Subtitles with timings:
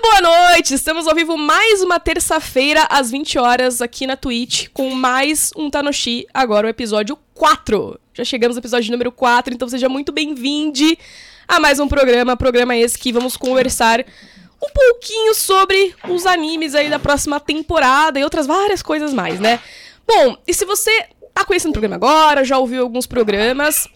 [0.00, 0.74] Muito boa noite!
[0.74, 5.68] Estamos ao vivo mais uma terça-feira, às 20 horas, aqui na Twitch, com mais um
[5.68, 7.98] Tanoshi, agora o episódio 4.
[8.14, 10.96] Já chegamos ao episódio número 4, então seja muito bem-vindo
[11.48, 12.36] a mais um programa.
[12.36, 14.04] Programa esse que vamos conversar
[14.62, 19.58] um pouquinho sobre os animes aí da próxima temporada e outras várias coisas mais, né?
[20.06, 23.88] Bom, e se você tá conhecendo o programa agora, já ouviu alguns programas,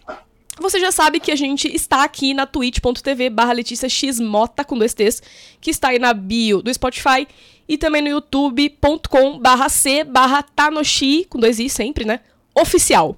[0.60, 4.92] você já sabe que a gente está aqui na twitch.tv barra Letícia Xmota com dois
[4.92, 5.22] T's,
[5.60, 7.26] que está aí na bio do Spotify
[7.68, 12.20] e também no youtube.com barra C barra Tanoshi, com dois I sempre, né?
[12.54, 13.16] Oficial.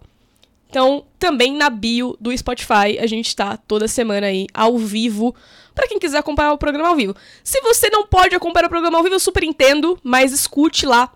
[0.69, 5.35] Então, também na bio do Spotify, a gente está toda semana aí ao vivo,
[5.73, 7.15] para quem quiser acompanhar o programa ao vivo.
[7.45, 11.13] Se você não pode acompanhar o programa ao vivo, eu super entendo, mas escute lá,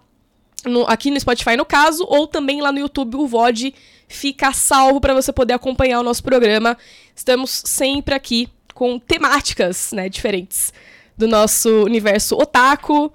[0.69, 3.75] no, aqui no Spotify no caso, ou também lá no YouTube o VOD
[4.09, 6.77] fica salvo para você poder acompanhar o nosso programa.
[7.15, 10.73] Estamos sempre aqui com temáticas, né, diferentes
[11.17, 13.13] do nosso universo otaku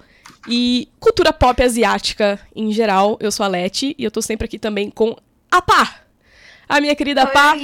[0.48, 3.18] e cultura pop asiática em geral.
[3.20, 5.16] Eu sou a Leti e eu tô sempre aqui também com
[5.50, 6.02] a Pá.
[6.68, 7.32] A minha querida Oi.
[7.32, 7.56] Pá.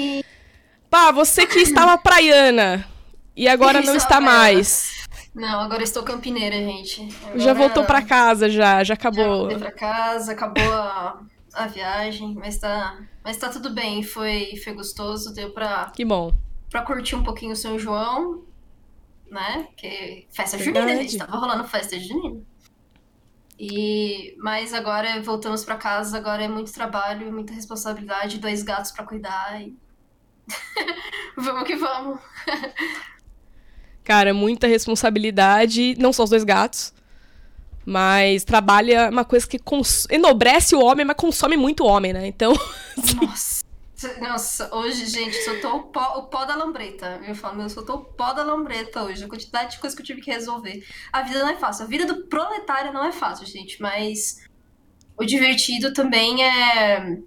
[0.89, 2.87] Pá, você que estava praiana
[3.35, 4.98] e agora não está mais.
[5.39, 7.07] Não, agora estou campineira, gente.
[7.23, 7.39] Agora...
[7.39, 9.23] Já voltou para casa, já, já acabou.
[9.23, 11.21] Já voltei pra casa, acabou a,
[11.53, 15.91] a viagem, mas tá, mas tá tudo bem, foi, foi gostoso, deu pra.
[15.95, 16.33] Que bom.
[16.69, 18.43] Pra curtir um pouquinho o São João,
[19.31, 19.69] né?
[19.77, 20.87] Que festa Verdade.
[20.87, 21.17] junina, gente.
[21.17, 22.41] Tava rolando festa junina.
[23.57, 29.05] E, mas agora voltamos para casa, agora é muito trabalho, muita responsabilidade, dois gatos para
[29.05, 29.73] cuidar e
[31.37, 32.19] vamos que vamos.
[34.09, 36.91] Cara, muita responsabilidade, não só os dois gatos,
[37.85, 39.59] mas trabalha uma coisa que
[40.09, 42.25] enobrece o homem, mas consome muito o homem, né?
[42.25, 42.51] Então.
[43.21, 43.63] Nossa.
[44.19, 47.21] Nossa, hoje, gente, soltou o pó, o pó da lambreta.
[47.27, 49.23] Eu falo, meu, soltou o pó da lambreta hoje.
[49.23, 50.83] A quantidade de coisas que eu tive que resolver.
[51.13, 51.85] A vida não é fácil.
[51.85, 53.79] A vida do proletário não é fácil, gente.
[53.79, 54.43] Mas
[55.15, 57.19] o divertido também é.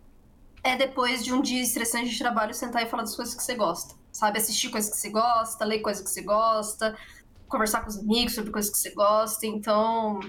[0.64, 3.54] É depois de um dia estressante de trabalho sentar e falar das coisas que você
[3.54, 4.02] gosta.
[4.12, 4.39] Sabe?
[4.39, 6.97] Assistir coisas que você gosta, ler coisas que você gosta,
[7.49, 9.47] conversar com os amigos sobre coisas que você gosta.
[9.47, 10.21] Então,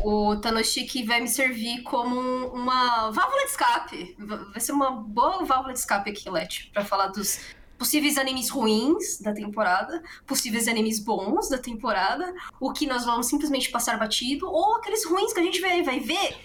[0.00, 4.16] o Tanoshiki vai me servir como uma válvula de escape.
[4.18, 7.40] Vai ser uma boa válvula de escape aqui, Let, para falar dos
[7.76, 13.70] possíveis animes ruins da temporada, possíveis animes bons da temporada, o que nós vamos simplesmente
[13.70, 16.36] passar batido, ou aqueles ruins que a gente vai, vai ver.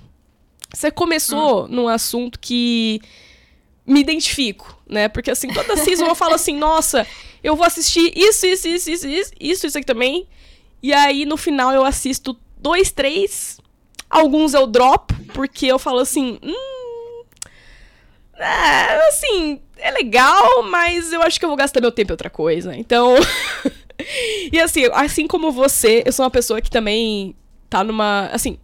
[0.73, 1.69] Você começou hum.
[1.69, 3.01] num assunto que
[3.85, 5.09] me identifico, né?
[5.09, 7.05] Porque, assim, toda season eu falo assim, nossa,
[7.43, 10.29] eu vou assistir isso, isso, isso, isso, isso, isso, isso aqui também.
[10.83, 13.59] E aí, no final, eu assisto dois, três.
[14.09, 16.39] Alguns eu dropo, porque eu falo assim.
[16.43, 17.25] Hum.
[18.37, 22.31] É, assim, é legal, mas eu acho que eu vou gastar meu tempo em outra
[22.31, 22.75] coisa.
[22.77, 23.15] Então.
[24.53, 27.35] e assim, assim como você, eu sou uma pessoa que também
[27.69, 28.29] tá numa.
[28.33, 28.59] Assim,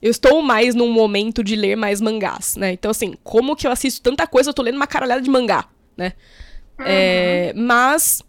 [0.00, 2.72] eu estou mais num momento de ler mais mangás, né?
[2.72, 5.66] Então, assim, como que eu assisto tanta coisa, eu tô lendo uma caralhada de mangá,
[5.96, 6.12] né?
[6.78, 6.84] Uhum.
[6.86, 8.22] É, mas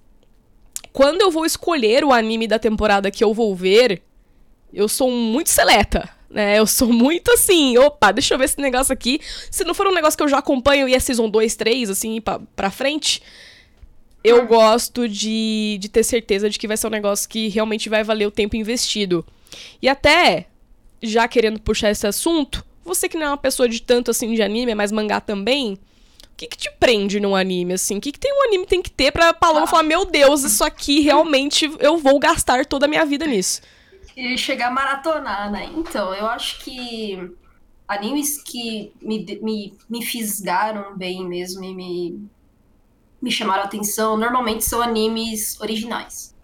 [0.91, 4.03] quando eu vou escolher o anime da temporada que eu vou ver,
[4.71, 6.07] eu sou muito seleta.
[6.29, 9.21] Né, eu sou muito assim, opa, deixa eu ver esse negócio aqui.
[9.51, 12.19] Se não for um negócio que eu já acompanho e é Season 2, 3, assim,
[12.19, 13.21] pra, pra frente,
[14.23, 14.45] eu ah.
[14.45, 18.27] gosto de, de ter certeza de que vai ser um negócio que realmente vai valer
[18.27, 19.25] o tempo investido.
[19.81, 20.47] E até,
[21.01, 24.41] já querendo puxar esse assunto, você que não é uma pessoa de tanto assim de
[24.41, 27.97] anime, mas mangá também, o que, que te prende num anime, assim?
[27.97, 29.67] O que, que tem um anime tem que ter pra Paloma ah.
[29.67, 33.61] falar, meu Deus, isso aqui realmente eu vou gastar toda a minha vida nisso?
[34.15, 35.69] E chegar a maratonar, né?
[35.75, 37.31] Então, eu acho que
[37.87, 42.29] animes que me, me, me fisgaram bem mesmo e me,
[43.23, 46.35] me chamaram a atenção, normalmente são animes originais.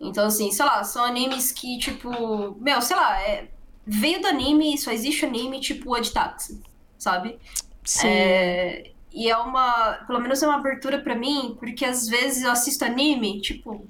[0.00, 3.48] Então, assim, sei lá, são animes que, tipo, meu, sei lá, é,
[3.86, 6.60] veio do anime, só existe anime, tipo Aditaxi,
[6.98, 7.38] sabe?
[7.84, 8.08] Sim.
[8.08, 12.50] É, e é uma, pelo menos é uma abertura para mim, porque às vezes eu
[12.50, 13.86] assisto anime, tipo,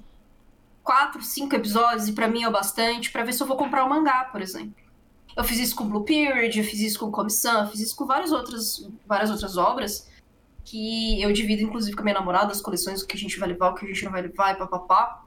[0.85, 3.87] quatro, cinco episódios, e para mim é o bastante, para ver se eu vou comprar
[3.87, 4.75] um mangá, por exemplo.
[5.35, 8.05] Eu fiz isso com Blue Period, eu fiz isso com Comissão, eu fiz isso com
[8.05, 10.07] várias outras, várias outras obras,
[10.69, 13.49] que eu divido, inclusive, com a minha namorada, as coleções, o que a gente vai
[13.49, 15.25] levar, o que a gente não vai levar, e papapá.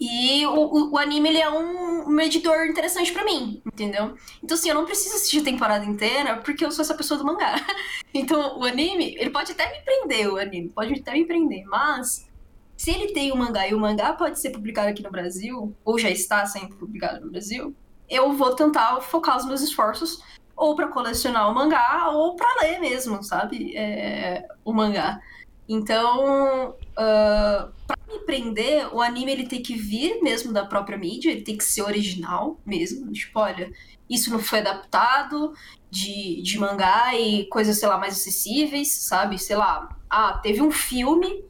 [0.00, 4.16] E o, o, o, anime, ele é um medidor interessante para mim, entendeu?
[4.42, 7.24] Então, assim, eu não preciso assistir a temporada inteira porque eu sou essa pessoa do
[7.24, 7.54] mangá.
[8.12, 12.28] Então, o anime, ele pode até me prender, o anime, pode até me prender, mas
[12.76, 15.96] se ele tem um mangá e o mangá pode ser publicado aqui no Brasil, ou
[15.96, 17.72] já está sendo publicado no Brasil,
[18.08, 20.20] eu vou tentar focar os meus esforços
[20.60, 23.74] ou para colecionar o mangá ou para ler mesmo, sabe?
[23.74, 25.18] É, o mangá.
[25.66, 31.30] Então, uh, para me prender, o anime ele tem que vir mesmo da própria mídia,
[31.30, 33.10] ele tem que ser original mesmo.
[33.10, 33.72] Tipo, olha,
[34.08, 35.54] isso não foi adaptado
[35.90, 39.38] de, de mangá e coisas, sei lá, mais acessíveis, sabe?
[39.38, 41.42] Sei lá, ah, teve um filme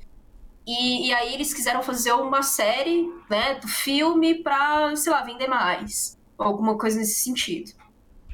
[0.64, 5.48] e, e aí eles quiseram fazer uma série, né, do filme pra, sei lá, vender
[5.48, 6.16] mais.
[6.38, 7.79] Alguma coisa nesse sentido.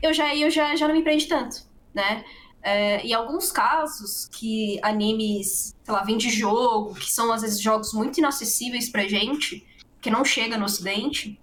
[0.03, 1.63] Eu já, eu já, já não me prende tanto,
[1.95, 2.25] né?
[2.63, 7.61] É, em alguns casos que animes, sei lá, vêm de jogo, que são às vezes
[7.61, 9.65] jogos muito inacessíveis pra gente,
[10.01, 11.39] que não chega no ocidente,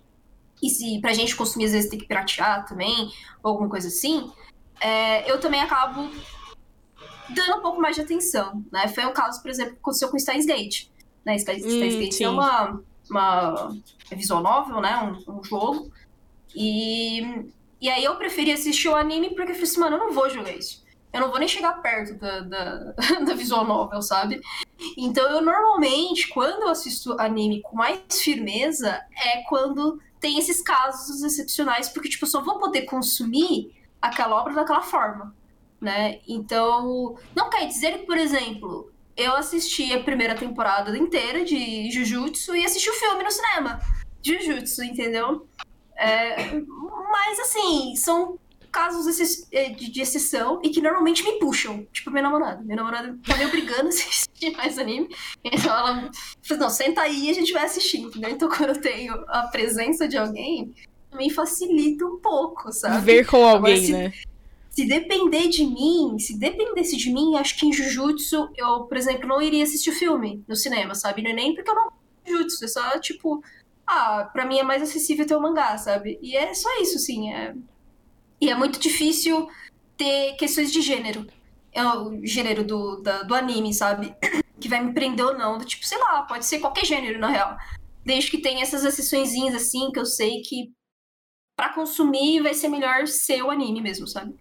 [0.61, 3.11] e se pra gente consumir às vezes tem que piratear também,
[3.41, 4.31] ou alguma coisa assim,
[4.79, 6.09] é, eu também acabo
[7.29, 8.87] dando um pouco mais de atenção, né?
[8.89, 10.87] Foi um caso, por exemplo, que aconteceu com Steins Gate.
[11.25, 11.37] Né?
[11.37, 13.77] Steins, hum, Gate é uma, uma
[14.11, 14.97] é visual novel, né?
[15.27, 15.91] Um, um jogo.
[16.55, 17.45] E,
[17.83, 20.27] e aí eu preferi assistir o anime porque eu falei assim, mano, eu não vou
[20.29, 20.83] jogar isso
[21.13, 22.93] eu não vou nem chegar perto da, da,
[23.23, 24.41] da visual novel, sabe?
[24.97, 31.21] Então eu normalmente, quando eu assisto anime com mais firmeza, é quando tem esses casos
[31.21, 35.35] excepcionais, porque tipo, eu só vou poder consumir aquela obra daquela forma,
[35.79, 36.19] né?
[36.27, 42.55] Então, não quer dizer que, por exemplo, eu assisti a primeira temporada inteira de Jujutsu
[42.55, 43.79] e assisti o filme no cinema.
[44.23, 45.47] Jujutsu, entendeu?
[45.97, 46.51] É,
[47.11, 48.39] mas assim, são
[48.73, 51.85] casos eh, de exceção e que normalmente me puxam.
[51.93, 52.61] Tipo, minha namorada.
[52.63, 55.15] Minha namorada tá me obrigando a assistir mais anime.
[55.43, 56.09] Então ela
[56.41, 58.31] falou, não, senta aí e a gente vai assistir, entendeu?
[58.31, 60.73] Então quando eu tenho a presença de alguém,
[61.13, 63.05] me facilita um pouco, sabe?
[63.05, 64.13] Ver com alguém, Agora, se, né?
[64.71, 69.27] Se depender de mim, se dependesse de mim, acho que em Jujutsu eu, por exemplo,
[69.27, 71.21] não iria assistir o filme no cinema, sabe?
[71.21, 71.89] Não é nem porque eu não
[72.25, 73.43] Jujutsu, é só tipo,
[73.85, 76.19] ah, pra mim é mais acessível ter o mangá, sabe?
[76.21, 77.53] E é só isso, sim, é
[78.43, 79.49] e é muito difícil
[79.95, 81.25] ter questões de gênero.
[81.71, 84.13] É o gênero do, da, do anime, sabe?
[84.59, 85.59] Que vai me prender ou não.
[85.59, 87.57] Tipo, sei lá, pode ser qualquer gênero, na real.
[88.05, 90.71] Desde que tenha essas exceções assim, que eu sei que
[91.55, 94.35] para consumir vai ser melhor ser o anime mesmo, sabe?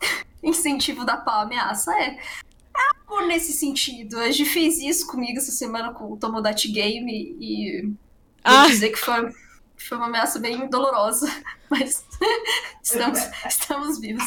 [0.42, 2.16] Incentivo da pau ameaça, é.
[2.16, 4.18] É por nesse sentido.
[4.18, 7.92] A gente fez isso comigo essa semana com o Tomodachi Game e.
[8.44, 8.66] Ah.
[8.66, 9.32] dizer que foi
[9.78, 11.26] foi uma ameaça bem dolorosa,
[11.70, 12.04] mas
[12.82, 14.24] estamos, estamos vivos.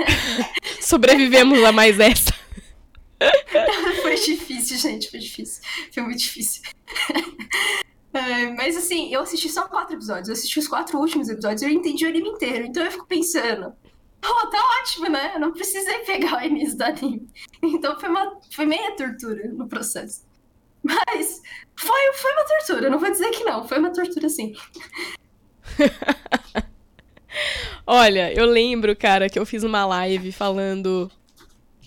[0.80, 2.34] Sobrevivemos a mais essa.
[4.02, 5.62] foi difícil, gente, foi difícil.
[5.92, 6.62] Foi muito difícil.
[8.56, 10.28] Mas assim, eu assisti só quatro episódios.
[10.28, 12.66] Eu assisti os quatro últimos episódios e eu entendi o anime inteiro.
[12.66, 13.72] Então eu fico pensando,
[14.24, 15.32] oh, tá ótimo, né?
[15.34, 17.28] Eu não precisei pegar o início do anime.
[17.62, 20.22] Então foi, uma, foi meia tortura no processo.
[20.84, 21.40] Mas
[21.74, 24.54] foi, foi uma tortura, não vou dizer que não, foi uma tortura sim.
[27.86, 31.10] Olha, eu lembro, cara, que eu fiz uma live falando.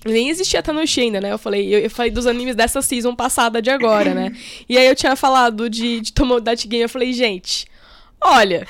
[0.05, 1.31] Nem existia Tanoshi ainda, né?
[1.31, 4.31] Eu falei, eu, eu, falei dos animes dessa season passada de agora, né?
[4.67, 7.67] E aí eu tinha falado de, de Tomodachi Game, eu falei, gente,
[8.21, 8.67] olha,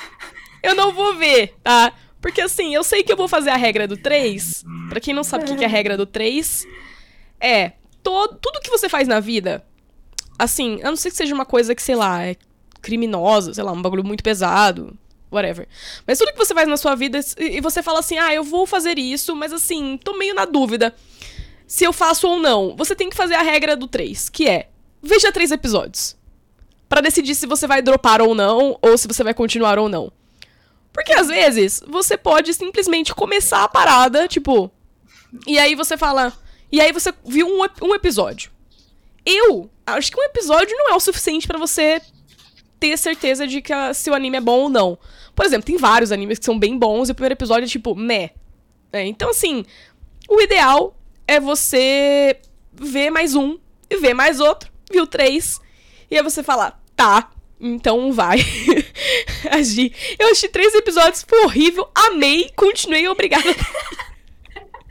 [0.63, 1.93] eu não vou ver, tá?
[2.21, 4.65] Porque assim, eu sei que eu vou fazer a regra do 3.
[4.89, 6.65] Pra quem não sabe o que é a regra do 3,
[7.39, 9.65] é todo, tudo que você faz na vida,
[10.37, 12.35] assim, a não ser que seja uma coisa que, sei lá, é
[12.81, 14.97] criminosa, sei lá, um bagulho muito pesado,
[15.31, 15.67] whatever.
[16.05, 18.65] Mas tudo que você faz na sua vida e você fala assim, ah, eu vou
[18.65, 20.93] fazer isso, mas assim, tô meio na dúvida
[21.67, 22.75] se eu faço ou não.
[22.77, 24.69] Você tem que fazer a regra do 3, que é,
[25.01, 26.15] veja três episódios.
[26.87, 30.09] para decidir se você vai dropar ou não, ou se você vai continuar ou não.
[30.93, 34.71] Porque às vezes você pode simplesmente começar a parada, tipo.
[35.45, 36.31] E aí você fala.
[36.71, 38.49] E aí você viu um, um episódio.
[39.29, 42.01] Eu acho que um episódio não é o suficiente para você
[42.79, 44.97] ter certeza de que a, se o anime é bom ou não.
[45.35, 47.93] Por exemplo, tem vários animes que são bem bons e o primeiro episódio é tipo,
[47.93, 48.31] meh.
[48.93, 49.65] É, então, assim,
[50.29, 50.95] o ideal
[51.27, 52.39] é você
[52.73, 55.59] ver mais um e ver mais outro, viu três,
[56.09, 57.29] e aí você falar, tá,
[57.59, 58.37] então vai
[59.51, 59.93] agir.
[60.17, 63.43] Eu assisti três episódios, foi horrível, amei, continuei, obrigada.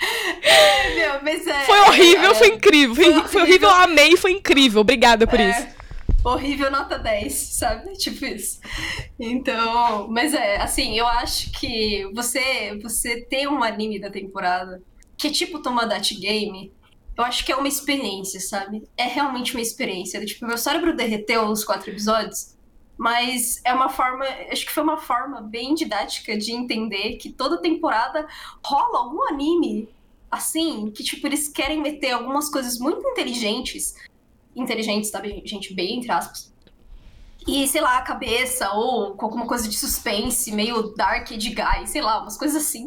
[0.94, 2.94] Meu, mas é, foi horrível, é, foi incrível.
[2.94, 4.80] Foi, foi, foi horrível, amei, foi incrível.
[4.80, 5.76] Obrigada por é, isso.
[6.24, 7.92] Horrível nota 10, sabe?
[7.98, 8.60] Tipo isso.
[9.18, 14.82] Então, mas é, assim, eu acho que você, você ter um anime da temporada
[15.16, 16.70] que é tipo Tomodachi Game,
[17.16, 18.86] eu acho que é uma experiência, sabe?
[18.96, 20.24] É realmente uma experiência.
[20.24, 22.54] Tipo, meu cérebro derreteu os quatro episódios,
[22.98, 27.60] mas é uma forma, acho que foi uma forma bem didática de entender que toda
[27.60, 28.26] temporada
[28.64, 29.88] rola algum anime
[30.30, 33.94] assim, que tipo, eles querem meter algumas coisas muito inteligentes,
[34.54, 36.52] inteligentes, sabe, gente, bem entre aspas.
[37.46, 41.86] E, sei lá, a cabeça, ou com alguma coisa de suspense, meio dark de guy,
[41.86, 42.86] sei lá, umas coisas assim.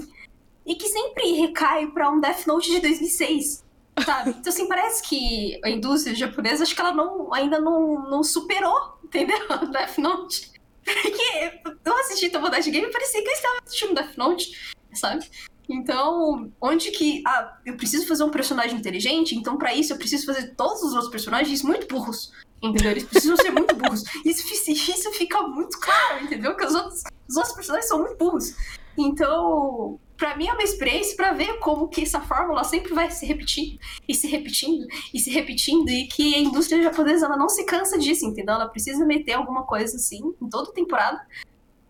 [0.66, 3.64] E que sempre recai para um Death Note de 2006
[4.04, 4.32] sabe?
[4.32, 8.98] Então, assim, parece que a indústria japonesa, acho que ela não, ainda não, não superou,
[9.04, 9.38] entendeu?
[9.72, 10.52] Death Note.
[10.84, 15.30] Porque eu assisti Tomodachi Game e parecia que eu estava assistindo Death Note, sabe?
[15.70, 17.22] Então, onde que.
[17.26, 20.94] Ah, eu preciso fazer um personagem inteligente, então para isso eu preciso fazer todos os
[20.94, 22.32] outros personagens muito burros.
[22.62, 22.92] Entendeu?
[22.92, 24.04] Eles precisam ser muito burros.
[24.26, 26.58] Isso, isso fica muito claro, entendeu?
[26.58, 28.54] Que os outros, os outros personagens são muito burros.
[28.98, 33.26] Então, para mim é uma experiência para ver como que essa fórmula sempre vai se
[33.26, 37.64] repetir e se repetindo e se repetindo e que a indústria japonesa ela não se
[37.64, 38.56] cansa disso, entendeu?
[38.56, 41.26] Ela precisa meter alguma coisa assim em toda temporada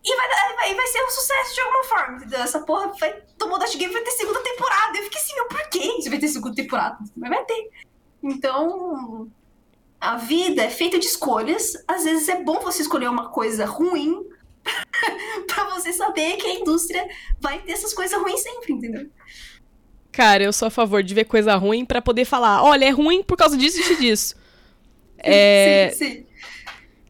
[0.02, 2.40] e vai, vai, vai ser um sucesso de alguma forma, entendeu?
[2.40, 4.96] Essa porra vai, tomou Dash Game vai ter segunda temporada.
[4.96, 6.98] Eu fiquei assim, meu, por que isso vai ter segunda temporada?
[7.16, 7.70] Mas vai ter.
[8.22, 9.30] Então,
[10.00, 11.74] a vida é feita de escolhas.
[11.86, 14.26] Às vezes é bom você escolher uma coisa ruim
[15.46, 17.06] pra você saber que a indústria
[17.38, 19.06] vai ter essas coisas ruins sempre, entendeu?
[20.10, 23.22] Cara, eu sou a favor de ver coisa ruim para poder falar, olha, é ruim
[23.22, 24.34] por causa disso e disso.
[25.22, 25.90] É...
[25.90, 26.26] Sim, sim.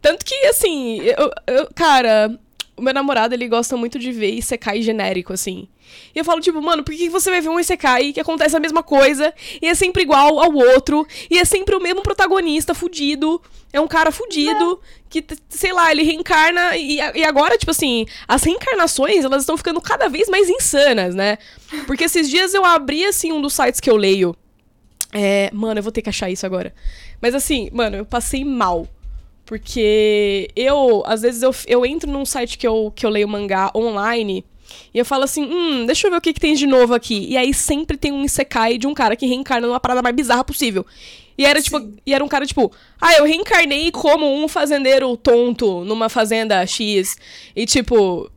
[0.03, 2.37] Tanto que, assim, eu, eu, cara,
[2.81, 5.69] o meu namorado, ele gosta muito de ver Isekai genérico, assim.
[6.15, 8.61] E eu falo, tipo, mano, por que você vai ver um Isekai que acontece a
[8.61, 13.41] mesma coisa e é sempre igual ao outro e é sempre o mesmo protagonista fudido?
[13.73, 18.43] É um cara fudido que, sei lá, ele reencarna e, e agora, tipo assim, as
[18.43, 21.37] reencarnações, elas estão ficando cada vez mais insanas, né?
[21.87, 24.35] Porque esses dias eu abri, assim, um dos sites que eu leio.
[25.13, 26.75] É, mano, eu vou ter que achar isso agora.
[27.21, 28.89] Mas assim, mano, eu passei mal
[29.45, 33.71] porque eu, às vezes, eu, eu entro num site que eu, que eu leio mangá
[33.75, 34.45] online
[34.93, 37.27] e eu falo assim, hum, deixa eu ver o que, que tem de novo aqui.
[37.29, 40.45] E aí sempre tem um Isekai de um cara que reencarna numa parada mais bizarra
[40.45, 40.85] possível.
[41.39, 42.71] E era, tipo, e era um cara, tipo,
[43.01, 47.17] ah, eu reencarnei como um fazendeiro tonto numa fazenda X.
[47.55, 48.31] E, tipo.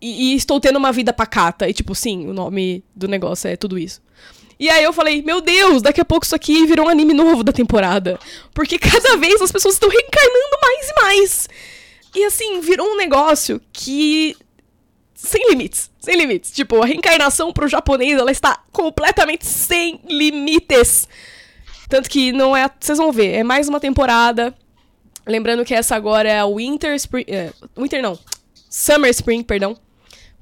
[0.00, 1.68] E, e, estou tendo uma vida pacata.
[1.68, 4.00] E, tipo, sim, o nome do negócio é tudo isso.
[4.58, 7.42] E aí eu falei, meu Deus, daqui a pouco isso aqui virou um anime novo
[7.42, 8.18] da temporada.
[8.52, 11.48] Porque cada vez as pessoas estão reencarnando mais e mais.
[12.14, 14.36] E assim, virou um negócio que.
[15.14, 15.90] Sem limites.
[16.00, 16.50] Sem limites.
[16.50, 21.08] Tipo, a reencarnação pro japonês, ela está completamente sem limites.
[21.88, 22.70] Tanto que não é.
[22.78, 24.54] Vocês vão ver, é mais uma temporada.
[25.26, 27.24] Lembrando que essa agora é a Winter Spring.
[27.26, 28.18] É, Winter não.
[28.68, 29.78] Summer Spring, perdão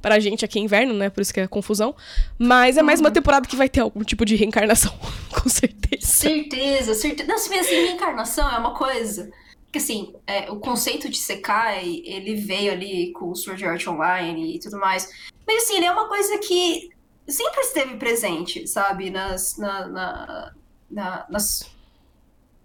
[0.02, 1.08] pra gente aqui é inverno, né?
[1.08, 1.94] Por isso que é confusão.
[2.36, 3.14] Mas é mais uma uhum.
[3.14, 4.92] temporada que vai ter algum tipo de reencarnação,
[5.32, 6.06] com certeza.
[6.06, 7.28] Certeza, certeza.
[7.28, 9.30] Não, se vê assim, reencarnação é uma coisa.
[9.70, 14.56] Que assim, é, o conceito de Sekai, ele veio ali com o Sword Art Online
[14.56, 15.08] e tudo mais.
[15.46, 16.90] Mas assim, ele é uma coisa que
[17.26, 19.08] sempre esteve presente, sabe?
[19.08, 20.52] Nas, na, na,
[20.90, 21.70] na, nas,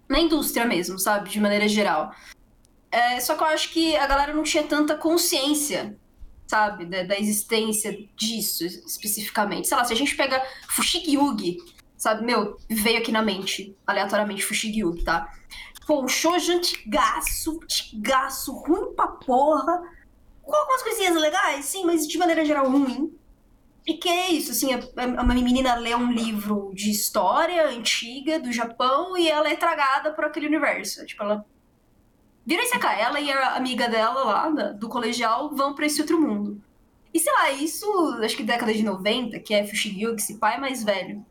[0.08, 1.30] na indústria mesmo, sabe?
[1.30, 2.12] De maneira geral.
[2.90, 5.96] É, só que eu acho que a galera não tinha tanta consciência
[6.48, 6.86] sabe?
[6.86, 9.68] Da, da, existência disso especificamente.
[9.68, 11.16] Sei lá, se a gente pega Fushigi
[11.96, 12.24] sabe?
[12.24, 15.32] Meu, veio aqui na mente, aleatoriamente, Fushigi tá?
[15.86, 19.82] Pô, um shoujo antigaço, antigaço, ruim pra porra.
[20.42, 23.14] Com algumas coisinhas legais, sim, mas de maneira geral ruim.
[23.86, 29.16] E que é isso, assim, uma menina lê um livro de história antiga do Japão
[29.16, 31.06] e ela é tragada por aquele universo.
[31.06, 31.46] Tipo, ela
[32.48, 33.02] vira Isekai.
[33.02, 36.58] Ela e a amiga dela lá, do colegial, vão para esse outro mundo.
[37.12, 37.86] E sei lá, isso,
[38.22, 41.24] acho que década de 90, que é Fushigyo, que esse pai é mais velho.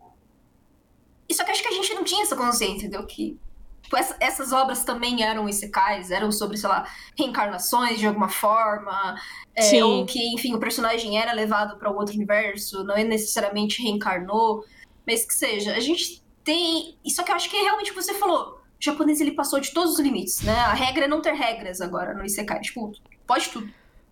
[1.28, 3.04] E só que acho que a gente não tinha essa consciência, entendeu?
[3.06, 3.36] Que
[3.82, 9.16] tipo, essa, essas obras também eram isekais, eram sobre, sei lá, reencarnações de alguma forma,
[9.56, 14.64] é, ou que, enfim, o personagem era levado para outro universo, não é necessariamente reencarnou,
[15.06, 15.74] mas que seja.
[15.74, 16.96] A gente tem.
[17.08, 18.57] Só que eu acho que realmente você falou.
[18.80, 20.54] O japonês ele passou de todos os limites, né?
[20.54, 22.62] A regra é não ter regras agora no Isekai.
[22.62, 22.92] Tipo,
[23.26, 23.72] pode tudo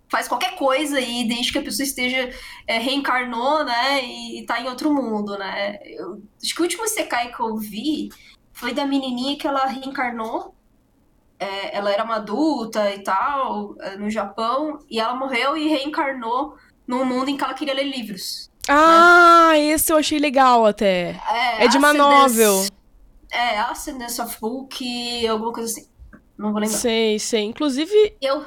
[0.10, 2.30] faz qualquer coisa aí, desde que a pessoa esteja
[2.68, 5.78] é, reencarnou, né, e tá em outro mundo, né.
[5.84, 8.10] Eu, acho que o último Sekai que eu vi
[8.54, 10.54] foi da menininha que ela reencarnou,
[11.40, 16.56] é, ela era uma adulta e tal, é, no Japão, e ela morreu e reencarnou
[16.88, 18.50] num mundo em que ela queria ler livros.
[18.68, 19.60] Ah, né?
[19.60, 21.20] esse eu achei legal até.
[21.30, 22.66] É, é de uma novel.
[23.32, 25.88] É, Ascendance of Book, alguma coisa assim.
[26.38, 26.78] Não vou lembrar.
[26.78, 27.44] Sei, sei.
[27.44, 28.16] Inclusive.
[28.22, 28.44] Eu,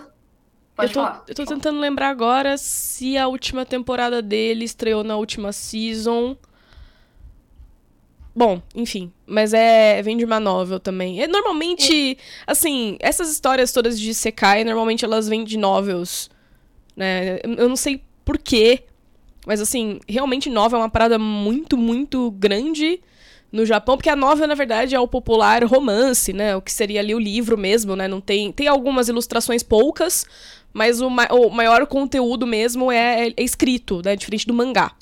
[0.74, 1.24] Pode eu tô, falar.
[1.26, 6.36] Eu tô tentando lembrar agora se a última temporada dele estreou na última season.
[8.34, 9.12] Bom, enfim.
[9.26, 10.00] Mas é.
[10.02, 11.20] Vem de uma novel também.
[11.20, 12.16] É, normalmente, é.
[12.46, 16.30] assim, essas histórias todas de Sekai, normalmente elas vêm de novels.
[16.94, 17.40] Né?
[17.42, 18.84] Eu não sei porquê.
[19.46, 23.00] Mas assim, realmente novel é uma parada muito, muito grande
[23.50, 26.54] no Japão, porque a novel, na verdade, é o popular romance, né?
[26.54, 28.06] O que seria ali o livro mesmo, né?
[28.06, 28.52] Não tem.
[28.52, 30.26] Tem algumas ilustrações poucas,
[30.72, 34.14] mas o, ma o maior conteúdo mesmo é, é, escrito, né?
[34.16, 34.92] Diferente do mangá.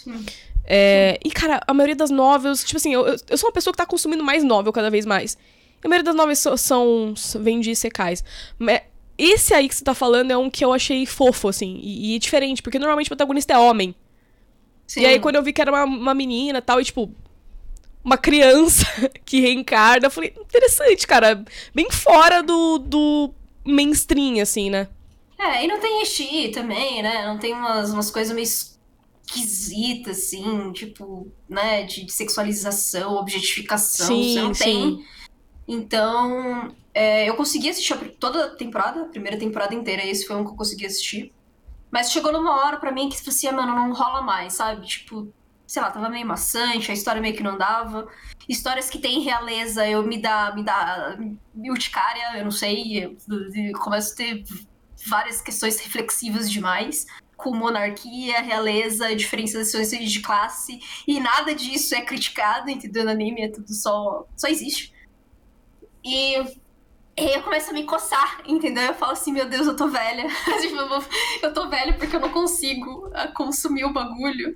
[0.65, 3.79] É, e, cara, a maioria das novels, tipo assim, eu, eu sou uma pessoa que
[3.79, 5.37] tá consumindo mais novel cada vez mais.
[5.85, 8.25] A maioria das novels são, são vem de secais.
[9.19, 12.19] Esse aí que você tá falando é um que eu achei fofo, assim, e, e
[12.19, 13.95] diferente, porque normalmente o protagonista é homem.
[14.87, 15.01] Sim.
[15.01, 17.11] E aí, quando eu vi que era uma, uma menina tal, e tipo,
[18.07, 18.87] uma criança
[19.27, 21.45] que reencarna, eu falei, interessante, cara.
[21.75, 23.35] Bem fora do, do
[23.65, 24.89] mainstream, assim, né?
[25.37, 27.27] É, e não tem Ishi também, né?
[27.27, 31.83] Não tem umas, umas coisas meio esquisitas, assim, tipo, né?
[31.83, 34.07] De, de sexualização, objetificação.
[34.07, 34.65] Sim, você não sim.
[34.65, 35.05] tem.
[35.67, 40.45] Então, é, eu consegui assistir toda a temporada, a primeira temporada inteira, esse foi um
[40.45, 41.33] que eu consegui assistir.
[41.91, 44.87] Mas chegou numa hora para mim que, tipo assim, ah, mano, não rola mais, sabe?
[44.87, 45.33] Tipo,
[45.67, 48.07] sei lá, tava meio maçante, a história meio que não dava.
[48.49, 51.19] Histórias que tem realeza, eu me dá, me dá
[51.55, 53.17] urticária, eu não sei, eu,
[53.79, 54.45] começo a ter
[55.07, 62.71] várias questões reflexivas demais, com monarquia, realeza, diferenciações de classe, e nada disso é criticado,
[62.71, 63.05] entendeu?
[63.05, 64.93] No anime é tudo só, só existe.
[66.05, 66.57] E
[67.19, 68.83] e eu começo a me coçar, entendeu?
[68.83, 70.29] Eu falo assim, meu Deus, eu tô velha.
[70.61, 70.77] tipo,
[71.43, 74.55] eu tô velha porque eu não consigo ah, consumir o bagulho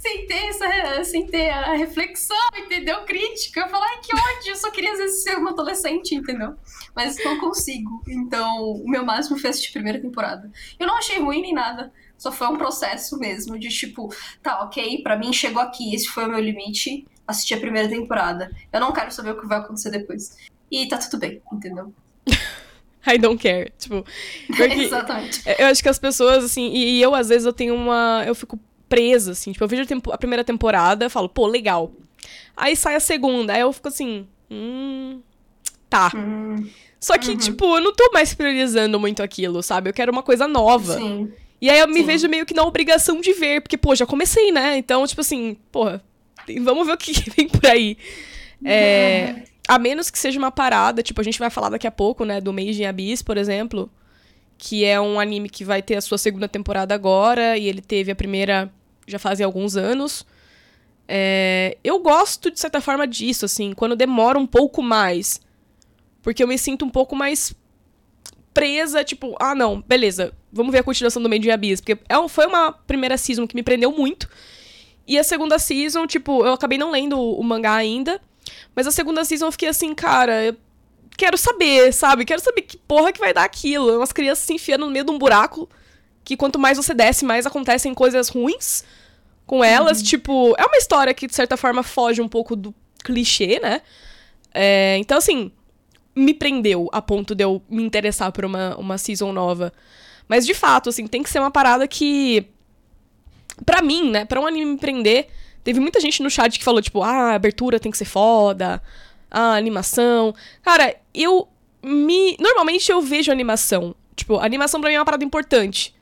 [0.00, 3.04] sem ter, essa, sem ter a reflexão, entendeu?
[3.04, 3.60] Crítica.
[3.60, 6.56] Eu falo, ai, que ódio, eu só queria às vezes ser uma adolescente, entendeu?
[6.96, 8.02] Mas não consigo.
[8.08, 10.50] Então, o meu máximo foi assistir a primeira temporada.
[10.78, 11.92] Eu não achei ruim nem nada.
[12.16, 16.24] Só foi um processo mesmo de tipo, tá, ok, para mim chegou aqui, esse foi
[16.24, 18.50] o meu limite, assistir a primeira temporada.
[18.72, 20.36] Eu não quero saber o que vai acontecer depois.
[20.70, 21.92] E tá tudo bem, entendeu?
[23.06, 23.72] I don't care.
[23.78, 24.04] Tipo,
[24.48, 25.42] Exatamente.
[25.58, 28.24] Eu acho que as pessoas, assim, e eu às vezes eu tenho uma.
[28.26, 28.58] Eu fico
[28.90, 29.52] presa, assim.
[29.52, 31.92] Tipo, eu vejo a, a primeira temporada, falo, pô, legal.
[32.56, 35.20] Aí sai a segunda, aí eu fico assim, hum.
[35.88, 36.12] Tá.
[36.14, 36.68] Hum.
[37.00, 37.36] Só que, uhum.
[37.38, 39.88] tipo, eu não tô mais priorizando muito aquilo, sabe?
[39.88, 40.98] Eu quero uma coisa nova.
[40.98, 41.32] Sim.
[41.60, 42.04] E aí eu me Sim.
[42.04, 44.76] vejo meio que na obrigação de ver, porque, pô, já comecei, né?
[44.76, 46.02] Então, tipo assim, porra,
[46.60, 47.96] vamos ver o que vem por aí.
[48.64, 52.24] É, a menos que seja uma parada, tipo, a gente vai falar daqui a pouco,
[52.24, 53.90] né, do in Abyss, por exemplo,
[54.58, 58.10] que é um anime que vai ter a sua segunda temporada agora, e ele teve
[58.12, 58.70] a primeira
[59.10, 60.26] já fazem alguns anos.
[61.12, 65.40] É, eu gosto, de certa forma, disso, assim, quando demora um pouco mais.
[66.22, 67.52] Porque eu me sinto um pouco mais
[68.54, 71.80] presa, tipo, ah, não, beleza, vamos ver a continuação do Made in Abyss.
[71.80, 74.28] Porque é, foi uma primeira season que me prendeu muito.
[75.06, 78.20] E a segunda season, tipo, eu acabei não lendo o, mangá ainda.
[78.74, 80.56] Mas a segunda season eu fiquei assim, cara, eu
[81.16, 82.24] quero saber, sabe?
[82.24, 83.96] Quero saber que porra que vai dar aquilo.
[83.96, 85.68] Umas crianças se enfiando no meio de um buraco
[86.22, 88.84] que quanto mais você desce, mais acontecem coisas ruins
[89.50, 89.98] com elas.
[89.98, 90.04] Uhum.
[90.04, 93.82] Tipo, é uma história que, de certa forma, foge um pouco do clichê, né?
[94.54, 95.50] É, então, assim,
[96.14, 99.72] me prendeu a ponto de eu me interessar por uma, uma season nova.
[100.28, 102.46] Mas, de fato, assim, tem que ser uma parada que.
[103.66, 104.24] Pra mim, né?
[104.24, 105.26] Pra um anime me prender.
[105.64, 108.80] Teve muita gente no chat que falou, tipo, ah, a abertura tem que ser foda.
[109.28, 110.32] A animação.
[110.62, 111.48] Cara, eu
[111.82, 112.36] me.
[112.38, 113.96] Normalmente eu vejo animação.
[114.14, 115.92] Tipo, animação pra mim é uma parada importante.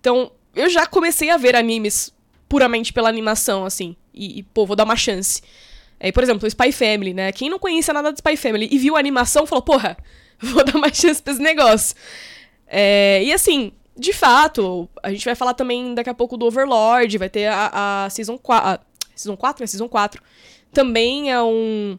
[0.00, 2.13] Então, eu já comecei a ver animes
[2.54, 3.96] puramente pela animação, assim.
[4.14, 5.42] E, e, pô, vou dar uma chance.
[5.98, 7.32] É, por exemplo, o Spy Family, né?
[7.32, 9.96] Quem não conhecia nada do Spy Family e viu a animação falou, porra,
[10.38, 11.96] vou dar uma chance pra esse negócio.
[12.68, 17.18] É, e assim, de fato, a gente vai falar também daqui a pouco do Overlord,
[17.18, 18.70] vai ter a, a Season 4.
[18.70, 18.80] A,
[19.16, 19.66] season 4, né?
[19.66, 20.22] Season 4.
[20.72, 21.98] Também é um.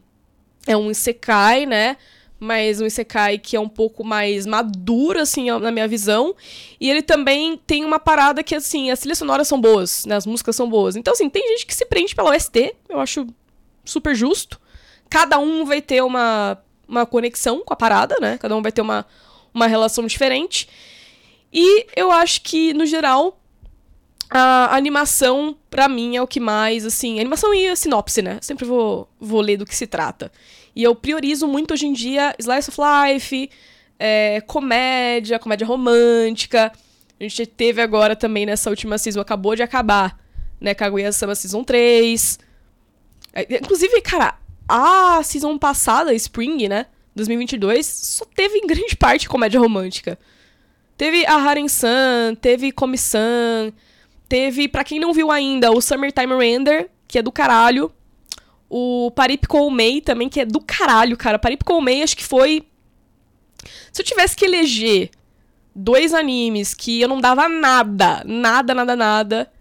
[0.66, 1.98] É um Isekai, né?
[2.38, 6.34] Mas um Isekai que é um pouco mais maduro, assim, na minha visão.
[6.78, 10.16] E ele também tem uma parada que, assim, as trilhas sonoras são boas, né?
[10.16, 10.96] As músicas são boas.
[10.96, 13.26] Então, assim, tem gente que se prende pela OST, eu acho
[13.84, 14.60] super justo.
[15.08, 18.36] Cada um vai ter uma, uma conexão com a parada, né?
[18.38, 19.06] Cada um vai ter uma,
[19.54, 20.68] uma relação diferente.
[21.52, 23.40] E eu acho que, no geral,
[24.28, 27.20] a animação, para mim, é o que mais, assim.
[27.20, 28.38] Animação e a sinopse, né?
[28.42, 30.30] Sempre vou, vou ler do que se trata.
[30.76, 33.50] E eu priorizo muito hoje em dia Slice of Life,
[33.98, 36.70] é, comédia, comédia romântica.
[37.18, 40.20] A gente teve agora também nessa última season, acabou de acabar,
[40.60, 40.74] né?
[40.74, 42.38] Kaguya-sama Season 3.
[43.32, 46.84] É, inclusive, cara, a season passada, Spring, né?
[47.14, 50.18] 2022, só teve em grande parte comédia romântica.
[50.98, 53.72] Teve a Haren-san, teve Komi-san,
[54.28, 57.90] teve, para quem não viu ainda, o Summertime Render, que é do caralho.
[58.68, 61.38] O Parip Koumei também, que é do caralho, cara.
[61.38, 62.64] Parip Koumei acho que foi...
[63.92, 65.10] Se eu tivesse que eleger
[65.74, 69.52] dois animes que eu não dava nada, nada, nada, nada,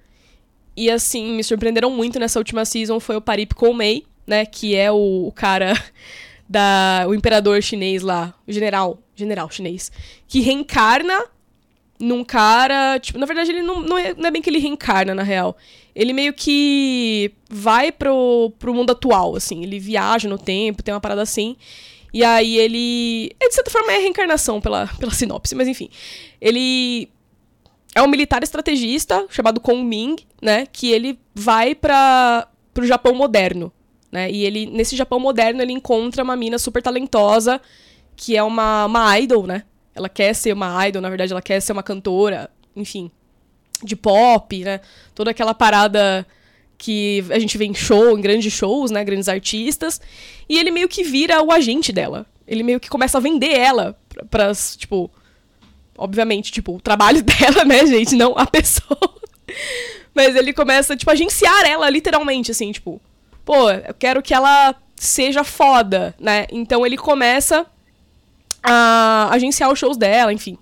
[0.75, 4.91] e assim, me surpreenderam muito nessa última season, foi o Parip Koumei, né, que é
[4.91, 5.73] o, o cara
[6.47, 9.91] da o imperador chinês lá, o general, general chinês,
[10.27, 11.25] que reencarna
[11.99, 15.15] num cara, tipo, na verdade ele não, não, é, não é bem que ele reencarna
[15.15, 15.57] na real.
[15.95, 20.99] Ele meio que vai pro, pro mundo atual, assim, ele viaja no tempo, tem uma
[20.99, 21.55] parada assim.
[22.13, 23.31] E aí ele.
[23.39, 25.89] É, de certa forma é reencarnação pela, pela sinopse, mas enfim.
[26.41, 27.09] Ele
[27.93, 30.65] é um militar estrategista chamado Kong Ming, né?
[30.65, 33.71] Que ele vai para pro Japão moderno
[34.15, 34.31] né?
[34.31, 37.59] E ele, nesse Japão moderno, ele encontra uma mina super talentosa,
[38.15, 39.63] que é uma, uma idol, né?
[39.93, 43.11] Ela quer ser uma idol, na verdade, ela quer ser uma cantora, enfim,
[43.83, 44.79] de pop, né?
[45.13, 46.25] Toda aquela parada
[46.77, 49.03] que a gente vê em show, em grandes shows, né?
[49.03, 50.01] Grandes artistas.
[50.47, 52.25] E ele meio que vira o agente dela.
[52.47, 53.97] Ele meio que começa a vender ela
[54.29, 55.09] para tipo.
[55.97, 58.15] Obviamente, tipo, o trabalho dela, né, gente?
[58.15, 59.15] Não a pessoa.
[60.13, 63.01] Mas ele começa, tipo, a agenciar ela, literalmente, assim, tipo
[63.45, 66.47] pô, eu quero que ela seja foda, né?
[66.51, 67.65] Então ele começa
[68.63, 70.57] a agenciar os shows dela, enfim.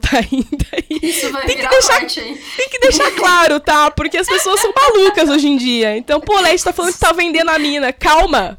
[0.00, 0.98] Tá indo aí.
[1.02, 2.38] Isso vai tem que deixar, parte, hein?
[2.56, 3.90] Tem que deixar claro, tá?
[3.90, 5.96] Porque as pessoas são malucas hoje em dia.
[5.96, 7.92] Então, pô, Leste tá falando que tá vendendo a mina.
[7.92, 8.58] Calma.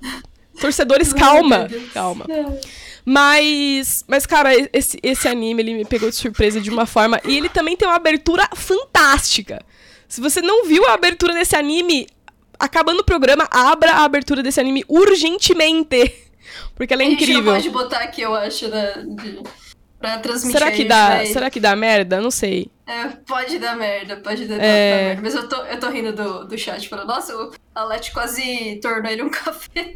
[0.60, 1.68] Torcedores, calma.
[1.94, 2.26] Calma.
[3.04, 7.20] Mas, mas cara, esse, esse anime, ele me pegou de surpresa de uma forma.
[7.26, 9.64] E ele também tem uma abertura fantástica.
[10.08, 12.08] Se você não viu a abertura desse anime,
[12.60, 16.14] acabando o programa, abra a abertura desse anime urgentemente.
[16.76, 17.54] Porque ela é incrível.
[17.54, 19.40] A gente não pode botar aqui, eu acho, né, de,
[20.00, 20.60] pra transmitir.
[20.60, 21.26] Será que dá?
[21.26, 22.22] Será que dá merda?
[22.22, 22.70] Não sei.
[22.86, 25.06] É, pode dar merda, pode dar, É.
[25.08, 25.22] merda.
[25.22, 29.12] Mas eu tô, eu tô rindo do, do chat, falando, nossa, o Alete quase tornou
[29.12, 29.96] ele um café.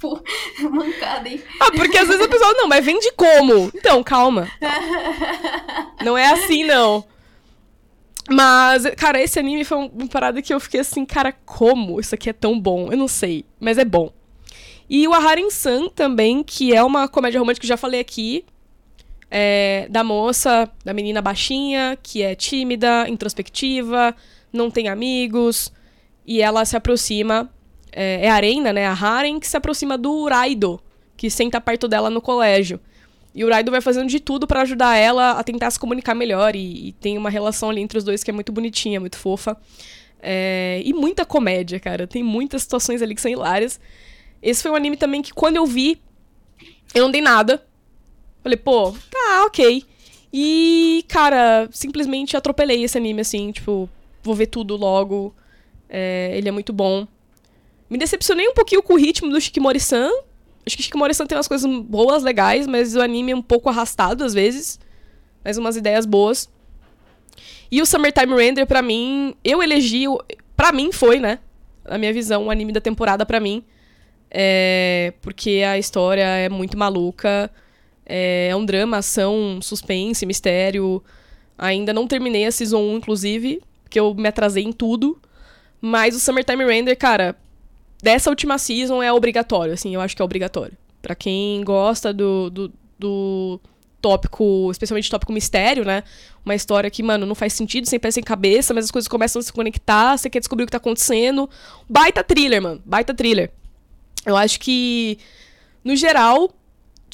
[0.00, 0.20] Pô,
[0.70, 1.42] mancada, hein?
[1.60, 3.70] Ah, porque às vezes a pessoa, não, mas vende como?
[3.74, 4.50] Então, calma.
[6.04, 7.04] Não é assim, não.
[8.28, 12.14] Mas, cara, esse anime foi um- uma parada que eu fiquei assim, cara, como isso
[12.14, 12.90] aqui é tão bom?
[12.90, 14.12] Eu não sei, mas é bom.
[14.88, 18.44] E o Aharen-san também, que é uma comédia romântica que eu já falei aqui,
[19.36, 24.14] é, da moça, da menina baixinha, que é tímida, introspectiva,
[24.52, 25.72] não tem amigos,
[26.24, 27.50] e ela se aproxima,
[27.90, 30.80] é, é a Arena, né, a Haren, que se aproxima do Raido,
[31.16, 32.78] que senta perto dela no colégio.
[33.34, 36.54] E o Raido vai fazendo de tudo pra ajudar ela a tentar se comunicar melhor.
[36.54, 39.56] E, e tem uma relação ali entre os dois que é muito bonitinha, muito fofa.
[40.22, 42.06] É, e muita comédia, cara.
[42.06, 43.80] Tem muitas situações ali que são hilárias.
[44.40, 46.00] Esse foi um anime também que quando eu vi,
[46.94, 47.60] eu não dei nada.
[48.44, 49.82] Falei, pô, tá, ok.
[50.30, 53.88] E, cara, simplesmente atropelei esse anime, assim, tipo,
[54.22, 55.34] vou ver tudo logo.
[55.88, 57.08] É, ele é muito bom.
[57.88, 60.10] Me decepcionei um pouquinho com o ritmo do Shikimori-san.
[60.66, 64.22] Acho que Shikimori-san tem umas coisas boas, legais, mas o anime é um pouco arrastado
[64.22, 64.78] às vezes.
[65.42, 66.50] Mas umas ideias boas.
[67.70, 70.04] E o Summertime Render, pra mim, eu elegi.
[70.54, 71.38] Pra mim foi, né?
[71.82, 73.64] Na minha visão, o anime da temporada pra mim.
[74.30, 77.50] É, porque a história é muito maluca.
[78.06, 81.02] É, é um drama, ação, suspense, mistério.
[81.56, 85.20] Ainda não terminei a Season 1, inclusive, porque eu me atrasei em tudo.
[85.80, 87.36] Mas o Summertime Render, cara,
[88.02, 90.76] dessa última season é obrigatório, assim, eu acho que é obrigatório.
[91.02, 93.60] Pra quem gosta do, do, do
[94.00, 96.02] tópico, especialmente tópico mistério, né?
[96.44, 99.40] Uma história que, mano, não faz sentido, sem pé sem cabeça, mas as coisas começam
[99.40, 101.48] a se conectar, você quer descobrir o que tá acontecendo.
[101.88, 102.82] Baita thriller, mano.
[102.84, 103.50] Baita thriller.
[104.26, 105.18] Eu acho que,
[105.82, 106.50] no geral,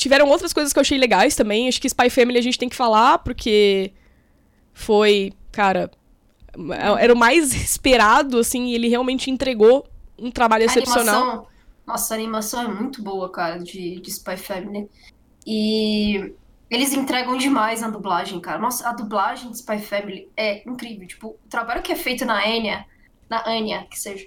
[0.01, 1.69] tiveram outras coisas que eu achei legais também.
[1.69, 3.93] Acho que Spy Family a gente tem que falar, porque
[4.73, 5.91] foi, cara,
[6.99, 9.87] era o mais esperado, assim, e ele realmente entregou
[10.19, 11.23] um trabalho excepcional.
[11.23, 11.47] Animação,
[11.87, 14.89] nossa, a animação é muito boa, cara, de, de Spy Family.
[15.47, 16.35] E
[16.71, 18.59] eles entregam demais na dublagem, cara.
[18.59, 21.07] Nossa, a dublagem de Spy Family é incrível.
[21.07, 22.87] Tipo, o trabalho que é feito na Anya,
[23.29, 24.27] na Anya, que seja,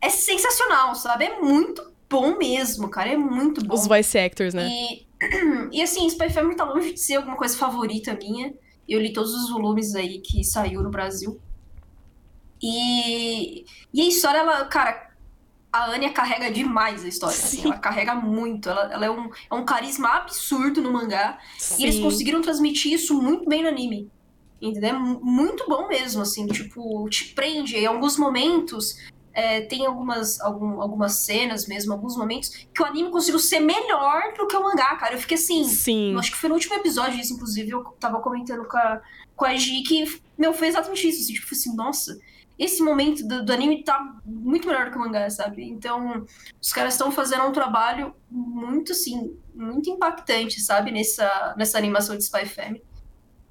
[0.00, 1.26] é sensacional, sabe?
[1.26, 3.10] É muito bom mesmo, cara.
[3.10, 3.74] É muito bom.
[3.74, 4.68] Os voice actors, né?
[4.68, 5.06] E,
[5.72, 8.54] e assim, Spy Family tá longe de ser alguma coisa favorita minha.
[8.88, 11.40] Eu li todos os volumes aí que saiu no Brasil.
[12.62, 15.10] E, e a história, ela, cara,
[15.72, 17.36] a Anya carrega demais a história.
[17.36, 18.68] Assim, ela carrega muito.
[18.68, 21.38] Ela, ela é, um, é um carisma absurdo no mangá.
[21.58, 21.82] Sim.
[21.82, 24.10] E eles conseguiram transmitir isso muito bem no anime.
[24.60, 24.90] Entendeu?
[24.90, 27.76] É muito bom mesmo, assim, tipo, te prende.
[27.76, 28.96] Em alguns momentos,
[29.36, 34.32] é, tem algumas, algum, algumas cenas mesmo, alguns momentos, que o anime conseguiu ser melhor
[34.34, 35.14] do que o mangá, cara.
[35.14, 35.62] Eu fiquei assim.
[35.64, 36.16] Sim.
[36.18, 39.02] Acho que foi no último episódio isso, inclusive, eu tava comentando com a,
[39.36, 41.22] com a Gi, que, meu, foi exatamente isso.
[41.22, 42.18] Assim, tipo, assim, nossa
[42.58, 45.62] esse momento do, do, anime tá muito melhor que o mangá, sabe?
[45.62, 46.24] Então,
[46.58, 50.90] os caras estão fazendo um trabalho muito, assim, muito impactante, sabe?
[50.90, 52.82] Nessa, nessa animação de Spy Family.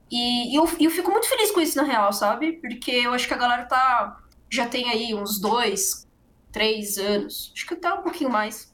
[0.09, 2.53] E, e eu, eu fico muito feliz com isso, na real, sabe?
[2.53, 4.17] Porque eu acho que a galera tá.
[4.55, 6.07] Já tem aí uns dois,
[6.51, 8.73] três anos, acho que até um pouquinho mais.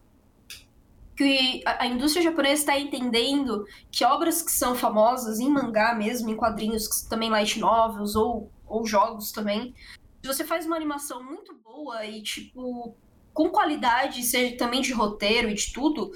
[1.16, 6.36] Que a, indústria japonesa está entendendo que obras que são famosas em mangá mesmo, em
[6.36, 9.76] quadrinhos, também light novels ou, ou jogos também,
[10.22, 12.96] se você faz uma animação muito boa e, tipo,
[13.34, 16.12] com qualidade, seja também de roteiro e de tudo,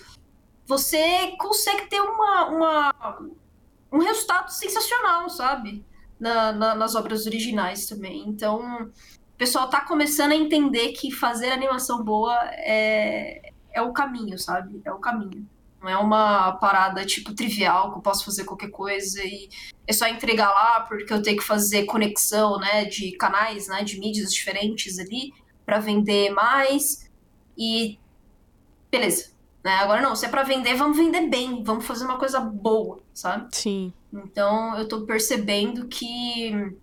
[0.65, 3.19] você consegue ter uma, uma
[3.91, 5.83] um resultado sensacional, sabe?
[6.19, 8.27] Na, na, nas obras originais também.
[8.27, 8.91] Então,
[9.35, 14.81] o pessoal tá começando a entender que fazer animação boa é, é o caminho, sabe?
[14.85, 15.45] É o caminho.
[15.81, 19.49] Não é uma parada, tipo, trivial, que eu posso fazer qualquer coisa e
[19.85, 23.99] é só entregar lá porque eu tenho que fazer conexão, né, de canais, né, de
[23.99, 25.33] mídias diferentes ali
[25.65, 27.11] para vender mais
[27.57, 27.99] e
[28.89, 29.31] beleza.
[29.65, 29.73] Né?
[29.73, 33.47] Agora não, se é para vender, vamos vender bem, vamos fazer uma coisa boa, sabe?
[33.51, 33.91] Sim.
[34.13, 36.73] Então eu tô percebendo que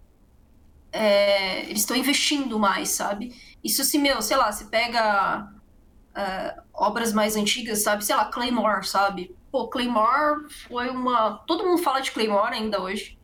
[0.93, 3.35] é, eles estão investindo mais, sabe?
[3.65, 5.49] Isso se, meu, sei lá, se pega
[6.17, 8.05] uh, obras mais antigas, sabe?
[8.05, 9.35] Sei lá, Claymore, sabe?
[9.51, 11.43] Pô, Claymore foi uma.
[11.47, 13.19] Todo mundo fala de Claymore ainda hoje.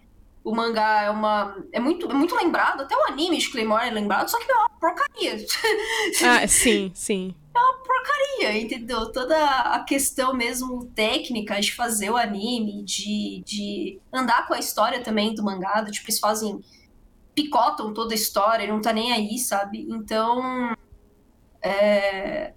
[0.44, 1.56] O mangá é uma.
[1.72, 4.54] É muito, é muito lembrado, até o anime de Claymore é lembrado, só que é
[4.54, 5.36] uma porcaria.
[6.22, 7.34] Ah, sim, sim.
[7.54, 9.10] É uma porcaria, entendeu?
[9.12, 15.00] Toda a questão mesmo técnica de fazer o anime, de, de andar com a história
[15.02, 16.60] também do mangá, tipo, eles fazem.
[17.42, 19.86] Picotam toda a história, não tá nem aí, sabe?
[19.88, 20.74] Então.
[21.62, 22.52] É,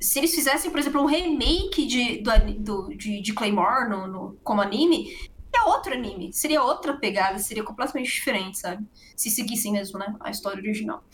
[0.00, 4.36] se eles fizessem, por exemplo, um remake de, do, do de, de, Claymore no, no,
[4.42, 5.16] como anime,
[5.54, 6.32] é outro anime.
[6.32, 8.84] Seria outra pegada, seria completamente diferente, sabe?
[9.16, 10.14] Se seguissem mesmo, né?
[10.20, 11.04] A história original.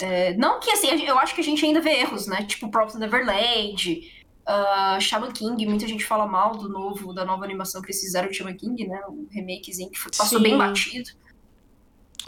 [0.00, 2.44] É, não que, assim, eu acho que a gente ainda vê erros, né?
[2.44, 4.00] Tipo, Props Neverland,
[4.48, 8.28] uh, Shaman King, muita gente fala mal do novo, da nova animação que eles fizeram
[8.28, 9.00] de Shaman King, né?
[9.08, 10.42] Um remakezinho que passou Sim.
[10.42, 11.10] bem batido.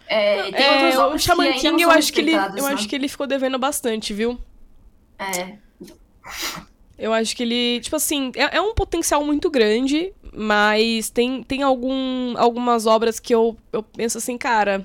[0.06, 2.72] É, é, o Shaman King, eu acho que ele, eu né?
[2.72, 4.38] acho que ele ficou devendo bastante, viu?
[5.18, 5.56] É.
[6.98, 11.62] Eu acho que ele, tipo assim, é, é, um potencial muito grande, mas tem, tem
[11.62, 14.84] algum, algumas obras que eu, eu penso assim, cara,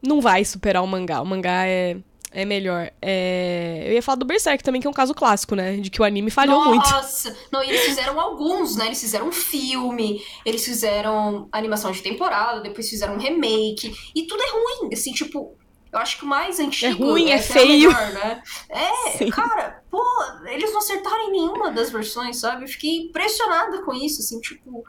[0.00, 1.20] não vai superar o mangá.
[1.20, 1.96] O mangá é,
[2.30, 2.90] é melhor.
[3.00, 3.84] É...
[3.86, 5.76] Eu ia falar do Berserk também, que é um caso clássico, né?
[5.76, 6.70] De que o anime falhou Nossa!
[6.70, 6.90] muito.
[6.90, 7.36] Nossa!
[7.52, 8.86] Não, e eles fizeram alguns, né?
[8.86, 13.94] Eles fizeram um filme, eles fizeram animação de temporada, depois fizeram um remake.
[14.14, 15.56] E tudo é ruim, assim, tipo,
[15.92, 17.04] eu acho que o mais antigo.
[17.04, 17.88] É ruim, é, é feio.
[17.88, 18.42] Melhor, né?
[18.68, 19.30] É, Sim.
[19.30, 20.02] cara, pô,
[20.46, 22.64] eles não acertaram em nenhuma das versões, sabe?
[22.64, 24.84] Eu fiquei impressionada com isso, assim, tipo.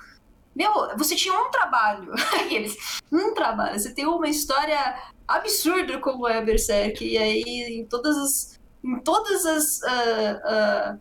[0.58, 2.12] Meu, você tinha um trabalho,
[2.50, 2.76] eles,
[3.12, 7.44] um trabalho, você tem uma história absurda como é Berserk, e aí
[7.80, 11.00] em todas as, em todas as, uh, uh,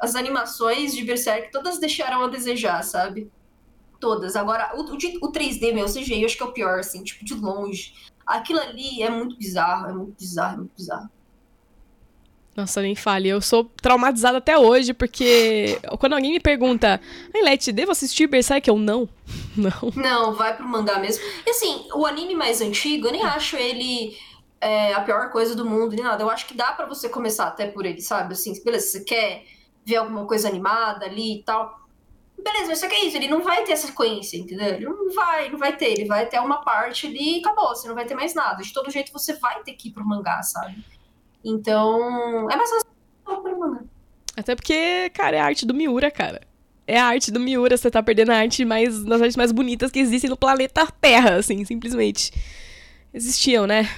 [0.00, 3.30] as animações de Berserk, todas deixaram a desejar, sabe?
[4.00, 4.34] Todas.
[4.34, 7.04] Agora, o, o, o 3D, meu, o CGI, eu acho que é o pior, assim,
[7.04, 7.94] tipo, de longe.
[8.26, 11.08] Aquilo ali é muito bizarro, é muito bizarro, é muito bizarro.
[12.54, 13.28] Nossa, nem fale.
[13.28, 17.00] Eu sou traumatizada até hoje, porque quando alguém me pergunta,
[17.34, 18.68] Ailete, devo assistir Berserk?
[18.68, 19.08] Eu não.
[19.56, 19.92] Não.
[19.94, 21.22] Não, vai pro mangá mesmo.
[21.46, 24.16] E assim, o anime mais antigo, eu nem acho ele
[24.58, 26.22] é, a pior coisa do mundo, nem nada.
[26.22, 28.32] Eu acho que dá para você começar até por ele, sabe?
[28.32, 29.44] Assim, beleza, você quer
[29.84, 31.82] ver alguma coisa animada ali e tal
[32.42, 34.66] Beleza, mas só que é isso, ele não vai ter essa sequência, entendeu?
[34.66, 37.86] Ele não vai, não vai ter, ele vai ter uma parte ali e acabou, você
[37.86, 38.62] não vai ter mais nada.
[38.62, 40.84] De todo jeito você vai ter que ir pro mangá, sabe?
[41.44, 42.86] Então, é mais fácil
[43.24, 43.82] pro mangá.
[44.36, 46.40] Até porque, cara, é a arte do Miura, cara.
[46.86, 49.90] É a arte do Miura, você tá perdendo a arte mais, das artes mais bonitas
[49.90, 52.32] que existem no planeta Terra, assim, simplesmente.
[53.12, 53.88] Existiam, né?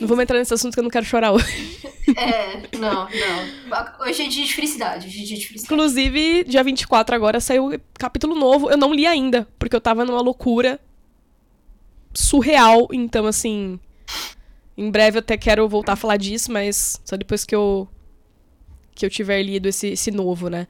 [0.00, 1.78] Não vamos entrar nesse assunto que eu não quero chorar hoje.
[2.18, 4.06] É, não, não.
[4.06, 5.72] Hoje é dia de felicidade, hoje é dia de felicidade.
[5.72, 8.70] Inclusive, dia 24 agora saiu capítulo novo.
[8.70, 10.78] Eu não li ainda, porque eu tava numa loucura
[12.12, 12.88] surreal.
[12.92, 13.80] Então, assim.
[14.76, 17.88] Em breve eu até quero voltar a falar disso, mas só depois que eu.
[18.94, 20.66] que eu tiver lido esse, esse novo, né?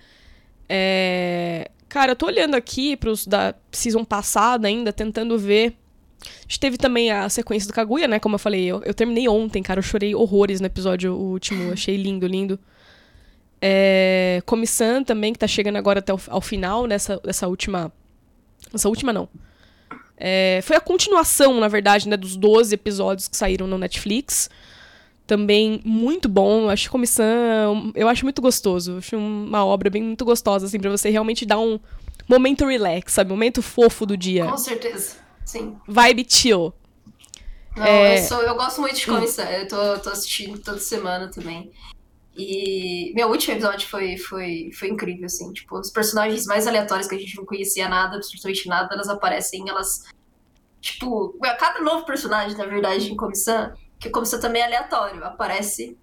[0.68, 1.70] É.
[1.88, 5.76] Cara, eu tô olhando aqui pros da season passada ainda, tentando ver
[6.26, 8.18] a gente teve também a sequência do Kaguya, né?
[8.18, 9.78] Como eu falei, eu, eu terminei ontem, cara.
[9.78, 11.72] Eu chorei horrores no episódio último.
[11.72, 12.58] Achei lindo, lindo.
[13.60, 17.92] É, Comissão também, que tá chegando agora até o, ao final nessa dessa última.
[18.72, 19.28] Essa última não.
[20.16, 24.48] É, foi a continuação, na verdade, né, dos 12 episódios que saíram no Netflix.
[25.26, 26.68] Também muito bom.
[26.68, 27.90] Acho Comissão.
[27.94, 28.98] Eu acho muito gostoso.
[28.98, 31.80] Acho uma obra bem muito gostosa, assim, pra você realmente dar um
[32.28, 33.30] momento relax, sabe?
[33.30, 34.46] Um momento fofo do dia.
[34.46, 35.16] Com certeza.
[35.44, 35.76] Sim.
[35.86, 36.72] Vibe chill.
[37.76, 38.18] Não, é...
[38.18, 39.44] eu, sou, eu gosto muito de comissão.
[39.46, 41.72] Eu tô, tô assistindo toda semana também.
[42.36, 45.52] E meu último episódio foi, foi, foi incrível, assim.
[45.52, 49.68] Tipo, os personagens mais aleatórios que a gente não conhecia nada, absolutamente nada, elas aparecem,
[49.68, 50.04] elas.
[50.80, 55.96] Tipo, cada novo personagem, na verdade, em comissão, que comissão também é aleatório, aparece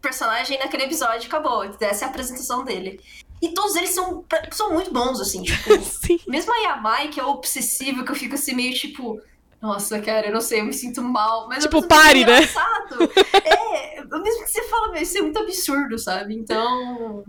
[0.00, 1.62] personagem naquele episódio acabou.
[1.80, 3.00] Essa é a apresentação dele.
[3.40, 5.70] E todos eles são, são muito bons, assim, tipo.
[6.28, 9.20] mesmo a Yamai, que é obsessivo, que eu fico assim, meio tipo.
[9.60, 11.46] Nossa, cara, eu não sei, eu me sinto mal.
[11.46, 12.40] Mas tipo, pare, né?
[13.44, 16.34] é, mesmo que você fala, isso é muito absurdo, sabe?
[16.34, 17.24] Então.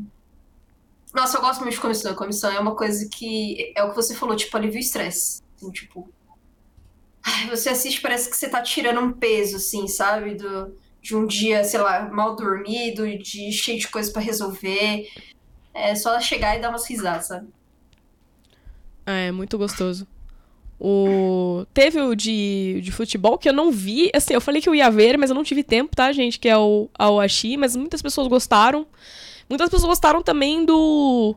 [1.14, 2.16] Nossa, eu gosto muito de comissão.
[2.16, 3.74] Comissão é uma coisa que.
[3.76, 5.42] É o que você falou, tipo, alivia o estresse.
[5.58, 6.10] Assim, tipo.
[7.50, 10.36] Você assiste, parece que você tá tirando um peso, assim, sabe?
[10.36, 15.08] Do, de um dia, sei lá, mal dormido, de cheio de coisa para resolver.
[15.74, 17.48] É só chegar e dar umas risadas, sabe?
[19.06, 20.08] É, muito gostoso.
[20.84, 21.64] O...
[21.76, 24.10] Teve o de, de futebol que eu não vi.
[24.16, 26.40] Assim, eu falei que eu ia ver, mas eu não tive tempo, tá, gente?
[26.40, 28.88] Que é o Aoashi, mas muitas pessoas gostaram.
[29.48, 31.36] Muitas pessoas gostaram também do.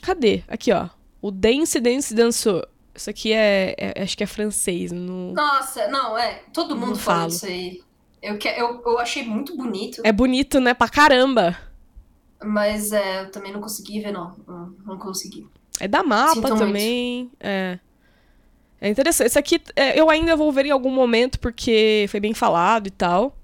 [0.00, 0.42] Cadê?
[0.48, 0.88] Aqui, ó.
[1.20, 2.66] O Dance Dance Dançou.
[2.94, 4.90] Isso aqui é, é, Acho que é francês.
[4.90, 5.32] No...
[5.32, 6.42] Nossa, não, é.
[6.54, 7.82] Todo mundo fala isso aí.
[8.22, 10.00] Eu, que, eu, eu achei muito bonito.
[10.04, 10.72] É bonito, né?
[10.72, 11.54] Pra caramba.
[12.42, 14.34] Mas é, eu também não consegui ver, não.
[14.86, 15.46] Não, consegui.
[15.80, 17.18] É da mapa Sinto também.
[17.20, 17.36] Muito.
[17.40, 17.78] É.
[18.80, 19.28] É interessante.
[19.28, 22.90] Esse aqui é, eu ainda vou ver em algum momento, porque foi bem falado e
[22.90, 23.36] tal.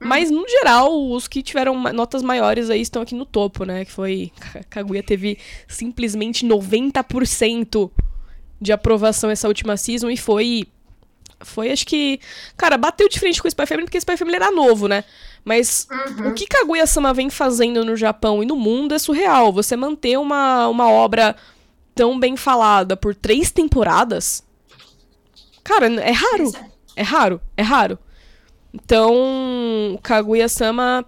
[0.00, 0.06] Hum.
[0.08, 3.84] Mas, no geral, os que tiveram notas maiores aí estão aqui no topo, né?
[3.84, 4.32] Que foi.
[4.68, 5.38] Kaguya teve
[5.68, 7.90] simplesmente 90%
[8.60, 10.66] de aprovação essa última season e foi.
[11.40, 12.18] Foi, acho que.
[12.56, 15.04] Cara, bateu de frente com o Spy Family porque o Spy Family era novo, né?
[15.44, 16.30] Mas uhum.
[16.30, 19.52] o que Kaguya-sama vem fazendo no Japão e no mundo é surreal.
[19.52, 21.36] Você manter uma, uma obra
[21.94, 24.42] tão bem falada por três temporadas.
[25.62, 26.52] Cara, é raro.
[26.96, 27.98] É raro, é raro.
[28.72, 31.04] Então, Kaguya-sama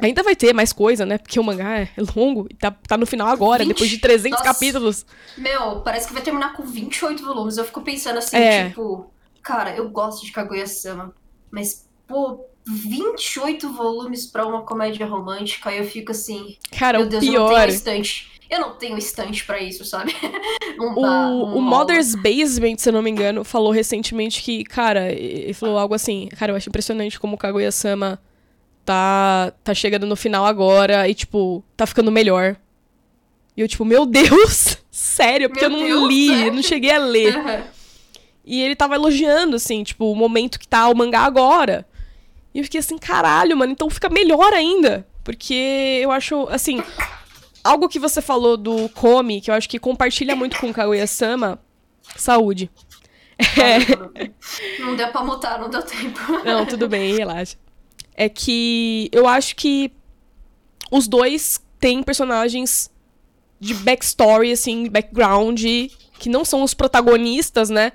[0.00, 1.18] ainda vai ter mais coisa, né?
[1.18, 3.68] Porque o mangá é longo e tá, tá no final agora, 20?
[3.68, 4.44] depois de 300 Nossa.
[4.44, 5.06] capítulos.
[5.36, 7.56] Meu, parece que vai terminar com 28 volumes.
[7.56, 8.68] Eu fico pensando assim, é.
[8.68, 9.10] tipo,
[9.46, 11.14] cara, eu gosto de Kaguya-sama,
[11.52, 16.56] mas, pô, 28 volumes para uma comédia romântica, eu fico assim.
[16.76, 17.42] Cara, meu o Deus, pior.
[17.42, 18.32] Eu não tenho estante.
[18.50, 20.12] Eu não tenho estante para isso, sabe?
[20.78, 25.78] o, o Mother's Basement, se eu não me engano, falou recentemente que, cara, ele falou
[25.78, 26.28] algo assim.
[26.36, 28.20] Cara, eu acho impressionante como o Kaguya-sama
[28.84, 32.56] tá, tá chegando no final agora e, tipo, tá ficando melhor.
[33.56, 34.78] E eu, tipo, meu Deus!
[34.90, 36.46] Sério, porque meu eu não Deus, li, sério?
[36.46, 37.36] eu não cheguei a ler.
[37.36, 37.75] Uhum.
[38.46, 41.84] E ele tava elogiando, assim, tipo, o momento que tá o mangá agora.
[42.54, 45.06] E eu fiquei assim, caralho, mano, então fica melhor ainda.
[45.24, 46.80] Porque eu acho, assim,
[47.64, 51.58] algo que você falou do Come, que eu acho que compartilha muito com Kaguya-sama,
[52.16, 52.70] saúde.
[53.38, 54.80] É...
[54.80, 56.20] Não deu pra mutar, não deu tempo.
[56.44, 57.56] Não, tudo bem, relaxa.
[58.14, 59.92] É que eu acho que
[60.90, 62.90] os dois têm personagens
[63.58, 65.60] de backstory, assim, background,
[66.18, 67.92] que não são os protagonistas, né?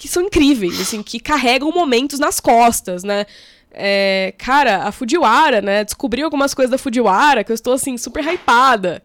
[0.00, 3.26] Que são incríveis, assim, que carregam momentos nas costas, né?
[3.70, 5.84] É, cara, a Fujiwara, né?
[5.84, 9.02] Descobri algumas coisas da Fujiwara que eu estou, assim, super hypada.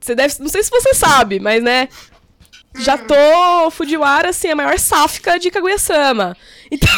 [0.00, 0.34] Você deve.
[0.40, 1.88] Não sei se você sabe, mas, né?
[2.76, 3.70] Já tô.
[3.70, 6.36] Fujiwara, assim, a maior sáfica de Kaguya-sama.
[6.68, 6.90] Então.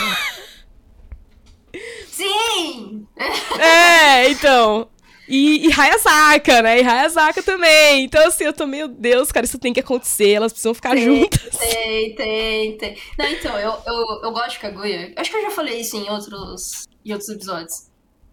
[2.10, 3.06] Sim!
[3.60, 4.88] É, então.
[5.29, 6.81] E, e Hayasaka, né?
[6.81, 8.05] E Hayasaka também.
[8.05, 11.05] Então, assim, eu tô, meu Deus, cara, isso tem que acontecer, elas precisam ficar Tem,
[11.05, 11.57] juntas.
[11.57, 12.99] Tem, tem, tem.
[13.18, 15.12] Não, então, eu, eu, eu gosto de Kaguya.
[15.16, 17.89] Acho que eu já falei isso em outros, em outros episódios.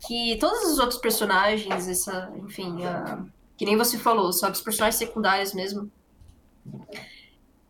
[0.06, 3.24] Que todos os outros personagens, essa, enfim, a-
[3.58, 5.89] que nem você falou, sabe, os personagens secundários mesmo.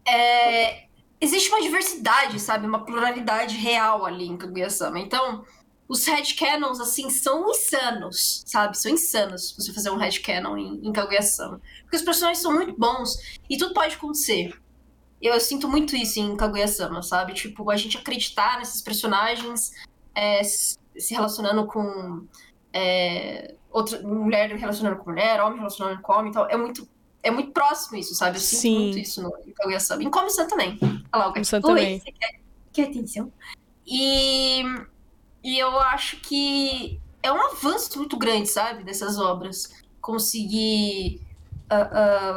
[0.07, 0.83] É,
[1.19, 2.65] existe uma diversidade, sabe?
[2.65, 4.99] Uma pluralidade real ali em Kaguya-sama.
[4.99, 5.43] Então,
[5.91, 8.77] os headcanons, assim, são insanos, sabe?
[8.77, 11.59] São insanos você fazer um headcanon em, em Kaguya-sama.
[11.81, 13.17] Porque os personagens são muito bons
[13.49, 14.57] e tudo pode acontecer.
[15.21, 17.33] Eu sinto muito isso em Kaguya-sama, sabe?
[17.33, 19.73] Tipo, a gente acreditar nesses personagens
[20.15, 22.25] é, se relacionando com
[22.71, 26.49] é, outra mulher relacionando com mulher, homem relacionando com homem e tal.
[26.49, 26.87] É muito,
[27.21, 28.37] é muito próximo isso, sabe?
[28.37, 28.79] Eu sinto Sim.
[28.79, 30.01] muito isso no em Kaguya-sama.
[30.01, 30.79] Em Komi-san também.
[30.81, 31.99] Olha lá, o Komi-san também.
[31.99, 32.39] você quer,
[32.71, 33.29] quer atenção?
[33.85, 34.63] E,
[35.43, 38.83] e eu acho que é um avanço muito grande, sabe?
[38.83, 39.73] Dessas obras.
[39.99, 41.21] Conseguir
[41.69, 41.89] ah,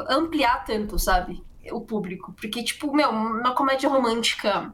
[0.09, 1.43] ah, ampliar tanto, sabe?
[1.73, 2.33] O público.
[2.33, 4.73] Porque, tipo, meu, uma comédia romântica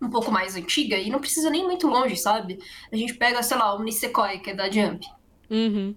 [0.00, 2.58] um pouco mais antiga, e não precisa nem muito longe, sabe?
[2.90, 5.06] A gente pega, sei lá, o Nisekoi, que é da Jump.
[5.50, 5.94] Uhum.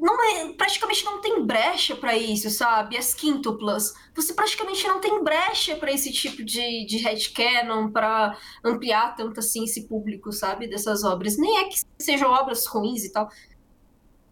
[0.00, 2.96] Não é, praticamente não tem brecha pra isso, sabe?
[2.96, 9.16] As quíntuplas, você praticamente não tem brecha pra esse tipo de, de headcanon, pra ampliar
[9.16, 10.68] tanto assim esse público, sabe?
[10.68, 11.36] Dessas obras.
[11.36, 13.28] Nem é que sejam obras ruins e tal,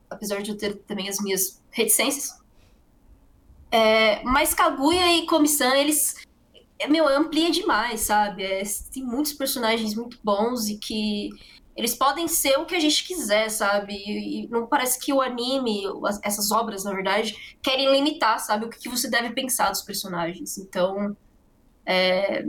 [0.08, 2.40] apesar de eu ter também as minhas reticências.
[3.70, 6.14] É, mas Kaguya e Komi-san, eles.
[6.78, 8.44] é, Meu, amplia demais, sabe?
[8.44, 8.62] É,
[8.92, 11.30] tem muitos personagens muito bons e que
[11.76, 13.94] eles podem ser o que a gente quiser, sabe?
[13.94, 18.64] E, não parece que o anime, as- essas obras, na verdade, querem limitar, sabe?
[18.66, 20.56] O que, você deve pensar dos personagens.
[20.58, 21.16] Então,
[21.84, 22.42] é,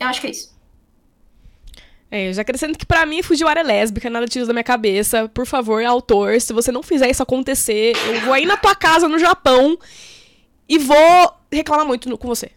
[0.00, 0.58] eu acho que é isso.
[2.10, 5.28] É, eu já acrescento que pra mim Fujiwara é lésbica, nada tira da minha cabeça.
[5.28, 9.08] Por favor, autor, se você não fizer isso acontecer, eu vou aí na tua casa
[9.08, 9.78] no Japão
[10.68, 12.50] e vou reclamar muito no- com você.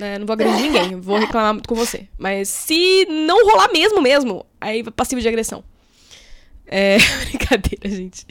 [0.00, 0.18] Né?
[0.18, 2.08] Não vou agredir ninguém, vou reclamar muito com você.
[2.18, 5.62] Mas se não rolar mesmo, mesmo, aí passivo de agressão.
[6.66, 6.98] É
[7.28, 8.26] brincadeira, gente.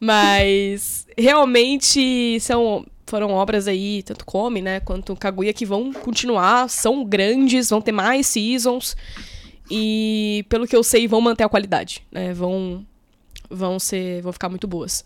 [0.00, 7.04] Mas realmente são foram obras aí, tanto Come, né, quanto Kaguya, que vão continuar, são
[7.04, 8.96] grandes, vão ter mais seasons.
[9.70, 12.32] E pelo que eu sei, vão manter a qualidade, né?
[12.32, 12.86] Vão
[13.50, 15.04] vão ser, vão ficar muito boas.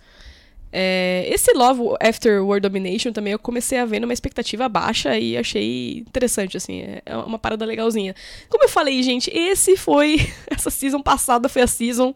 [0.79, 5.35] É, esse Love After World Domination também eu comecei a ver numa expectativa baixa e
[5.35, 8.15] achei interessante, assim, é é uma parada legalzinha.
[8.51, 12.15] Como eu falei, gente, esse foi, essa season passada foi a season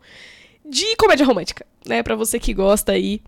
[0.63, 2.03] de comédia romântica, né?
[2.03, 3.23] Pra você que gosta aí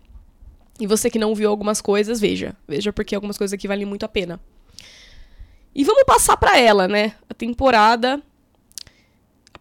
[0.79, 2.55] e você que não viu algumas coisas, veja.
[2.67, 4.39] Veja porque algumas coisas aqui valem muito a pena.
[5.73, 7.13] E vamos passar pra ela, né?
[7.27, 8.21] A temporada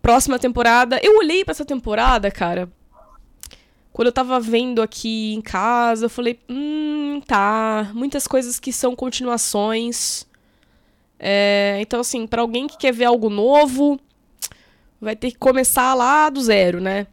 [0.03, 1.01] próxima temporada.
[1.03, 2.69] Eu olhei pra essa temporada, cara.
[3.93, 7.91] Quando eu tava vendo aqui em casa, eu falei, hum, tá.
[7.95, 10.27] Muitas coisas que são continuações.
[11.19, 14.01] É, então, assim, pra alguém que quer ver algo novo,
[15.01, 17.07] vai ter que começar lá do zero, né?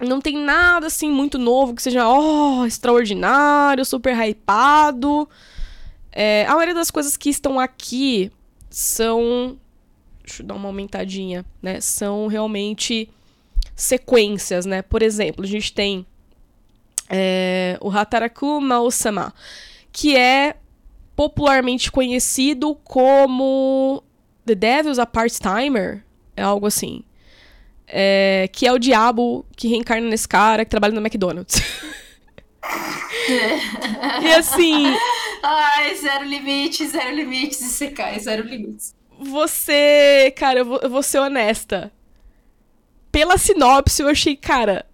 [0.00, 5.28] Não tem nada, assim, muito novo que seja, oh, extraordinário, super hypado.
[6.10, 8.32] É, a maioria das coisas que estão aqui
[8.70, 9.58] são.
[10.24, 11.80] Deixa eu dar uma aumentadinha, né?
[11.80, 13.08] São realmente
[13.82, 14.82] sequências, né?
[14.82, 16.06] Por exemplo, a gente tem
[17.08, 19.34] é, o Hataraku Mao-sama,
[19.90, 20.56] que é
[21.16, 24.02] popularmente conhecido como
[24.46, 26.04] The Devil's a Part-Timer,
[26.36, 27.04] é algo assim.
[27.86, 31.56] É, que é o diabo que reencarna nesse cara que trabalha no McDonald's.
[34.22, 34.86] e assim,
[35.42, 38.94] Ai, zero limites, zero limites, e você cai, zero limites.
[39.18, 40.32] você.
[40.36, 41.92] Cara, eu vou, eu vou ser honesta.
[43.12, 44.86] Pela sinopse, eu achei, cara.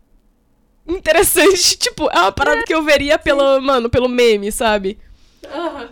[0.86, 1.78] Interessante.
[1.78, 4.98] Tipo, é uma parada que eu veria pelo, mano, pelo meme, sabe?
[5.46, 5.90] Aham.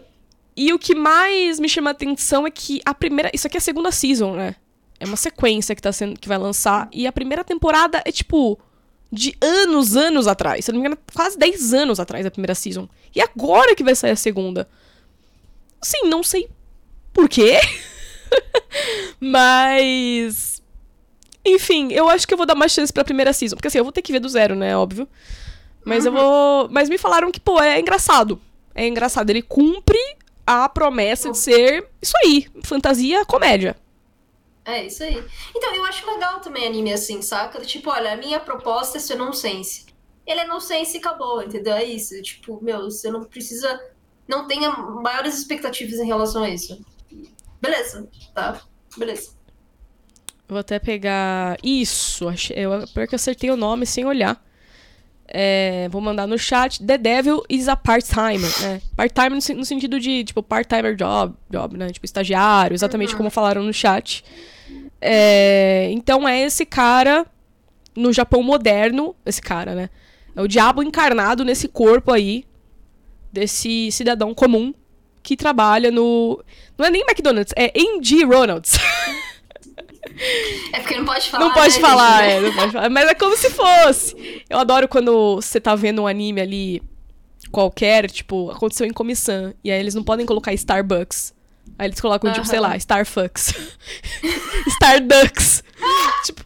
[0.56, 3.30] E o que mais me chama a atenção é que a primeira.
[3.32, 4.56] Isso aqui é a segunda season, né?
[4.98, 6.88] É uma sequência que, tá sendo, que vai lançar.
[6.90, 8.58] E a primeira temporada é, tipo,
[9.12, 10.64] de anos, anos atrás.
[10.64, 12.88] Se eu não me engano, quase 10 anos atrás da primeira season.
[13.14, 14.66] E agora que vai sair a segunda.
[15.82, 16.48] Sim, não sei
[17.12, 17.60] por quê.
[19.20, 20.55] Mas.
[21.46, 23.54] Enfim, eu acho que eu vou dar mais chance pra primeira season.
[23.54, 24.76] Porque assim, eu vou ter que ver do zero, né?
[24.76, 25.08] Óbvio.
[25.84, 26.68] Mas eu vou.
[26.68, 28.40] Mas me falaram que, pô, é engraçado.
[28.74, 29.30] É engraçado.
[29.30, 29.98] Ele cumpre
[30.44, 32.48] a promessa de ser isso aí.
[32.64, 33.76] Fantasia, comédia.
[34.64, 35.24] É isso aí.
[35.54, 37.60] Então, eu acho legal também anime assim, saca?
[37.60, 39.86] Tipo, olha, a minha proposta é ser nonsense.
[40.26, 41.74] Ele é nonsense e acabou, entendeu?
[41.74, 42.20] É isso.
[42.20, 43.80] Tipo, meu, você não precisa.
[44.26, 46.84] Não tenha maiores expectativas em relação a isso.
[47.60, 48.60] Beleza, tá?
[48.96, 49.35] Beleza.
[50.48, 51.58] Vou até pegar.
[51.62, 52.56] Isso, achei...
[52.56, 54.40] eu, pior que eu acertei o nome sem olhar.
[55.28, 56.82] É, vou mandar no chat.
[56.84, 58.80] The Devil is a part-timer, né?
[58.94, 61.90] Part-timer no, no, sentido de, tipo, part-timer job, job, né?
[61.90, 63.18] Tipo, estagiário, exatamente uhum.
[63.18, 64.24] como falaram no chat.
[65.00, 67.26] É, então é esse cara
[67.96, 69.90] no Japão moderno, esse cara, né?
[70.34, 72.44] É o diabo encarnado nesse corpo aí,
[73.32, 74.72] desse cidadão comum
[75.22, 76.42] que trabalha no.
[76.78, 78.78] Não é nem McDonald's, é MG Ronalds.
[80.72, 81.44] É porque não pode falar.
[81.44, 82.88] Não pode né, falar, é, não pode falar.
[82.88, 84.42] Mas é como se fosse.
[84.48, 86.82] Eu adoro quando você tá vendo um anime ali
[87.50, 89.54] qualquer, tipo, aconteceu em comissão.
[89.62, 91.34] E aí eles não podem colocar Starbucks.
[91.78, 92.36] Aí eles colocam, uh -huh.
[92.36, 93.52] tipo, sei lá, Starfucks.
[94.68, 95.62] Starducks.
[96.24, 96.44] tipo,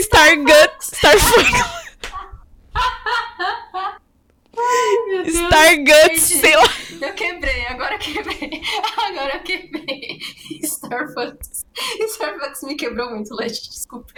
[0.00, 0.90] Starguts.
[0.92, 1.78] Starfucks.
[5.26, 6.68] Starguts, sei lá.
[7.00, 8.62] Eu quebrei, agora eu quebrei.
[9.08, 10.18] Agora eu quebrei.
[12.00, 12.12] Starbucks.
[12.12, 14.12] Starbucks me quebrou muito, Leti, desculpa.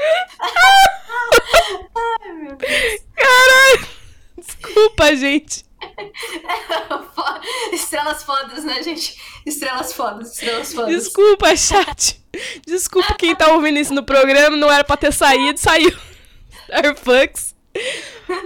[2.21, 3.03] Ai, meu Deus.
[3.15, 3.89] Caralho.
[4.37, 5.65] Desculpa, gente.
[7.73, 9.19] Estrelas fodas, né, gente?
[9.47, 10.95] Estrelas fodas, estrelas fodas.
[10.95, 12.21] Desculpa, chat.
[12.67, 15.97] Desculpa quem tá ouvindo isso no programa, não era pra ter saído, saiu.
[16.69, 17.55] Starbucks.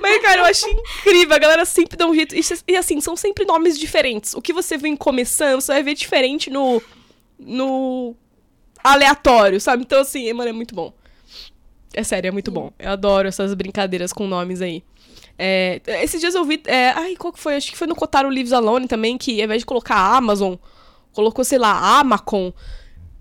[0.01, 1.35] Mas, cara, eu acho incrível.
[1.35, 2.35] A galera sempre dá um jeito.
[2.35, 4.35] E, assim, são sempre nomes diferentes.
[4.35, 6.83] O que você vem começando, você vai ver diferente no.
[7.39, 8.15] no.
[8.85, 9.83] Aleatório, sabe?
[9.83, 10.93] Então, assim, mano, é muito bom.
[11.95, 12.71] É sério, é muito bom.
[12.79, 14.85] Eu adoro essas brincadeiras com nomes aí.
[15.39, 16.63] É, esses dias eu vi.
[16.67, 17.57] É, ai, qual que foi?
[17.57, 20.55] Acho que foi no Kotaro Lives Alone também, que ao invés de colocar Amazon,
[21.13, 22.53] colocou, sei lá, Amacon.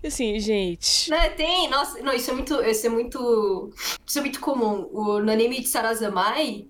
[0.04, 1.08] Assim, gente.
[1.10, 2.62] Né, tem, nossa, não, isso é muito.
[2.62, 3.72] Isso é muito.
[4.06, 4.88] Isso é muito comum.
[4.92, 6.66] O, no anime de Sarazamai.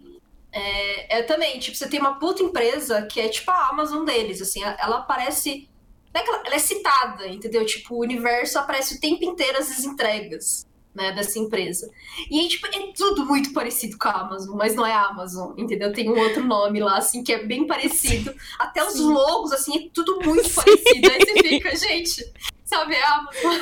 [0.53, 4.41] É, é também, tipo, você tem uma puta empresa que é tipo a Amazon deles,
[4.41, 5.69] assim, ela aparece.
[6.15, 7.67] Não é ela, ela é citada, entendeu?
[7.67, 11.91] Tipo, o universo aparece o tempo inteiro as entregas né, dessa empresa.
[12.31, 15.53] E aí, tipo, é tudo muito parecido com a Amazon, mas não é a Amazon,
[15.59, 15.93] entendeu?
[15.93, 18.33] Tem um outro nome lá, assim, que é bem parecido.
[18.59, 19.13] Até os Sim.
[19.13, 20.55] logos, assim, é tudo muito Sim.
[20.55, 21.11] parecido.
[21.11, 22.33] Aí você fica, gente,
[22.65, 23.59] sabe, é a Amazon.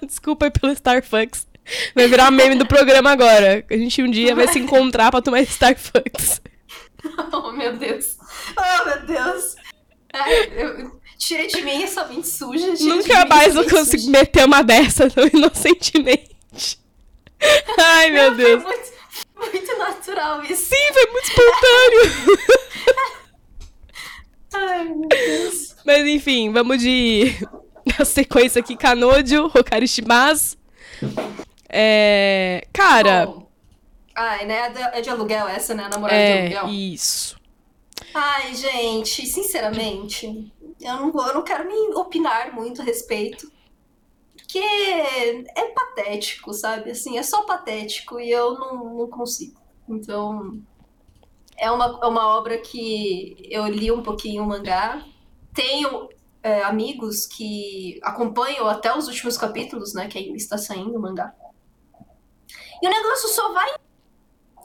[0.06, 1.48] Desculpa aí pelo Starfucks.
[1.94, 3.64] Vai virar meme do programa agora.
[3.68, 6.40] A gente um dia vai se encontrar pra tomar Starfucks.
[7.32, 8.16] Oh, meu Deus.
[8.56, 9.56] Oh, meu Deus.
[10.12, 12.74] É, eu, Tira de mim essa mente suja.
[12.80, 16.78] Nunca mais vou conseguir meter uma dessa tão inocentemente.
[17.78, 18.62] Ai, meu Não, Deus.
[18.62, 18.92] Foi muito,
[19.54, 20.66] muito natural isso.
[20.66, 22.38] Sim, foi muito espontâneo.
[24.52, 25.76] Ai, meu Deus.
[25.84, 27.34] Mas enfim, vamos de.
[27.98, 30.56] Na sequência aqui, Kanojo, Hokari Shimasu.
[31.68, 32.66] É.
[32.72, 33.26] Cara.
[33.26, 33.45] Bom.
[34.16, 34.72] Ai, né?
[34.94, 35.84] É de aluguel essa, né?
[35.84, 36.74] A namorada é, de aluguel.
[36.74, 37.38] Isso.
[38.14, 40.50] Ai, gente, sinceramente,
[40.80, 43.52] eu não, vou, eu não quero nem opinar muito a respeito.
[44.34, 46.90] Porque é patético, sabe?
[46.92, 49.60] Assim, é só patético e eu não, não consigo.
[49.86, 50.62] Então,
[51.58, 55.04] é uma, é uma obra que eu li um pouquinho o mangá.
[55.52, 56.08] Tenho
[56.42, 60.08] é, amigos que acompanham até os últimos capítulos, né?
[60.08, 61.34] Que ainda está saindo o mangá.
[62.80, 63.74] E o negócio só vai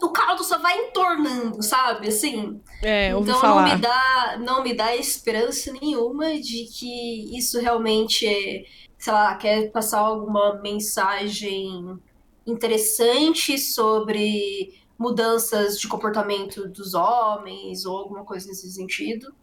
[0.01, 2.07] o caldo só vai entornando, sabe?
[2.07, 2.59] Assim.
[2.81, 3.67] É, então falar.
[3.67, 8.65] não me dá, não me dá esperança nenhuma de que isso realmente é,
[8.97, 11.97] sei lá, quer passar alguma mensagem
[12.45, 19.33] interessante sobre mudanças de comportamento dos homens ou alguma coisa nesse sentido.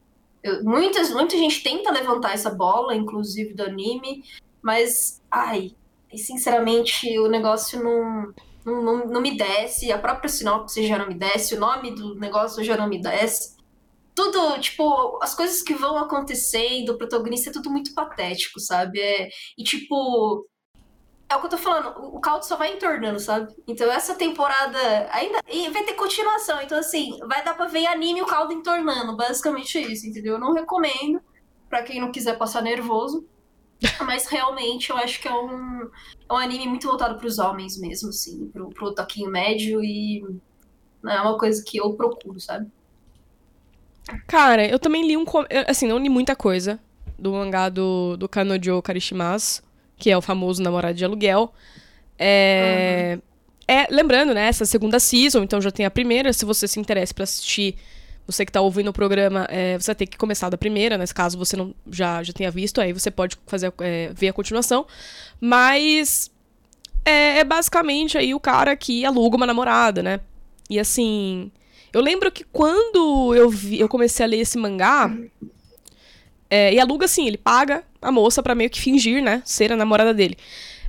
[0.43, 4.25] Eu, muitas, muita gente tenta levantar essa bola, inclusive do anime,
[4.63, 5.73] mas ai,
[6.15, 8.33] sinceramente o negócio não
[8.69, 12.15] não, não, não me desce, a própria sinopse já não me desce, o nome do
[12.17, 13.57] negócio já não me desce.
[14.15, 19.01] Tudo, tipo, as coisas que vão acontecendo, o protagonista é tudo muito patético, sabe?
[19.01, 20.47] É, e tipo,
[21.29, 23.55] é o que eu tô falando, o caldo só vai entornando, sabe?
[23.67, 24.79] Então essa temporada
[25.13, 25.41] ainda.
[25.47, 26.61] E vai ter continuação.
[26.63, 29.17] Então, assim, vai dar pra ver anime o caldo entornando.
[29.17, 30.35] Basicamente isso, entendeu?
[30.35, 31.21] Eu não recomendo
[31.69, 33.29] para quem não quiser passar nervoso.
[34.05, 37.79] Mas realmente eu acho que é um, é um anime muito voltado para os homens
[37.79, 40.25] mesmo, assim, pro, pro toquinho médio e
[41.07, 42.67] é uma coisa que eu procuro, sabe?
[44.27, 45.25] Cara, eu também li um.
[45.67, 46.81] Assim, não li muita coisa
[47.19, 49.63] do mangá do, do Kanojo Karishimasu,
[49.97, 51.53] que é o famoso namorado de aluguel.
[52.19, 53.15] É.
[53.17, 53.23] Uhum.
[53.71, 56.33] É, lembrando, né, essa segunda season, então já tem a primeira.
[56.33, 57.77] Se você se interessa para assistir
[58.29, 61.15] você que está ouvindo o programa, é, você vai ter que começar da primeira, nesse
[61.15, 64.87] caso você não já, já tenha visto, aí você pode fazer, é, ver a continuação.
[65.41, 66.31] Mas
[67.07, 70.21] é, é, basicamente aí o cara que aluga uma namorada, né?
[70.69, 71.51] E assim.
[71.91, 75.11] Eu lembro que quando eu, vi, eu comecei a ler esse mangá.
[76.51, 79.43] É, e aluga assim, ele paga a moça para meio que fingir, né?
[79.47, 80.37] Ser a namorada dele.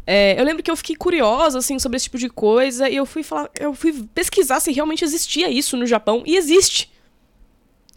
[0.05, 3.05] É, eu lembro que eu fiquei curiosa, assim, sobre esse tipo de coisa, e eu
[3.05, 6.91] fui falar, eu fui pesquisar se realmente existia isso no Japão, e existe.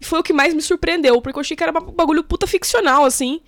[0.02, 2.44] E foi o que mais me surpreendeu, porque eu achei que era um bagulho puta
[2.44, 3.40] ficcional, assim.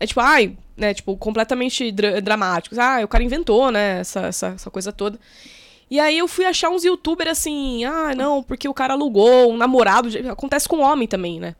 [0.00, 2.80] É tipo, ai, né, tipo, completamente dra dramáticos.
[2.80, 5.20] Ah, o cara inventou, né, essa, essa, essa coisa toda.
[5.88, 9.56] E aí eu fui achar uns youtubers assim, ah, não, porque o cara alugou um
[9.56, 10.08] namorado.
[10.28, 11.54] Acontece com homem também, né?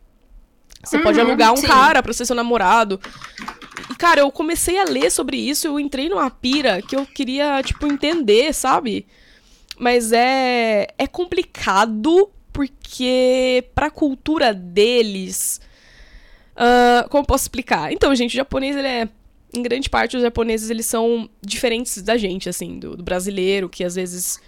[0.82, 1.68] Você uhum, pode alugar um sim.
[1.68, 3.00] cara pra ser seu namorado.
[3.88, 7.62] E, cara, eu comecei a ler sobre isso, eu entrei numa pira que eu queria,
[7.62, 9.06] tipo, entender, sabe?
[9.78, 10.88] Mas é.
[10.98, 15.60] É complicado porque, pra cultura deles.
[16.56, 17.92] Uh, como posso explicar?
[17.92, 19.08] Então, gente, o japonês, ele é.
[19.54, 23.84] Em grande parte, os japoneses, eles são diferentes da gente, assim, do, do brasileiro, que
[23.84, 24.40] às vezes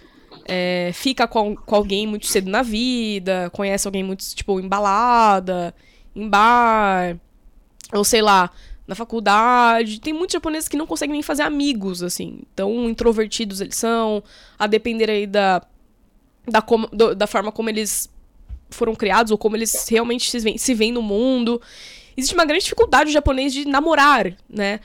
[0.45, 5.73] é, fica com, com alguém muito cedo na vida, conhece alguém muito, tipo, embalada
[6.13, 7.17] em bar,
[7.93, 8.51] ou sei lá,
[8.85, 10.01] na faculdade.
[10.01, 12.41] Tem muitos japoneses que não conseguem nem fazer amigos, assim.
[12.53, 14.21] Tão introvertidos eles são,
[14.59, 15.65] a depender aí da,
[16.47, 18.09] da, como, do, da forma como eles
[18.69, 21.61] foram criados ou como eles realmente se veem, se veem no mundo.
[22.15, 24.79] Existe uma grande dificuldade do japonês de namorar, né?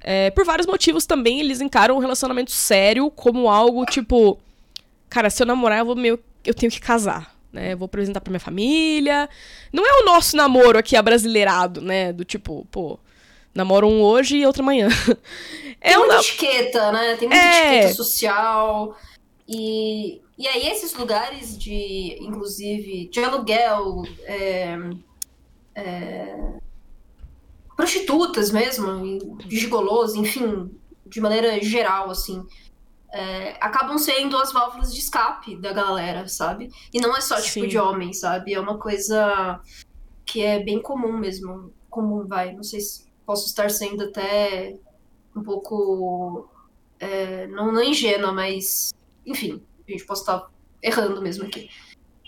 [0.00, 4.38] É, por vários motivos também, eles encaram um relacionamento sério como algo tipo.
[5.08, 6.18] Cara, se eu namorar, eu vou meio.
[6.44, 7.74] Eu tenho que casar né?
[7.74, 9.28] Vou apresentar pra minha família.
[9.72, 12.12] Não é o nosso namoro aqui abrasileirado, né?
[12.12, 12.98] Do tipo, pô,
[13.54, 14.88] namoro um hoje e outro amanhã.
[15.80, 17.14] É Tem muita etiqueta, né?
[17.14, 17.74] Tem muita é...
[17.76, 18.96] etiqueta social.
[19.48, 24.76] E, e aí esses lugares de, inclusive, de aluguel, é,
[25.74, 26.58] é,
[27.74, 30.70] prostitutas mesmo, gigolos, enfim,
[31.06, 32.46] de maneira geral, assim
[33.12, 36.70] é, acabam sendo as válvulas de escape da galera, sabe?
[36.92, 37.68] E não é só tipo Sim.
[37.68, 38.54] de homem, sabe?
[38.54, 39.60] É uma coisa
[40.26, 41.72] que é bem comum mesmo.
[41.88, 42.52] Comum, vai.
[42.52, 44.74] Não sei se posso estar sendo até
[45.34, 46.48] um pouco.
[47.00, 48.92] É, não, não ingênua, mas.
[49.30, 50.50] Enfim, a gente pode estar
[50.82, 51.68] errando mesmo aqui.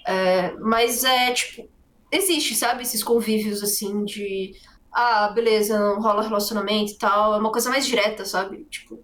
[0.07, 1.69] É, mas é tipo.
[2.13, 2.83] Existe, sabe?
[2.83, 4.55] Esses convívios assim de.
[4.93, 7.35] Ah, beleza, não rola relacionamento e tal.
[7.35, 8.65] É uma coisa mais direta, sabe?
[8.65, 8.99] Tipo.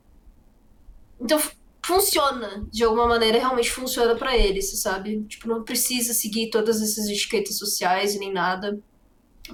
[1.20, 1.40] Então,
[1.86, 5.22] funciona, de alguma maneira, realmente funciona para eles, sabe?
[5.24, 8.78] Tipo, não precisa seguir todas essas etiquetas sociais nem nada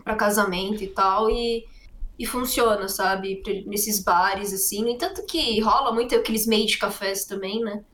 [0.03, 1.67] para casamento e tal, e,
[2.19, 3.43] e funciona, sabe?
[3.67, 4.83] Nesses bares, assim.
[4.83, 7.85] No entanto que rola muito aqueles made cafés também, né?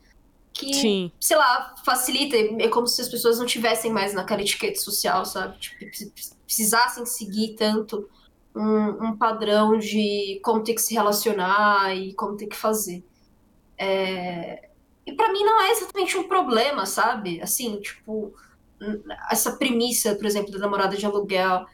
[0.58, 1.12] Que, Sim.
[1.20, 5.56] sei lá, facilita, é como se as pessoas não tivessem mais naquela etiqueta social, sabe?
[5.58, 5.86] Tipo,
[6.44, 8.10] precisassem seguir tanto
[8.56, 13.04] um, um padrão de como ter que se relacionar e como ter que fazer.
[13.78, 14.68] É...
[15.06, 17.40] E para mim não é exatamente um problema, sabe?
[17.40, 18.34] Assim, tipo,
[19.30, 21.66] essa premissa, por exemplo, da namorada de aluguel.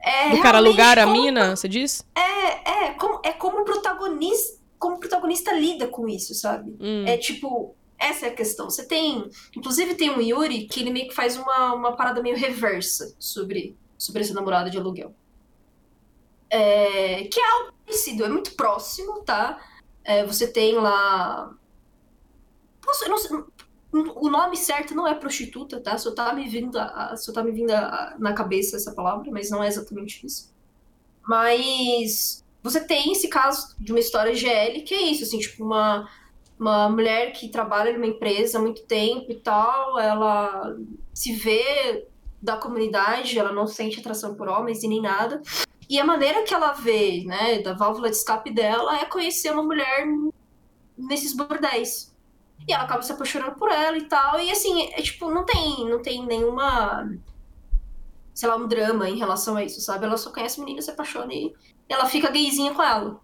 [0.00, 2.06] É Do cara alugar a mina, você diz?
[2.16, 6.74] É, é como, é como o protagonista, como o protagonista lida com isso, sabe?
[6.80, 7.04] Hum.
[7.06, 8.70] É tipo, essa é a questão.
[8.70, 9.30] Você tem.
[9.54, 13.76] Inclusive tem um Yuri que ele meio que faz uma, uma parada meio reversa sobre,
[13.98, 15.14] sobre essa namorada de aluguel.
[16.48, 19.60] É, que é algo parecido, é muito próximo, tá?
[20.02, 21.54] É, você tem lá.
[22.82, 23.46] Posso, não,
[23.92, 25.98] o nome certo não é prostituta, tá?
[25.98, 29.50] Só tá me vindo, a, só tá me vindo a, na cabeça essa palavra, mas
[29.50, 30.50] não é exatamente isso.
[31.22, 36.08] Mas você tem esse caso de uma história GL que é isso, assim, tipo, uma,
[36.60, 40.76] uma mulher que trabalha numa empresa há muito tempo e tal, ela
[41.14, 42.06] se vê
[42.40, 45.40] da comunidade, ela não sente atração por homens e nem nada.
[45.88, 49.62] E a maneira que ela vê, né, da válvula de escape dela é conhecer uma
[49.62, 50.06] mulher
[50.98, 52.14] nesses bordéis.
[52.68, 54.38] E ela acaba se apaixonando por ela e tal.
[54.38, 57.10] E assim, é tipo, não tem, não tem nenhuma,
[58.34, 60.04] sei lá, um drama em relação a isso, sabe?
[60.04, 61.54] Ela só conhece a menina, se apaixona e
[61.88, 63.18] ela fica gayzinha com ela.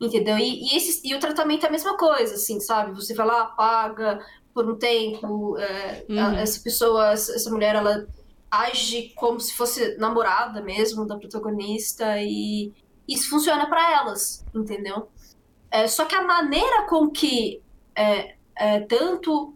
[0.00, 0.38] Entendeu?
[0.38, 2.94] E, e, esse, e o tratamento é a mesma coisa, assim, sabe?
[2.94, 4.24] Você vai lá, paga
[4.54, 6.34] por um tempo, é, uhum.
[6.34, 8.06] essa pessoa, essa mulher, ela
[8.50, 12.72] age como se fosse namorada mesmo da protagonista e
[13.06, 15.08] isso funciona para elas, entendeu?
[15.70, 17.62] É, só que a maneira com que
[17.94, 19.54] é, é, tanto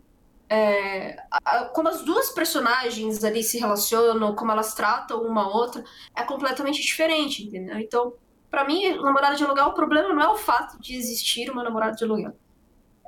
[0.49, 5.82] é, a, como as duas personagens ali se relacionam, como elas tratam uma a outra,
[6.14, 7.78] é completamente diferente, entendeu?
[7.78, 8.14] Então,
[8.53, 11.96] para mim, namorada de aluguel, o problema não é o fato de existir uma namorada
[11.96, 12.36] de aluguel.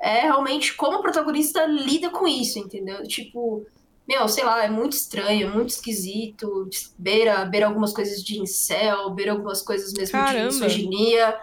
[0.01, 3.03] É realmente como o protagonista lida com isso, entendeu?
[3.03, 3.63] Tipo,
[4.07, 6.67] meu, sei lá, é muito estranho, muito esquisito,
[6.97, 10.49] beira, beira algumas coisas de incel, beira algumas coisas mesmo Caramba.
[10.49, 11.39] de misoginia.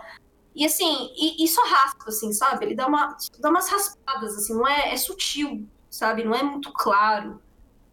[0.53, 2.67] E assim, e, e só raspa, assim, sabe?
[2.67, 6.25] Ele dá, uma, dá umas raspadas, assim, não é, é sutil, sabe?
[6.25, 7.41] Não é muito claro.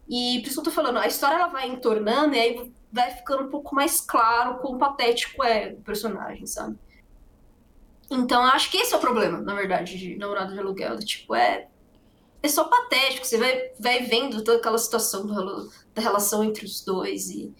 [0.08, 3.10] E por isso que eu tô falando, a história ela vai entornando e aí vai
[3.10, 6.76] ficando um pouco mais claro quão patético é o personagem, sabe?
[8.10, 10.98] Então, eu acho que esse é o problema, na verdade, de namorado de aluguel.
[10.98, 11.68] Tipo, é.
[12.42, 13.24] É só patético.
[13.24, 17.52] Você vai, vai vendo toda aquela situação do, da relação entre os dois e.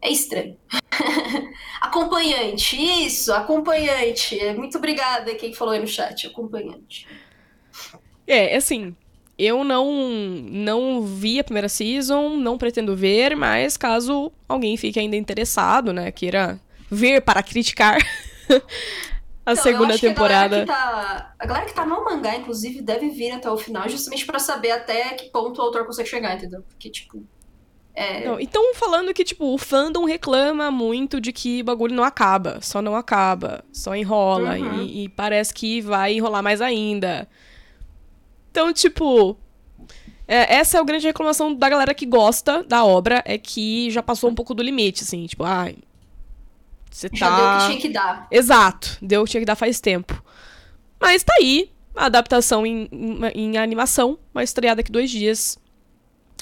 [0.00, 0.56] É estranho.
[1.82, 4.38] acompanhante, isso, acompanhante.
[4.54, 7.06] Muito obrigada quem falou aí no chat, acompanhante.
[8.26, 8.96] É, assim,
[9.40, 9.90] eu não
[10.50, 16.12] não vi a primeira season, não pretendo ver, mas caso alguém fique ainda interessado, né,
[16.12, 16.60] queira
[16.90, 17.98] ver para criticar
[19.46, 20.62] a então, segunda temporada.
[20.62, 23.88] A galera, tá, a galera, que tá, no mangá, inclusive, deve vir até o final,
[23.88, 26.62] justamente para saber até que ponto o autor consegue chegar, entendeu?
[26.68, 27.22] Porque, tipo.
[27.94, 28.24] É...
[28.24, 32.60] Não, então, falando que, tipo, o fandom reclama muito de que o bagulho não acaba,
[32.60, 34.82] só não acaba, só enrola, uhum.
[34.82, 37.28] e, e parece que vai enrolar mais ainda.
[38.50, 39.36] Então, tipo,
[40.26, 44.02] é, essa é a grande reclamação da galera que gosta da obra, é que já
[44.02, 45.86] passou um pouco do limite, assim, tipo, ai, ah,
[46.90, 47.16] você tá...
[47.16, 48.26] Já deu o que tinha que dar.
[48.30, 50.22] Exato, deu o que tinha que dar faz tempo.
[51.00, 55.58] Mas tá aí, a adaptação em, em, em animação, vai estrear daqui dois dias.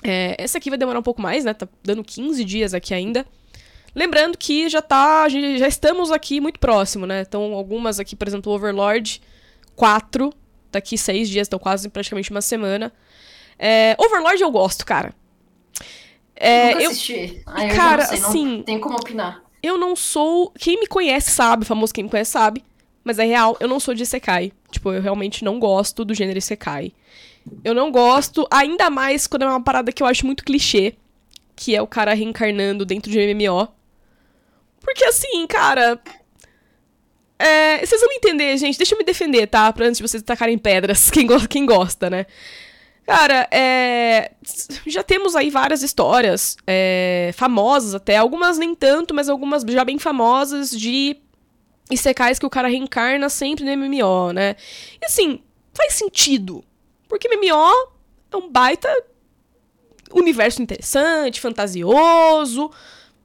[0.03, 1.55] É, essa aqui vai demorar um pouco mais, né?
[1.55, 3.27] Tá dando 15 dias aqui ainda.
[3.95, 5.29] Lembrando que já tá.
[5.29, 7.23] Já estamos aqui muito próximo, né?
[7.27, 9.21] Então, algumas aqui, por exemplo, Overlord
[9.75, 10.33] 4,
[10.71, 12.93] daqui seis dias, então quase praticamente uma semana.
[13.59, 15.15] É, Overlord eu gosto, cara.
[16.37, 17.37] É, assisti.
[17.37, 19.43] Eu, Ai, cara, eu não sei, assim, não tem como opinar.
[19.63, 20.53] Eu não sou.
[20.59, 22.65] Quem me conhece sabe, famoso quem me conhece sabe.
[23.03, 24.53] Mas é real, eu não sou de Isekai.
[24.71, 26.93] Tipo, eu realmente não gosto do gênero Isekai.
[27.65, 30.95] Eu não gosto, ainda mais quando é uma parada que eu acho muito clichê.
[31.57, 33.69] Que é o cara reencarnando dentro de um MMO.
[34.81, 36.01] Porque assim, cara.
[37.39, 38.77] É, vocês vão entender, gente.
[38.77, 39.73] Deixa eu me defender, tá?
[39.73, 41.09] Pra antes de vocês tacarem pedras.
[41.11, 42.27] Quem, go quem gosta, né?
[43.07, 44.33] Cara, é...
[44.87, 47.31] já temos aí várias histórias é...
[47.35, 51.17] famosas até, algumas nem tanto, mas algumas já bem famosas de
[51.91, 54.57] Isekais que o cara reencarna sempre no MMO, né?
[55.01, 55.41] E assim,
[55.73, 56.63] faz sentido.
[57.09, 57.93] Porque MMO
[58.31, 58.89] é um baita
[60.13, 62.71] universo interessante, fantasioso.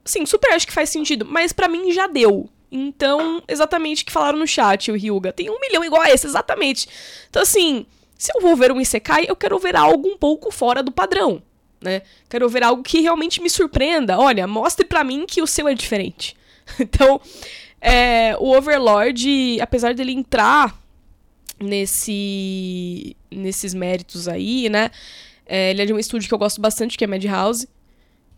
[0.05, 2.49] Sim, super acho que faz sentido, mas para mim já deu.
[2.75, 5.31] Então, exatamente o que falaram no chat, o Ryuga.
[5.31, 6.87] Tem um milhão igual a esse, exatamente.
[7.29, 7.85] Então, assim,
[8.17, 11.39] se eu vou ver um Isekai, eu quero ver algo um pouco fora do padrão,
[11.79, 12.01] né?
[12.27, 14.17] Quero ver algo que realmente me surpreenda.
[14.17, 16.35] Olha, mostre para mim que o seu é diferente.
[16.79, 17.21] então,
[17.79, 20.75] é, o Overlord, apesar dele entrar
[21.61, 24.89] nesse nesses méritos aí, né?
[25.45, 27.69] É, ele é de um estúdio que eu gosto bastante, que é Madhouse.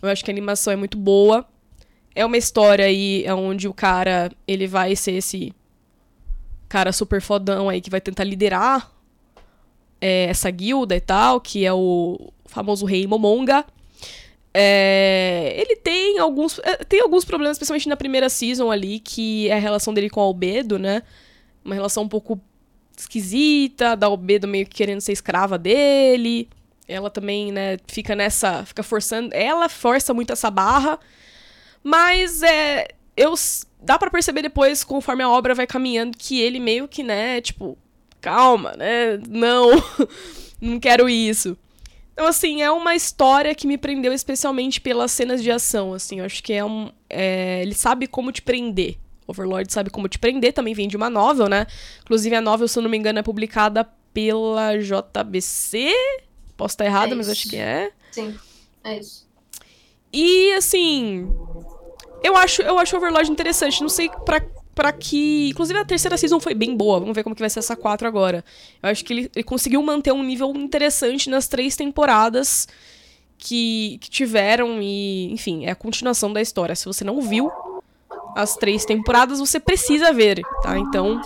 [0.02, 1.48] Eu acho que a animação é muito boa.
[2.16, 5.54] É uma história aí onde o cara, ele vai ser esse
[6.70, 8.90] cara super fodão aí que vai tentar liderar
[10.00, 13.66] é, essa guilda e tal, que é o famoso rei Momonga.
[14.54, 19.54] É, ele tem alguns, é, tem alguns problemas, especialmente na primeira season ali, que é
[19.54, 21.04] a relação dele com o Albedo, né?
[21.64, 22.40] Uma relação um pouco
[22.98, 26.48] esquisita, da Albedo meio que querendo ser escrava dele.
[26.88, 28.64] Ela também, né, fica nessa.
[28.64, 29.30] Fica forçando.
[29.34, 31.00] Ela força muito essa barra.
[31.86, 32.88] Mas é.
[33.16, 33.36] Eu.
[33.80, 37.78] Dá para perceber depois, conforme a obra vai caminhando, que ele meio que, né, tipo,
[38.20, 39.20] calma, né?
[39.30, 39.70] Não,
[40.60, 41.56] não quero isso.
[42.12, 46.20] Então, assim, é uma história que me prendeu especialmente pelas cenas de ação, assim.
[46.20, 46.90] Eu acho que é um...
[47.08, 48.98] É, ele sabe como te prender.
[49.28, 51.68] Overlord sabe como te prender, também vem de uma novel, né?
[52.02, 55.92] Inclusive, a novel, se eu não me engano, é publicada pela JBC.
[56.58, 57.92] Posso estar errada, é mas acho que é.
[58.12, 58.34] Sim,
[58.84, 59.28] é isso.
[60.12, 61.28] E, assim...
[62.26, 63.82] Eu acho, eu acho Overlord interessante.
[63.82, 64.42] Não sei pra
[64.76, 65.50] para que.
[65.50, 67.00] Inclusive a terceira season foi bem boa.
[67.00, 68.44] Vamos ver como que vai ser essa 4 agora.
[68.84, 72.68] Eu acho que ele, ele conseguiu manter um nível interessante nas três temporadas
[73.38, 74.82] que, que tiveram.
[74.82, 76.76] E, enfim, é a continuação da história.
[76.76, 77.50] Se você não viu
[78.36, 80.78] as três temporadas, você precisa ver, tá?
[80.78, 81.22] Então,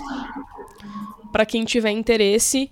[1.31, 2.71] para quem tiver interesse.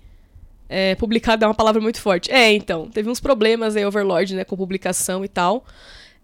[0.70, 2.30] É, publicado é uma palavra muito forte.
[2.30, 5.64] É, então, teve uns problemas aí, Overlord, né, com publicação e tal.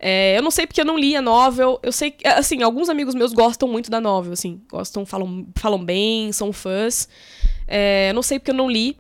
[0.06, 1.80] É, eu não sei porque eu não li a novel.
[1.82, 4.60] Eu sei que, assim, alguns amigos meus gostam muito da novel, assim.
[4.70, 7.08] Gostam, falam, falam bem, são fãs.
[7.66, 8.98] É, eu não sei porque eu não li,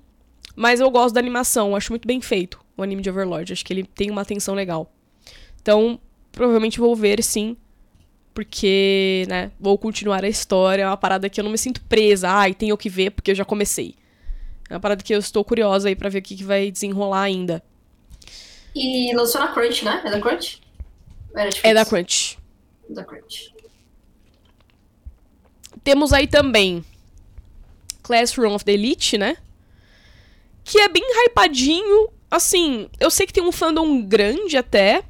[0.56, 1.76] mas eu gosto da animação.
[1.76, 3.52] Acho muito bem feito o anime de Overlord.
[3.52, 4.90] Acho que ele tem uma atenção legal.
[5.60, 6.00] Então,
[6.32, 7.54] provavelmente vou ver, sim.
[8.32, 10.84] Porque, né, vou continuar a história.
[10.84, 12.30] É uma parada que eu não me sinto presa.
[12.30, 13.94] Ai, ah, tenho que ver porque eu já comecei.
[14.70, 17.24] É uma parada que eu estou curiosa aí pra ver o que, que vai desenrolar
[17.24, 17.62] ainda.
[18.74, 20.00] E lançou na Crunch, né?
[20.02, 20.63] É da Crunch?
[21.62, 22.38] É da Crunch.
[22.88, 23.52] Da Crunch.
[25.82, 26.84] Temos aí também
[28.02, 29.36] Classroom of the Elite, né?
[30.62, 32.08] Que é bem hypadinho.
[32.30, 35.02] Assim, eu sei que tem um fandom grande até.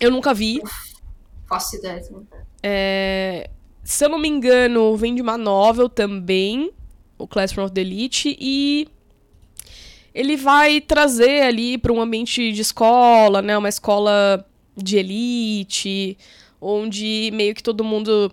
[0.00, 0.60] Eu nunca vi.
[1.48, 2.02] Faço ideia.
[2.62, 3.50] É...
[3.84, 6.72] se eu não me engano, vem de uma novel também,
[7.18, 8.88] o Classroom of the Elite, e
[10.14, 14.46] ele vai trazer ali para um ambiente de escola, né, uma escola
[14.76, 16.16] de elite,
[16.60, 18.32] onde meio que todo mundo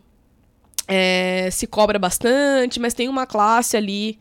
[0.87, 4.17] é, se cobra bastante, mas tem uma classe ali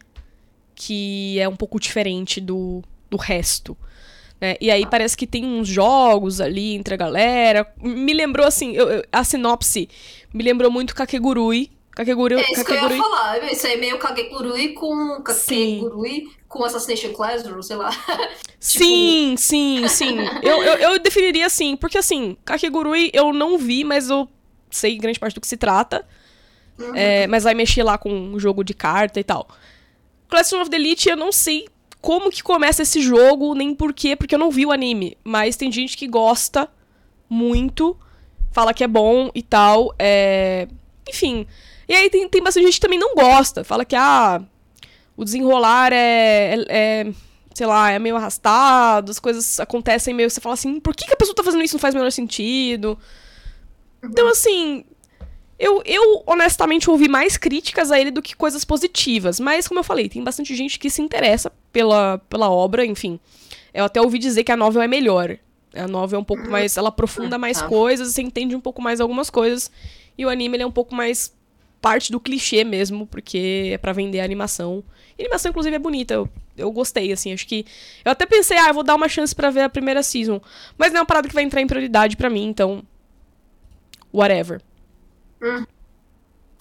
[0.74, 3.76] que é um pouco diferente do, do resto.
[4.40, 4.56] Né?
[4.60, 7.66] E aí parece que tem uns jogos ali entre a galera.
[7.82, 9.88] Me lembrou assim, eu, eu, a sinopse
[10.32, 11.70] me lembrou muito Kakegurui.
[11.98, 12.88] Kakegurui, é isso Kakegurui...
[12.90, 13.52] que eu ia falar.
[13.52, 17.90] Isso aí é meio Kakegurui com Kakegurui com Assassination Classroom, sei lá.
[18.60, 19.40] Sim, tipo...
[19.40, 20.16] sim, sim.
[20.42, 24.28] eu, eu, eu definiria assim, porque assim, Kakegurui eu não vi, mas eu
[24.70, 26.06] sei grande parte do que se trata.
[26.78, 26.94] Uhum.
[26.94, 29.48] É, mas vai mexer lá com um jogo de carta e tal.
[30.28, 31.68] Classroom of the Elite eu não sei
[32.00, 35.18] como que começa esse jogo, nem porquê, porque eu não vi o anime.
[35.24, 36.68] Mas tem gente que gosta
[37.28, 37.96] muito,
[38.52, 39.92] fala que é bom e tal.
[39.98, 40.68] É...
[41.08, 41.44] Enfim.
[41.88, 43.64] E aí tem, tem bastante gente que também não gosta.
[43.64, 44.42] Fala que, ah,
[45.16, 47.06] o desenrolar é, é, é
[47.54, 50.30] sei lá, é meio arrastado, as coisas acontecem meio.
[50.30, 51.74] Você fala assim, por que, que a pessoa tá fazendo isso?
[51.74, 52.96] Não faz o menor sentido.
[54.02, 54.30] Então, uhum.
[54.30, 54.84] assim,
[55.58, 59.40] eu, eu, honestamente, ouvi mais críticas a ele do que coisas positivas.
[59.40, 63.18] Mas, como eu falei, tem bastante gente que se interessa pela, pela obra, enfim.
[63.74, 65.36] Eu até ouvi dizer que a novel é melhor.
[65.74, 66.50] A novel é um pouco uhum.
[66.50, 66.76] mais.
[66.76, 67.40] Ela aprofunda uhum.
[67.40, 67.66] mais tá.
[67.66, 69.68] coisas, você entende um pouco mais algumas coisas.
[70.16, 71.32] E o anime ele é um pouco mais
[71.80, 74.84] parte do clichê mesmo, porque é para vender a animação.
[75.16, 76.14] E a animação, inclusive, é bonita.
[76.14, 77.32] Eu, eu gostei, assim.
[77.32, 77.64] Acho que.
[78.04, 80.40] Eu até pensei, ah, eu vou dar uma chance para ver a primeira season.
[80.76, 82.82] Mas não é uma parada que vai entrar em prioridade para mim, então.
[84.12, 84.60] Whatever.
[85.42, 85.64] Hum.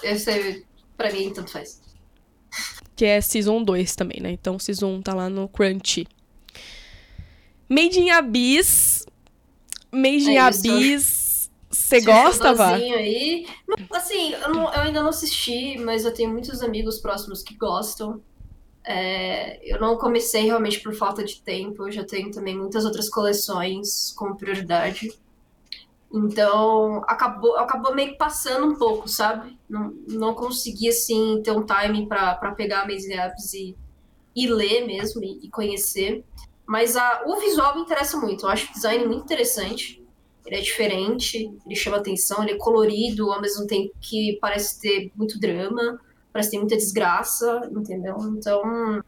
[0.04, 0.66] Esse,
[0.96, 1.82] pra mim, tanto faz.
[2.96, 4.32] Que é Season 2 também, né?
[4.32, 6.08] Então, Season 1 tá lá no Crunchy.
[7.70, 9.06] Made in Abyss.
[9.92, 11.27] Made in é Abyss.
[11.78, 12.76] Você gosta, Vá?
[12.76, 13.46] aí.
[13.92, 18.22] Assim, eu, não, eu, ainda não assisti, mas eu tenho muitos amigos próximos que gostam.
[18.84, 21.88] É, eu não comecei realmente por falta de tempo.
[21.88, 25.18] Eu já tenho também muitas outras coleções como prioridade.
[26.12, 29.58] Então, acabou, acabou meio que passando um pouco, sabe?
[29.70, 33.78] Não, não consegui, assim, ter um time para pegar Amazing Apps e,
[34.36, 36.24] e ler mesmo, e, e conhecer.
[36.66, 38.46] Mas a, o visual me interessa muito.
[38.46, 40.06] Eu acho o design muito interessante.
[40.48, 45.12] Ele é diferente, ele chama atenção, ele é colorido, ao mesmo tempo que parece ter
[45.14, 46.00] muito drama,
[46.32, 48.16] parece ter muita desgraça, entendeu?
[48.38, 49.04] Então,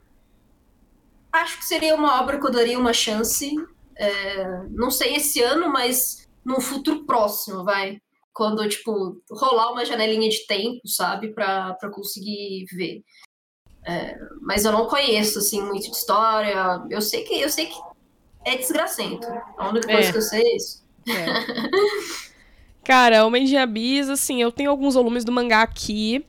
[1.31, 3.55] acho que seria uma obra que eu daria uma chance.
[3.95, 8.01] É, não sei esse ano, mas num futuro próximo, vai.
[8.33, 11.29] Quando, tipo, rolar uma janelinha de tempo, sabe?
[11.29, 13.01] Pra, pra conseguir ver.
[13.87, 16.83] É, mas eu não conheço, assim, muito de história.
[16.89, 17.79] Eu sei que, eu sei que
[18.43, 19.25] é desgracento.
[19.57, 20.11] A única coisa é.
[20.11, 20.88] que eu sei é isso.
[21.09, 22.29] É.
[22.83, 26.25] Cara, Homem de Abyss, assim, eu tenho alguns volumes do mangá aqui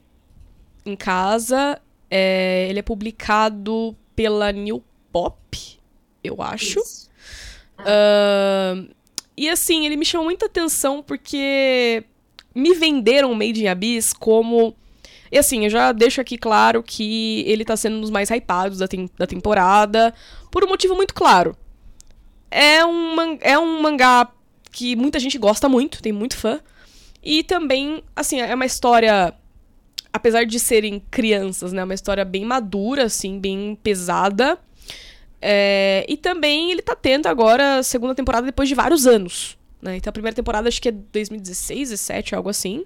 [0.84, 1.80] em casa.
[2.10, 5.80] É, ele é publicado pela New Pop,
[6.22, 6.80] eu acho.
[7.78, 8.90] Uh,
[9.36, 12.04] e assim, ele me chamou muita atenção porque
[12.54, 14.76] me venderam Made in Abyss como.
[15.32, 18.78] E assim, eu já deixo aqui claro que ele tá sendo um dos mais hypados
[18.78, 20.12] da, tem da temporada,
[20.50, 21.56] por um motivo muito claro.
[22.50, 24.30] É um, é um mangá
[24.70, 26.60] que muita gente gosta muito, tem muito fã.
[27.22, 29.34] E também, assim, é uma história.
[30.12, 31.84] Apesar de serem crianças, né?
[31.84, 34.58] Uma história bem madura, assim, bem pesada.
[35.40, 39.56] É, e também ele tá tendo agora a segunda temporada depois de vários anos.
[39.80, 39.96] Né?
[39.96, 42.84] Então a primeira temporada acho que é 2016, 2017, algo assim.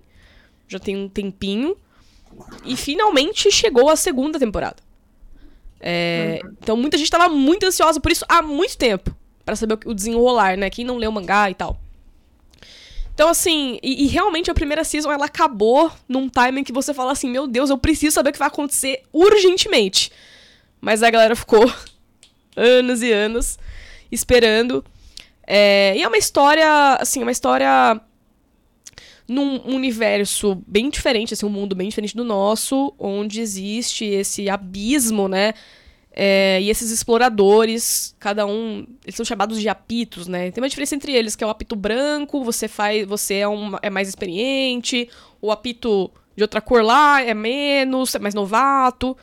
[0.68, 1.76] Já tem um tempinho.
[2.64, 4.76] E finalmente chegou a segunda temporada.
[5.80, 6.50] É, uhum.
[6.60, 9.14] Então muita gente tava muito ansiosa por isso há muito tempo.
[9.44, 10.70] Para saber o desenrolar, né?
[10.70, 11.78] Quem não leu o mangá e tal.
[13.14, 17.12] Então, assim, e, e, realmente a primeira season ela acabou num timing que você fala
[17.12, 20.10] assim: Meu Deus, eu preciso saber o que vai acontecer urgentemente.
[20.80, 21.72] Mas a galera ficou
[22.56, 23.58] anos e anos
[24.10, 24.84] esperando.
[25.46, 28.00] É, e é uma história, assim, uma história
[29.28, 35.28] num universo bem diferente, assim, um mundo bem diferente do nosso, onde existe esse abismo,
[35.28, 35.54] né?
[36.16, 40.52] É, e esses exploradores, cada um, eles são chamados de apitos, né?
[40.52, 43.72] Tem uma diferença entre eles, que é o apito branco, você faz, você é, um,
[43.82, 45.10] é mais experiente,
[45.42, 49.16] o apito de outra cor lá é menos, é mais novato.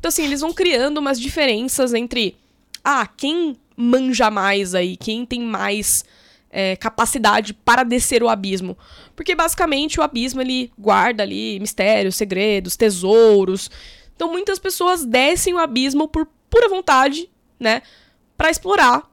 [0.00, 2.36] Então, assim, eles vão criando umas diferenças entre
[2.82, 6.04] ah, quem manja mais aí, quem tem mais
[6.50, 8.76] é, capacidade para descer o abismo.
[9.14, 13.70] Porque basicamente o abismo ele guarda ali mistérios, segredos, tesouros.
[14.22, 17.82] Então muitas pessoas descem o abismo por pura vontade, né,
[18.36, 19.10] para explorar,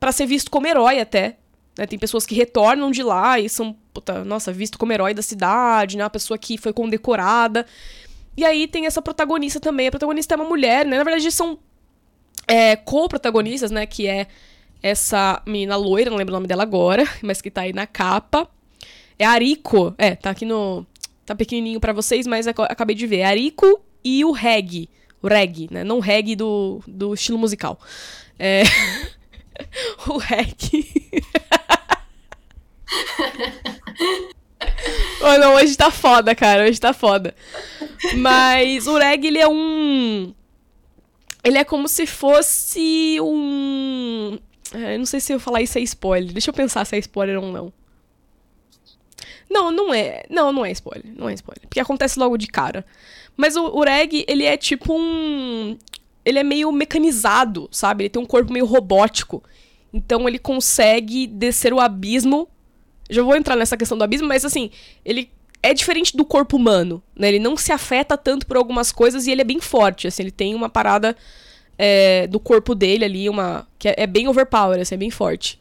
[0.00, 1.36] para ser visto como herói até,
[1.76, 1.86] Né?
[1.86, 5.98] Tem pessoas que retornam de lá e são, puta, nossa, visto como herói da cidade,
[5.98, 6.04] né?
[6.04, 7.66] Uma pessoa que foi condecorada.
[8.34, 9.88] E aí tem essa protagonista também.
[9.88, 10.96] A protagonista é uma mulher, né?
[10.96, 11.58] Na verdade, são
[12.48, 13.84] é, co-protagonistas, né?
[13.84, 14.26] Que é
[14.82, 18.48] essa menina loira, não lembro o nome dela agora, mas que tá aí na capa.
[19.18, 19.94] É Ariko.
[19.98, 20.86] É, tá aqui no.
[21.26, 23.18] Tá pequenininho para vocês, mas acabei de ver.
[23.18, 24.88] É Ariko e o Reg.
[25.20, 25.82] O Reg, né?
[25.82, 27.76] Não o Reg do, do estilo musical.
[28.38, 28.62] É.
[30.06, 31.12] o Reg.
[35.20, 36.68] oh, não, hoje tá foda, cara.
[36.68, 37.34] Hoje tá foda.
[38.16, 40.32] Mas o Reg, ele é um.
[41.42, 44.38] Ele é como se fosse um.
[44.72, 46.32] É, eu não sei se eu falar isso é spoiler.
[46.32, 47.72] Deixa eu pensar se é spoiler ou não.
[49.50, 50.22] Não, não é.
[50.30, 51.12] Não, não é spoiler.
[51.16, 51.66] Não é spoiler.
[51.66, 52.86] Porque acontece logo de cara.
[53.36, 55.76] Mas o, o ele é tipo um.
[56.24, 58.04] Ele é meio mecanizado, sabe?
[58.04, 59.42] Ele tem um corpo meio robótico.
[59.92, 62.48] Então ele consegue descer o abismo.
[63.08, 64.70] Já vou entrar nessa questão do abismo, mas assim,
[65.04, 65.30] ele
[65.62, 67.28] é diferente do corpo humano, né?
[67.28, 70.30] Ele não se afeta tanto por algumas coisas e ele é bem forte, assim, ele
[70.30, 71.16] tem uma parada
[71.78, 75.58] é, do corpo dele ali, uma que é, é bem overpower, assim, é bem forte.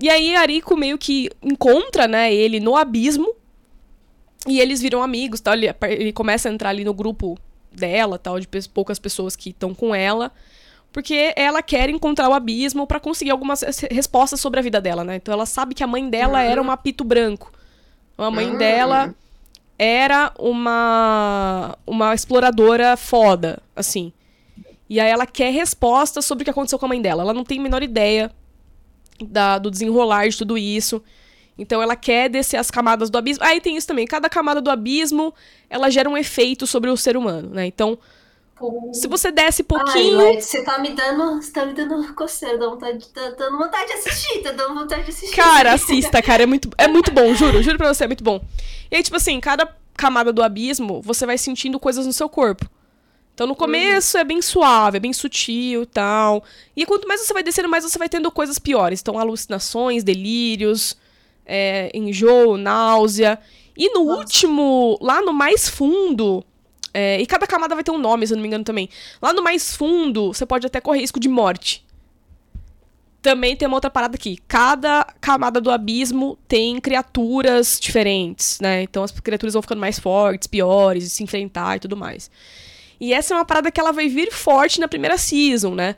[0.00, 3.34] E aí Ariko meio que encontra, né, ele no abismo
[4.48, 7.38] e eles viram amigos, tal, ele, ele começa a entrar ali no grupo
[7.72, 10.32] dela, tal, de poucas pessoas que estão com ela
[10.92, 15.16] porque ela quer encontrar o abismo para conseguir algumas respostas sobre a vida dela, né?
[15.16, 16.50] Então ela sabe que a mãe dela uhum.
[16.50, 17.52] era um apito branco.
[18.16, 18.58] A mãe uhum.
[18.58, 19.14] dela
[19.78, 24.12] era uma uma exploradora foda, assim.
[24.88, 27.22] E aí ela quer respostas sobre o que aconteceu com a mãe dela.
[27.22, 28.32] Ela não tem a menor ideia
[29.22, 31.02] da, do desenrolar de tudo isso.
[31.58, 33.44] Então ela quer descer as camadas do abismo.
[33.44, 34.06] Aí tem isso também.
[34.06, 35.34] Cada camada do abismo,
[35.68, 37.66] ela gera um efeito sobre o ser humano, né?
[37.66, 37.98] Então,
[38.92, 40.20] se você desce pouquinho.
[40.20, 41.42] Ai, você tá me dando.
[41.42, 45.04] Você tá me dando coceira, dá vontade, tá dando vontade de assistir, tá dando vontade
[45.04, 45.34] de assistir.
[45.34, 46.44] Cara, assista, cara.
[46.44, 48.40] É muito, é muito bom, juro, juro pra você, é muito bom.
[48.90, 52.68] E aí, tipo assim, cada camada do abismo, você vai sentindo coisas no seu corpo.
[53.38, 54.20] Então no começo uhum.
[54.20, 56.42] é bem suave, é bem sutil e tal.
[56.76, 59.00] E quanto mais você vai descendo, mais você vai tendo coisas piores.
[59.00, 60.96] Então alucinações, delírios,
[61.48, 63.38] é, enjoo, náusea.
[63.76, 64.18] E no Nossa.
[64.18, 66.44] último, lá no mais fundo,
[66.92, 68.88] é, e cada camada vai ter um nome, se eu não me engano também.
[69.22, 71.86] Lá no mais fundo, você pode até correr risco de morte.
[73.22, 74.38] Também tem uma outra parada aqui.
[74.46, 78.82] Cada camada do abismo tem criaturas diferentes, né?
[78.82, 82.30] Então as criaturas vão ficando mais fortes, piores, se enfrentar e tudo mais.
[83.00, 85.96] E essa é uma parada que ela vai vir forte na primeira season, né?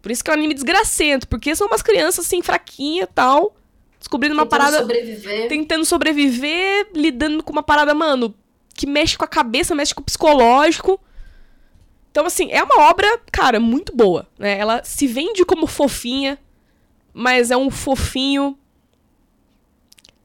[0.00, 3.54] Por isso que é um anime desgracento, porque são umas crianças assim, fraquinha e tal,
[4.00, 4.78] descobrindo uma tentando parada.
[4.78, 5.48] Sobreviver.
[5.48, 8.34] Tentando sobreviver, lidando com uma parada, mano,
[8.74, 10.98] que mexe com a cabeça, mexe com o psicológico.
[12.10, 14.58] Então, assim, é uma obra, cara, muito boa, né?
[14.58, 16.38] Ela se vende como fofinha,
[17.14, 18.58] mas é um fofinho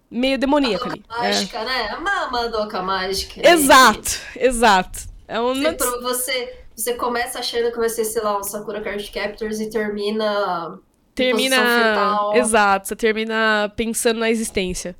[0.09, 1.03] meio demoníaco ali.
[1.07, 1.65] Mágica, é.
[1.65, 1.89] né?
[1.89, 3.47] A madoca mágica.
[3.47, 4.99] Exato, exato.
[5.27, 5.53] É um...
[5.53, 9.69] Você, você, você começa achando que vai ser, sei lá, um Sakura Card Captors e
[9.69, 10.79] termina...
[11.15, 12.31] Termina...
[12.35, 14.95] Exato, você termina pensando na existência.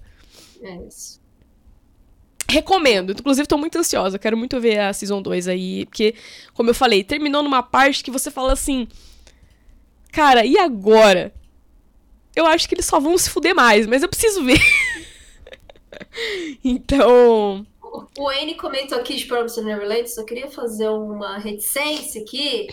[0.62, 1.20] É isso.
[2.50, 3.12] Recomendo.
[3.12, 4.18] Inclusive, tô muito ansiosa.
[4.18, 5.86] Quero muito ver a Season 2 aí.
[5.86, 6.16] Porque,
[6.54, 8.88] como eu falei, terminou numa parte que você fala assim.
[10.12, 11.34] Cara, e agora?
[12.36, 14.60] Eu acho que eles só vão se fuder mais, mas eu preciso ver.
[16.64, 17.66] então.
[18.18, 22.68] O N comentou aqui de Promise Neverland, só queria fazer uma reticência aqui.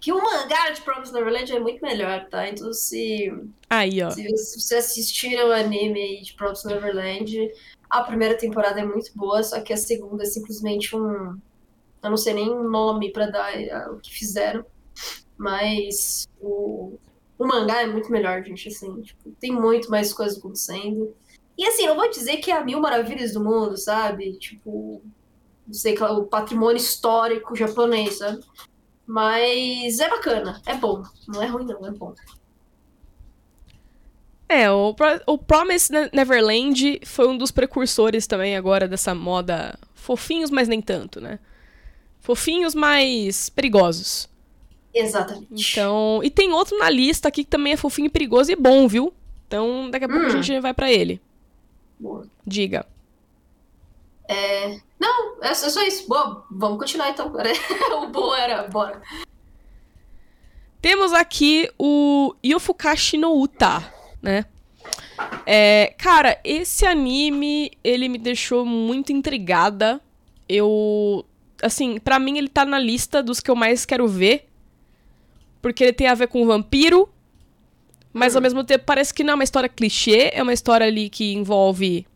[0.00, 2.48] Que o mangá de Promise Neverland é muito melhor, tá?
[2.48, 3.30] Então se.
[3.68, 4.10] Aí, ó.
[4.10, 7.50] Se, se você assistir o anime de Promise Neverland,
[7.90, 11.38] a primeira temporada é muito boa, só que a segunda é simplesmente um.
[12.02, 14.64] Eu não sei nem o nome para dar é, o que fizeram.
[15.36, 16.98] Mas o,
[17.38, 18.68] o mangá é muito melhor, gente.
[18.68, 21.14] Assim, tipo, tem muito mais coisas acontecendo.
[21.58, 24.38] E assim, não vou dizer que é a mil maravilhas do mundo, sabe?
[24.38, 25.02] Tipo,
[25.66, 28.40] não sei, o patrimônio histórico japonês, sabe?
[29.10, 31.02] Mas é bacana, é bom.
[31.26, 32.14] Não é ruim, não, é bom.
[34.48, 34.94] É, o,
[35.26, 41.20] o Promise Neverland foi um dos precursores também agora dessa moda fofinhos, mas nem tanto,
[41.20, 41.40] né?
[42.20, 44.28] Fofinhos, mas perigosos.
[44.94, 45.72] Exatamente.
[45.72, 49.12] Então, e tem outro na lista aqui que também é fofinho, perigoso e bom, viu?
[49.48, 50.42] Então, daqui a pouco a hum.
[50.42, 51.20] gente vai para ele.
[51.98, 52.28] Boa.
[52.46, 52.86] Diga.
[54.28, 54.78] É...
[55.00, 56.06] Não, é só isso.
[56.06, 57.32] Boa, vamos continuar então.
[58.02, 59.00] o bom era, bora.
[60.82, 64.44] Temos aqui o Yofukashi no Uta né?
[65.46, 70.00] É, cara, esse anime, ele me deixou muito intrigada.
[70.48, 71.24] Eu.
[71.62, 74.46] Assim, para mim ele tá na lista dos que eu mais quero ver.
[75.60, 77.08] Porque ele tem a ver com vampiro,
[78.14, 81.10] Mas ao mesmo tempo parece que não é uma história clichê, é uma história ali
[81.10, 82.06] que envolve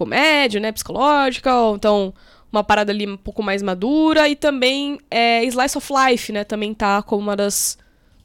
[0.00, 2.14] comédia, né, psicológica, ou então
[2.50, 6.72] uma parada ali um pouco mais madura e também é slice of life, né, também
[6.74, 7.78] tá como uma das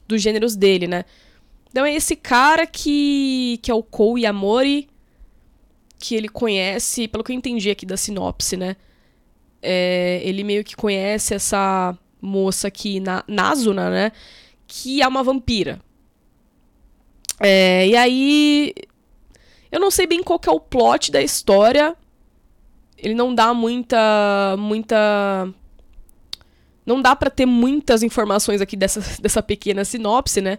[0.08, 1.04] dos gêneros dele, né?
[1.68, 4.88] Então é esse cara que que é o Kou Yamori,
[5.98, 8.76] que ele conhece, pelo que eu entendi aqui da sinopse, né?
[9.62, 14.12] É, ele meio que conhece essa moça aqui, na, Nazuna, né?
[14.66, 15.80] Que é uma vampira.
[17.40, 18.74] É, e aí.
[19.76, 21.94] Eu não sei bem qual que é o plot da história.
[22.96, 24.56] Ele não dá muita.
[24.58, 25.52] muita.
[26.86, 30.58] Não dá para ter muitas informações aqui dessa, dessa pequena sinopse, né?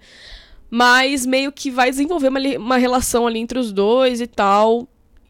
[0.70, 4.88] Mas meio que vai desenvolver uma, uma relação ali entre os dois e tal.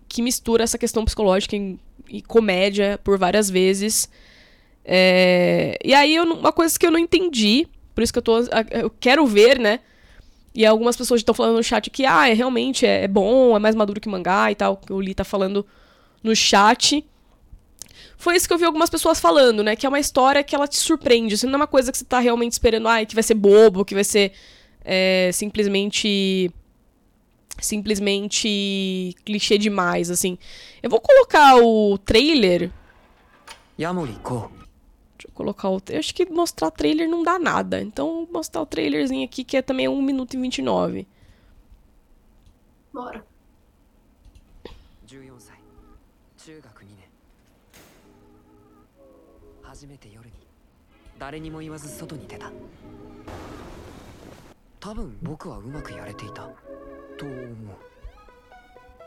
[0.09, 1.79] Que mistura essa questão psicológica e,
[2.09, 4.09] e comédia por várias vezes.
[4.83, 7.65] É, e aí, eu, uma coisa que eu não entendi,
[7.95, 8.39] por isso que eu tô.
[8.69, 9.79] Eu quero ver, né?
[10.57, 13.59] E algumas pessoas estão falando no chat que, ah, é, realmente é, é, bom, é
[13.59, 15.63] mais maduro que mangá e tal, que o Lee tá falando
[16.23, 17.05] no chat.
[18.17, 19.75] Foi isso que eu vi algumas pessoas falando, né?
[19.75, 21.35] Que é uma história que ela te surpreende.
[21.35, 23.85] Isso não é uma coisa que você tá realmente esperando, ah, que vai ser bobo,
[23.85, 24.31] que vai ser
[24.83, 26.49] é, simplesmente.
[27.59, 30.39] Simplesmente clichê demais, assim.
[30.81, 32.71] Eu vou colocar o trailer.
[33.79, 34.56] Yamori-ko.
[35.16, 35.80] Deixa eu colocar o.
[35.88, 37.80] Eu acho que mostrar trailer não dá nada.
[37.80, 41.06] Então, vou mostrar o trailerzinho aqui, que é também 1 minuto e 29.
[42.92, 43.24] Bora.
[45.06, 45.58] 14歳
[46.38, 47.08] 中学2年
[49.62, 50.32] 初めて夜に
[51.18, 52.50] 誰にも言わず外に出た
[54.80, 56.48] 多分僕はうまくやれていた
[57.18, 57.46] と思う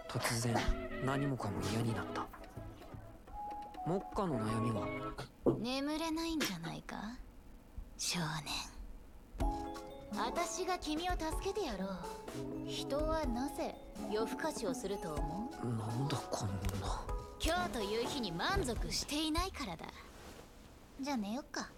[0.07, 0.55] 突然
[1.03, 2.27] 何もかも嫌になった
[3.91, 4.86] 目下の悩みは？
[5.59, 6.95] 眠れないんじゃないか？
[7.99, 8.55] 少年。
[10.14, 11.88] 私が君を助けてやろう。
[12.68, 13.74] 人はなぜ
[14.12, 15.66] 夜更かしをすると思う？
[15.66, 16.70] なんだこの女
[17.45, 19.86] 今日という日に満足していないからだ。
[21.01, 21.68] じゃあ寝よっか。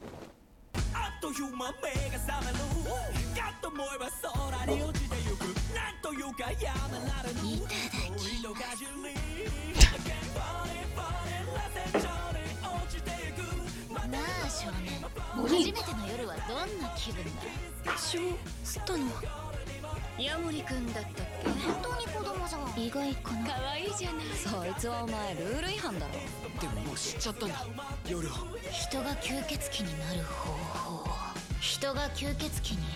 [0.92, 2.58] あっという間目が覚める。
[3.40, 4.10] かと思えば
[4.60, 5.40] 空に落ちてゆく。
[5.74, 7.38] なんというかやめられぬ。
[7.56, 7.72] いただ
[8.06, 9.31] きます
[14.12, 15.00] なあ少年
[15.34, 17.24] 初めての夜はどんな気分
[17.82, 19.06] だショスタの
[20.18, 21.48] ヤモリ君だったっけ？
[21.48, 24.24] 本当に子供じゃん意外かな可愛いじゃない。
[24.36, 26.12] そいつはお前ルール違反だろ。
[26.60, 27.66] でももう知っちゃったんだ。
[28.06, 28.34] 夜は
[28.70, 31.10] 人が吸血鬼になる方法。
[31.60, 32.86] 人が吸血鬼に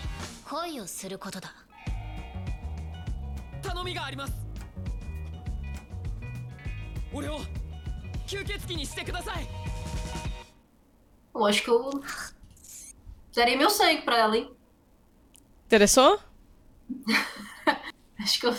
[0.45, 1.51] 恋をすることだ。
[3.63, 4.33] 頼みがあります。
[7.11, 7.39] 俺を
[8.27, 9.47] 吸血鬼にしてください。
[11.37, 11.91] Eu acho que eu
[13.35, 14.51] daria meu sangue pra ela, hein?
[15.67, 16.19] Interessou?
[18.19, 18.55] acho que eu.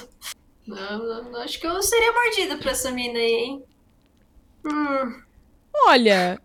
[1.42, 3.64] Acho que eu seria mordida pra essa mina aí, hein?
[4.64, 5.22] Hum.
[5.86, 6.40] Olha,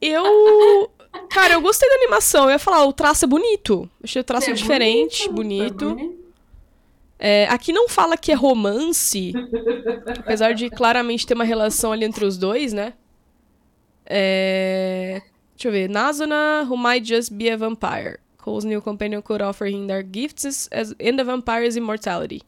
[0.00, 0.90] eu.
[1.28, 2.44] Cara, eu gostei da animação.
[2.44, 3.90] Eu ia falar, o traço é bonito.
[4.02, 6.18] Achei o traço É diferente, bonito, bonito.
[7.18, 9.32] é É, aqui não fala que é romance,
[10.18, 12.94] apesar de claramente ter uma relação ali entre os dois, né?
[14.06, 15.20] É...
[15.58, 15.88] Deixa eu ver.
[15.88, 18.20] Nazuna, who might just be a vampire.
[18.36, 22.42] Cole's new companion could offer him their gifts as in the vampire's immortality.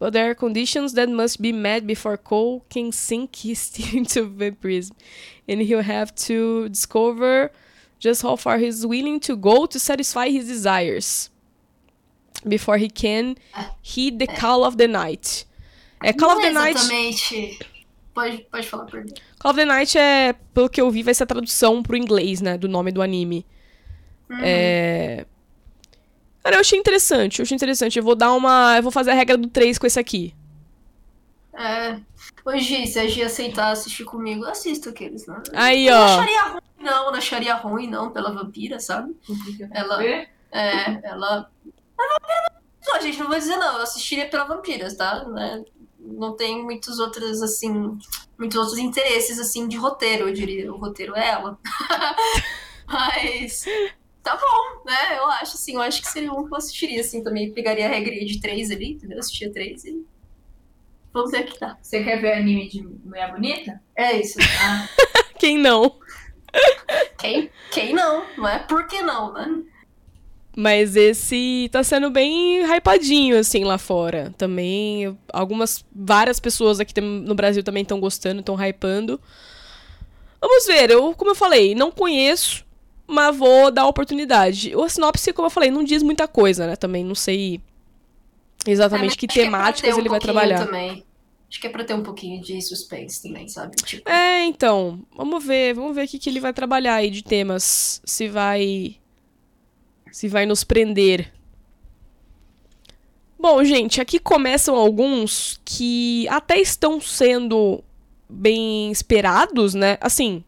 [0.00, 4.24] But there are conditions that must be met before Cole can sink his teeth into
[4.24, 4.96] vampirism.
[5.46, 7.52] And he'll have to discover
[8.00, 11.30] just how far he's willing to go to satisfy his desires.
[12.46, 13.36] Before he can
[13.82, 15.44] heed the call of the night.
[16.02, 16.78] É, Call Não of the Night.
[18.18, 19.12] Pode, pode falar por mim.
[19.38, 22.40] Call of the Night é, pelo que eu vi, vai ser a tradução pro inglês,
[22.40, 22.58] né?
[22.58, 23.46] Do nome do anime.
[24.42, 25.24] É.
[26.42, 27.96] Cara, eu achei interessante, eu achei interessante.
[27.96, 28.76] Eu vou dar uma.
[28.76, 30.34] Eu vou fazer a regra do 3 com esse aqui.
[31.54, 32.00] É.
[32.44, 35.40] Ô, Gi, se a Gi aceitar assistir comigo, eu assisto aqueles, né?
[35.54, 36.04] Aí, Eu não ó.
[36.06, 37.04] acharia ruim, não.
[37.04, 39.16] Eu não acharia ruim, não, pela vampira, sabe?
[39.70, 40.04] Ela.
[40.04, 40.28] É,
[41.04, 41.48] ela.
[41.96, 42.94] A vampira não.
[42.94, 43.76] Não, gente, não vou dizer não.
[43.76, 45.24] Eu assistiria pela vampira, tá?
[45.28, 45.64] Né?
[46.12, 47.98] Não tem muitos outros, assim.
[48.38, 50.72] Muitos outros interesses, assim, de roteiro, eu diria.
[50.72, 51.58] O roteiro é ela.
[52.86, 53.64] Mas.
[54.22, 55.18] Tá bom, né?
[55.18, 55.74] Eu acho, assim.
[55.74, 57.52] Eu acho que seria um que eu assistiria, assim, também.
[57.52, 59.18] Pegaria a regrinha de três ali, entendeu?
[59.18, 60.04] Assistia três e.
[61.12, 61.76] Vamos ver o que dá.
[61.80, 63.80] Você quer ver anime de mulher bonita?
[63.96, 64.38] É isso.
[64.60, 64.88] Ah,
[65.38, 65.98] Quem não?
[67.18, 68.24] Quem, quem não?
[68.36, 69.62] Não é por que não, né?
[70.60, 74.34] Mas esse tá sendo bem hypadinho, assim, lá fora.
[74.36, 79.20] Também, eu- algumas, várias pessoas aqui no Brasil também estão gostando, estão hypando.
[80.40, 82.66] Vamos ver, eu, como eu falei, não conheço,
[83.06, 84.74] mas vou dar a oportunidade.
[84.74, 86.74] O sinopse, como eu falei, não diz muita coisa, né?
[86.74, 87.60] Também não sei
[88.66, 90.66] Exatamente É, que acho que é temáticas um ele vai trabalhar.
[90.66, 91.04] Também.
[91.48, 93.76] Acho que é pra ter um pouquinho de suspense também, sabe?
[93.76, 97.22] Tipo, É, então, vamos ver, vamos ver o que, que ele vai trabalhar aí de
[97.22, 98.96] temas, se vai
[100.12, 101.32] se vai nos prender.
[103.38, 107.82] Bom, gente, aqui começam alguns que até estão sendo
[108.28, 109.96] bem esperados, né?
[110.00, 110.42] Assim,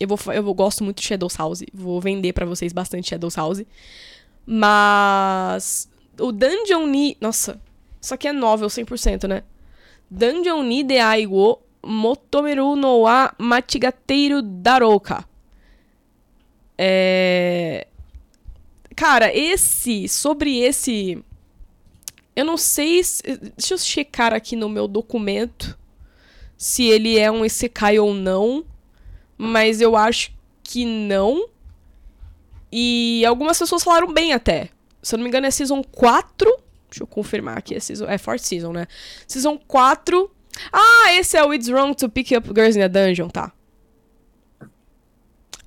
[0.00, 3.34] eu vou eu vou- gosto muito de Shadows House, vou vender pra vocês bastante Shadows
[3.36, 3.62] House.
[4.46, 5.88] Mas
[6.18, 7.60] o Dungeon Ni, nossa,
[8.00, 9.42] isso aqui é novel 100%, né?
[10.10, 15.24] Dungeon ni de aigo motomeru no wa machigateiro darouka.
[16.78, 17.86] É...
[18.94, 21.22] Cara, esse, sobre esse...
[22.36, 23.22] Eu não sei se...
[23.56, 25.78] Deixa eu checar aqui no meu documento
[26.56, 28.64] se ele é um Isekai ou não.
[29.36, 31.48] Mas eu acho que não.
[32.72, 34.70] E algumas pessoas falaram bem até.
[35.02, 36.64] Se eu não me engano é Season 4.
[36.90, 37.74] Deixa eu confirmar aqui.
[37.74, 38.86] É, season, é Fourth Season, né?
[39.26, 40.30] Season 4.
[40.72, 43.52] Ah, esse é o It's Wrong to Pick Up Girls in a Dungeon, tá.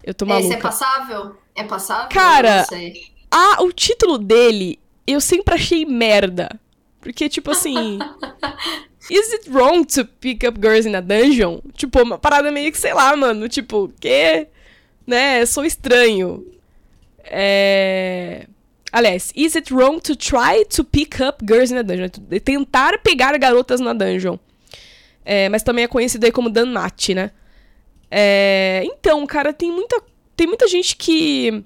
[0.03, 0.47] Eu tô maluca.
[0.47, 1.37] esse é passável?
[1.53, 2.09] É passável?
[2.09, 3.16] Cara, Eu não sei.
[3.29, 6.49] Ah, o título dele eu sempre achei merda.
[6.99, 7.97] Porque, tipo assim.
[9.09, 11.61] Is it wrong to pick up girls in a dungeon?
[11.73, 13.47] Tipo, uma parada meio que, sei lá, mano.
[13.47, 14.47] Tipo, que?
[15.05, 15.45] Né?
[15.45, 16.45] Sou estranho.
[17.23, 18.45] É.
[18.91, 22.09] Aliás, is it wrong to try to pick up girls in a dungeon?
[22.43, 24.37] Tentar pegar garotas na dungeon.
[25.23, 27.31] É, mas também é conhecido aí como Danmachi, né?
[28.09, 30.01] É, então, cara, tem muita,
[30.35, 31.63] tem muita gente que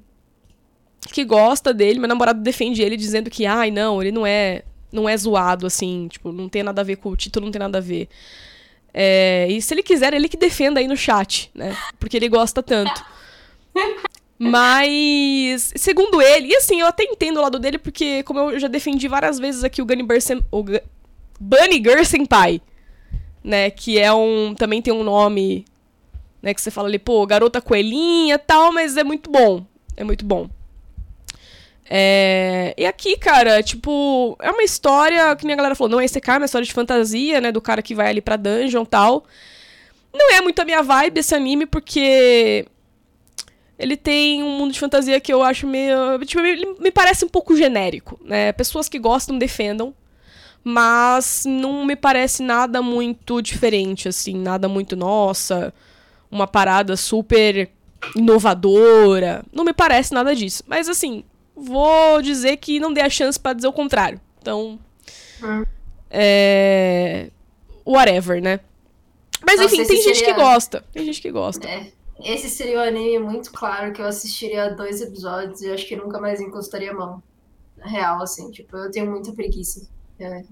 [1.07, 5.07] que gosta dele, meu namorado defende ele dizendo que, ai, não, ele não é não
[5.07, 7.77] é zoado, assim, tipo, não tem nada a ver com o título, não tem nada
[7.77, 8.09] a ver.
[8.93, 11.75] É, e se ele quiser, ele que defenda aí no chat, né?
[11.97, 13.01] Porque ele gosta tanto.
[14.37, 18.67] Mas, segundo ele, e assim, eu até entendo o lado dele, porque, como eu já
[18.67, 20.81] defendi várias vezes aqui o Gunny Burr Sen- o Gu-
[21.39, 21.81] Bunny
[23.43, 23.69] né?
[23.69, 24.53] Que é um.
[24.55, 25.63] Também tem um nome,
[26.41, 26.53] né?
[26.53, 29.65] Que você fala ali, pô, garota coelhinha tal, mas é muito bom.
[29.95, 30.49] É muito bom.
[31.93, 36.05] É, E aqui, cara, tipo, é uma história, que nem a galera falou, não é
[36.05, 37.51] esse cara, é uma história de fantasia, né?
[37.51, 39.25] Do cara que vai ali pra dungeon e tal.
[40.13, 42.65] Não é muito a minha vibe esse anime, porque
[43.77, 46.17] ele tem um mundo de fantasia que eu acho meio.
[46.25, 46.41] Tipo,
[46.81, 48.53] me parece um pouco genérico, né?
[48.53, 49.93] Pessoas que gostam defendam,
[50.63, 55.73] mas não me parece nada muito diferente, assim, nada muito, nossa,
[56.31, 57.69] uma parada super
[58.15, 59.43] inovadora.
[59.51, 60.63] Não me parece nada disso.
[60.67, 61.25] Mas assim,
[61.61, 64.19] vou dizer que não dei a chance pra dizer o contrário.
[64.39, 64.79] Então.
[65.43, 65.63] Hum.
[66.09, 67.29] É.
[67.85, 68.59] Whatever, né?
[69.45, 70.83] Mas Nossa, enfim, tem gente que gosta.
[70.91, 71.67] Tem gente que gosta.
[71.67, 71.91] É.
[72.23, 76.19] Esse seria um anime muito claro que eu assistiria dois episódios e acho que nunca
[76.19, 77.23] mais encostaria a mão.
[77.77, 79.89] Na real, assim, tipo, eu tenho muita preguiça.
[80.19, 80.43] é,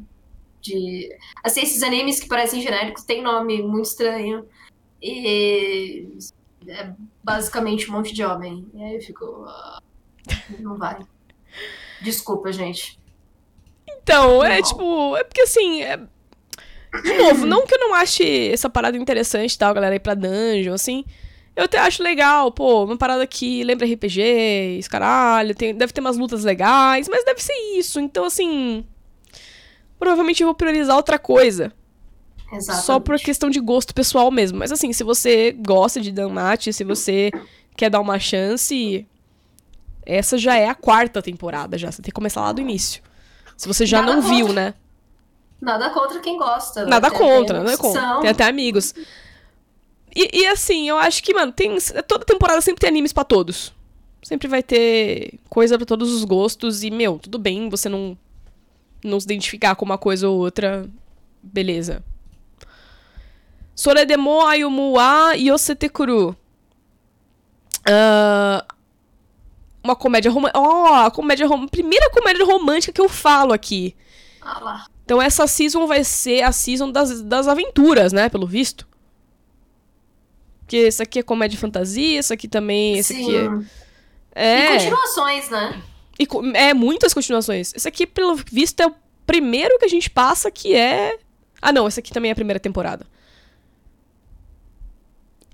[0.61, 1.15] de.
[1.43, 4.45] Assim, esses animes que parecem genéricos têm nome muito estranho.
[5.01, 6.07] E
[6.67, 8.67] é basicamente um monte de homem.
[8.73, 9.45] E aí eu fico.
[9.47, 9.79] ah,
[10.59, 10.97] Não vai.
[12.01, 12.99] Desculpa, gente.
[13.87, 14.63] Então, é Não.
[14.63, 15.17] tipo.
[15.17, 15.81] É porque assim.
[15.83, 15.97] é-
[17.03, 20.73] De novo, não que eu não ache essa parada interessante tal, galera, ir pra dungeon,
[20.73, 21.05] assim.
[21.55, 25.99] Eu até acho legal, pô, uma parada que lembra RPG, esse caralho, tem, deve ter
[26.01, 27.99] umas lutas legais, mas deve ser isso.
[27.99, 28.85] Então, assim.
[29.99, 31.73] Provavelmente eu vou priorizar outra coisa.
[32.51, 32.85] Exatamente.
[32.85, 34.57] Só por questão de gosto pessoal mesmo.
[34.57, 37.29] Mas assim, se você gosta de Danmate, se você
[37.75, 39.05] quer dar uma chance,
[40.09, 41.91] essa já é a quarta temporada já.
[41.91, 43.01] Você tem que começar lá do início.
[43.55, 44.65] Se você já Nada não viu, contra.
[44.65, 44.73] né?
[45.61, 46.85] Nada contra quem gosta.
[46.85, 48.21] Nada contra, tem nada contra.
[48.21, 48.93] Tem até amigos.
[50.15, 51.77] E, e, assim, eu acho que, mano, tem.
[52.07, 53.73] Toda temporada sempre tem animes pra todos.
[54.23, 56.83] Sempre vai ter coisa pra todos os gostos.
[56.83, 58.17] E, meu, tudo bem você não,
[59.03, 60.89] não se identificar com uma coisa ou outra.
[61.43, 62.03] Beleza.
[63.75, 66.35] Soredemo Ayumu wa Yosetekuru.
[67.85, 68.65] Ah,
[69.83, 70.59] uma comédia romântica.
[70.59, 71.67] Ó, comédia rom...
[71.67, 73.95] Primeira comédia romântica que eu falo aqui.
[74.41, 74.85] Ah lá.
[75.05, 78.29] Então essa season vai ser a season das, das aventuras, né?
[78.29, 78.87] Pelo visto.
[80.61, 83.45] Porque esse aqui é comédia e fantasia, esse aqui também, esse aqui é...
[83.45, 83.65] E
[84.35, 85.81] É, continuações, né?
[86.19, 87.73] e é muitas continuações.
[87.75, 88.93] Esse aqui, pelo visto, é o
[89.25, 91.17] primeiro que a gente passa que é...
[91.59, 93.07] Ah, não, esse aqui também é a primeira temporada.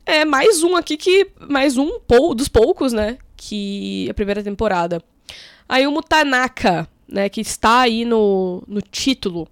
[0.05, 1.31] É mais um aqui que...
[1.47, 3.17] Mais um pou- dos poucos, né?
[3.35, 5.01] Que a primeira temporada.
[5.67, 7.29] Ayumu Tanaka, né?
[7.29, 9.47] Que está aí no, no título.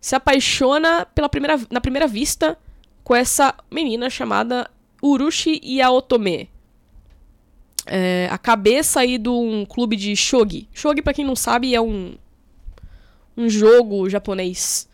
[0.00, 2.58] Se apaixona pela primeira, na primeira vista
[3.02, 4.70] com essa menina chamada
[5.02, 6.48] Urushi Yaotome.
[7.86, 10.68] É, a cabeça aí de um clube de shogi.
[10.72, 12.14] Shogi, pra quem não sabe, é um
[13.36, 14.88] um jogo japonês.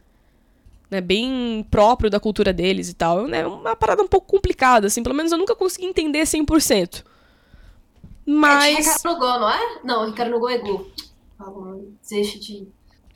[0.90, 3.28] Né, bem próprio da cultura deles e tal.
[3.28, 5.04] É uma parada um pouco complicada, assim.
[5.04, 7.04] Pelo menos eu nunca consegui entender 100%.
[8.30, 8.78] É de Mas...
[8.78, 9.80] Ricardo no Go, não é?
[9.82, 10.84] Não, Ricardo no Go é bom,
[12.08, 12.68] Deixa de.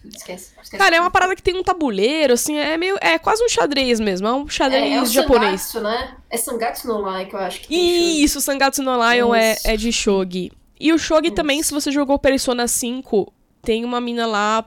[0.05, 0.53] Esquece.
[0.63, 0.77] esquece.
[0.77, 2.97] Cara, é uma parada que tem um tabuleiro, assim, é meio.
[3.01, 4.29] É quase um xadrez mesmo.
[4.29, 5.63] É um xadrez é, é japonês.
[5.63, 6.17] Sangatsu, né?
[6.29, 9.77] É Sangatsu no Lai que eu acho que tem Isso, Sangatsu no Lion é, é
[9.77, 10.53] de Shogi.
[10.79, 11.37] E o Shogi Isso.
[11.37, 13.33] também, se você jogou Persona 5,
[13.63, 14.65] tem uma mina lá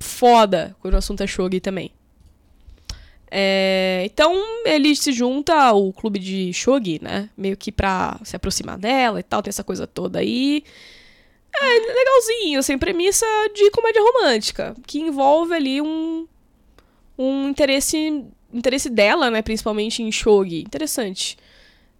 [0.00, 1.92] foda quando o assunto é Shogi também.
[3.30, 4.34] É, então,
[4.64, 7.30] ele se junta ao clube de Shogi, né?
[7.36, 10.64] Meio que pra se aproximar dela e tal, tem essa coisa toda aí.
[11.54, 16.26] É legalzinho, assim, premissa de comédia romântica, que envolve ali um,
[17.18, 19.42] um interesse, interesse dela, né?
[19.42, 20.60] Principalmente em Shogi.
[20.60, 21.36] Interessante.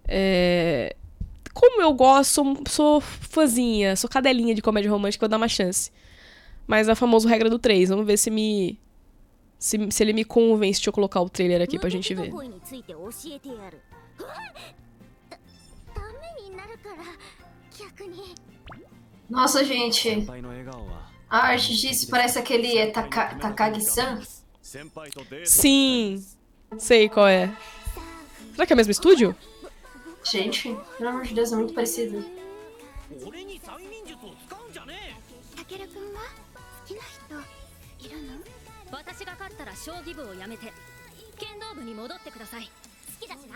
[0.06, 0.96] É,
[1.54, 5.90] como eu gosto, sou, sou fãzinha, sou cadelinha de comédia romântica, vou dar uma chance.
[6.66, 7.88] Mas a famosa regra do 3.
[7.88, 8.78] Vamos ver se me.
[9.60, 12.32] Se, se ele me convence, deixa eu colocar o trailer aqui pra gente ver.
[19.28, 20.26] Nossa, gente.
[21.28, 24.22] A arte disso parece aquele é, taka, Takagi-san.
[25.44, 26.24] Sim.
[26.78, 27.54] Sei qual é.
[28.52, 29.36] Será que é o mesmo estúdio?
[30.24, 32.24] Gente, pelo amor de Deus, é muito parecido.
[39.79, 40.73] 将棋部を辞めて
[41.37, 42.69] 剣道部に戻ってください
[43.19, 43.55] 好きだしな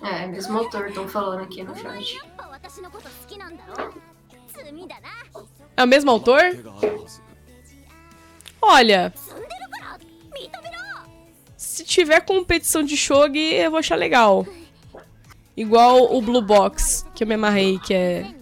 [0.00, 2.16] É, mesmo autor, estão falando aqui no お前 chat.
[2.18, 3.74] やっぱ私のこと好きなんだろ
[4.54, 5.08] 罪だな
[5.76, 6.52] É o mesmo autor?
[6.56, 7.20] 手があるはず
[8.60, 10.78] Olha, 積んでるから認めろ
[11.56, 14.46] se tiver competição de shogi, eu vou achar legal.
[15.56, 18.32] Igual o Blue Box, que eu me amarrei, que é 2022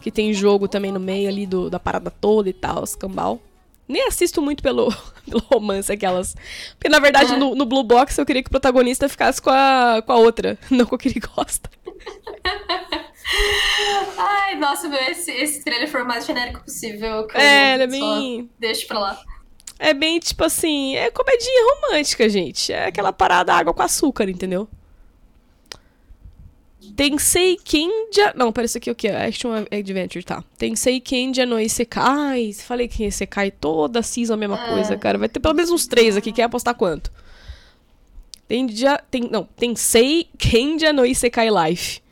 [0.00, 3.40] que tem jogo também no meio ali do, da parada toda e tal, escambau.
[3.86, 4.92] Nem assisto muito pelo,
[5.28, 6.34] pelo romance aquelas.
[6.72, 10.02] Porque na verdade no, no Blue Box eu queria que o protagonista ficasse com a,
[10.04, 11.70] com a outra, não com o que ele gosta.
[14.16, 17.26] Ai, nossa, meu, esse, esse trailer foi o mais genérico possível.
[17.26, 18.50] Que É, ele é bem.
[18.58, 19.20] Deixo pra lá.
[19.78, 22.72] É bem tipo assim, é comedinha romântica, gente.
[22.72, 24.68] É aquela parada água com açúcar, entendeu?
[26.98, 28.34] Tensei Kenja.
[28.34, 29.06] Não, isso aqui é o que?
[29.06, 30.42] Action Adventure, tá.
[30.58, 32.52] Tensei Kenja no Isekai.
[32.54, 34.68] Falei que Isekai toda season a mesma É.
[34.68, 35.16] coisa, cara.
[35.16, 36.32] Vai ter pelo menos uns três aqui.
[36.32, 37.12] Quer apostar quanto?
[38.48, 42.02] Tenja, tem, não, Tensei Kenja no Isekai Life.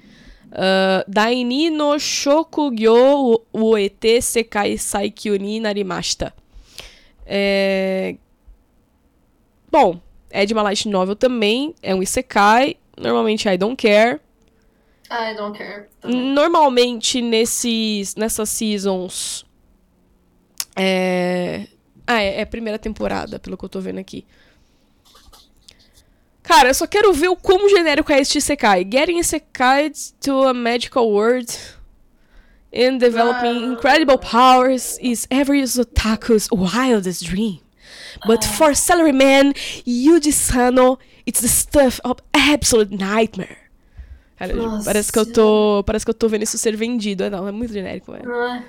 [0.53, 6.33] Ah, Daini no Shokugyo Uete Sekai Saikyu ni Narimashita.
[7.27, 8.15] É...
[9.69, 10.01] Bom,
[10.31, 11.75] é de uma light novel também.
[11.83, 12.77] É um Isekai.
[12.97, 14.21] Normalmente I don't care.
[15.11, 15.89] I don't care.
[16.01, 16.33] também.
[16.33, 19.45] Normalmente nesses, nessas seasons.
[20.75, 21.67] É.
[22.07, 24.25] Ah, é, é a primeira temporada, pelo que eu tô vendo aqui.
[26.43, 28.87] Cara, eu só quero ver o quão genérico é este Isekai.
[28.89, 31.53] Getting Isekai to a magical world
[32.73, 33.73] and developing Ah.
[33.73, 37.61] incredible powers is every otaku's wildest dream.
[38.27, 39.53] But for salaryman
[39.87, 43.66] Yuji Sano, it's the stuff of absolute nightmare.
[44.37, 44.85] Cara, Nossa.
[44.85, 45.83] parece que eu tô.
[45.87, 47.25] Parece que eu tô vendo isso ser vendido.
[47.25, 48.21] É, não, é muito genérico, é.
[48.21, 48.63] É?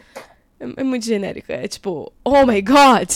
[0.60, 1.52] É, é muito genérico.
[1.52, 3.10] É tipo, oh my god!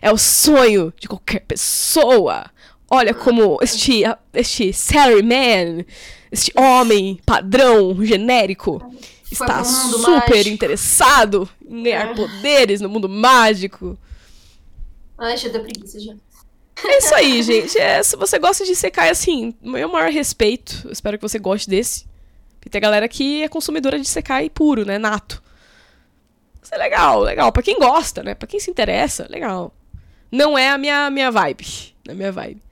[0.00, 2.46] É o sonho de qualquer pessoa!
[2.88, 4.02] Olha como este,
[4.32, 5.84] este salaryman,
[6.30, 8.80] este homem padrão genérico,
[9.30, 10.48] está super mágico.
[10.50, 12.14] interessado em ganhar É.
[12.14, 13.98] poderes no mundo mágico.
[15.18, 16.14] Ai, já deu preguiça já.
[16.84, 17.78] É isso aí, gente.
[17.78, 20.82] É, se você gosta de Sekai, assim, meu maior respeito.
[20.84, 22.06] Eu espero que você goste desse.
[22.58, 24.98] Porque tem a galera que é consumidora de Sekai puro, né?
[24.98, 25.42] Nato.
[26.62, 27.50] Isso é legal, legal.
[27.52, 28.34] Pra quem gosta, né?
[28.34, 29.72] Pra quem se interessa, legal.
[30.30, 31.66] Não é a minha, minha vibe.
[32.06, 32.62] Não é minha vibe.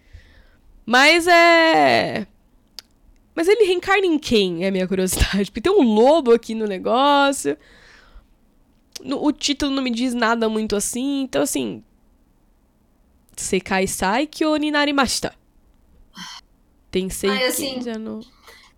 [0.85, 2.27] Mas é.
[3.35, 4.65] Mas ele reencarna em quem?
[4.65, 5.51] É a minha curiosidade.
[5.51, 7.57] Porque tem um lobo aqui no negócio.
[9.03, 11.23] No- o título não me diz nada muito assim.
[11.23, 11.83] Então, assim.
[13.37, 15.35] Sekai Saikyo ni narimashita.
[16.91, 18.21] Tensei Ai, assim, no...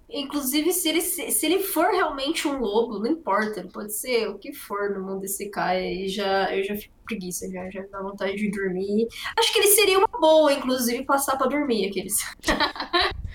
[0.09, 4.53] Inclusive, se ele, se, ele for realmente um lobo, não importa, pode ser o que
[4.53, 8.37] for no mundo desse cara, e já, eu já fico preguiça, já, já dá vontade
[8.37, 9.09] de dormir.
[9.37, 12.15] Acho que ele seria uma boa, inclusive, passar pra dormir aqueles.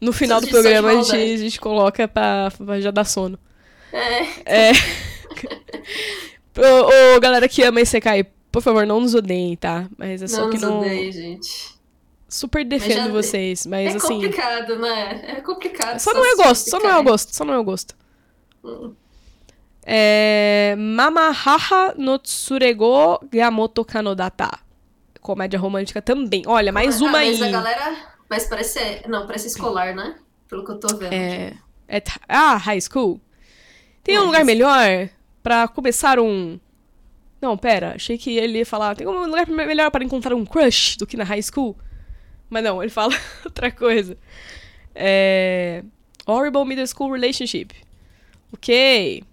[0.00, 1.32] No final do programa a gente, maldade.
[1.34, 3.38] a gente coloca pra, pra já dar sono.
[3.92, 4.72] É, É.
[6.56, 9.88] ô, ô, galera que ama Isekai, por favor, não nos odeiem, tá?
[9.96, 10.80] Mas é só não que nos não.
[10.80, 11.78] odeio, gente.
[12.28, 14.14] Super defendo já- vocês, mas é assim.
[14.14, 15.24] complicado, né?
[15.36, 15.98] É complicado.
[15.98, 17.96] Só não é gosto, só não é gosto, só não é gosto.
[18.64, 18.94] Hum.
[19.84, 24.48] É, Mamahaha no Tsurego Gamoto Kanodata.
[25.20, 26.42] Comédia romântica também.
[26.46, 27.48] Olha, mais Ah, uma mas aí.
[27.48, 27.96] a galera.
[28.28, 28.78] Mas parece.
[29.08, 30.14] Não, parece escolar, né?
[30.48, 31.12] Pelo que eu tô vendo.
[31.12, 31.54] É,
[31.88, 33.20] é ah, high school.
[34.04, 35.08] Tem um É, lugar melhor
[35.42, 36.58] pra começar um.
[37.40, 38.94] Não, pera, achei que ele ia falar.
[38.96, 41.76] Tem um lugar melhor para encontrar um crush do que na high school.
[42.50, 43.14] Mas não, ele fala
[43.44, 44.16] outra coisa.
[44.94, 45.82] É.
[46.26, 47.70] Horrible Middle School Relationship.
[48.52, 49.24] Ok.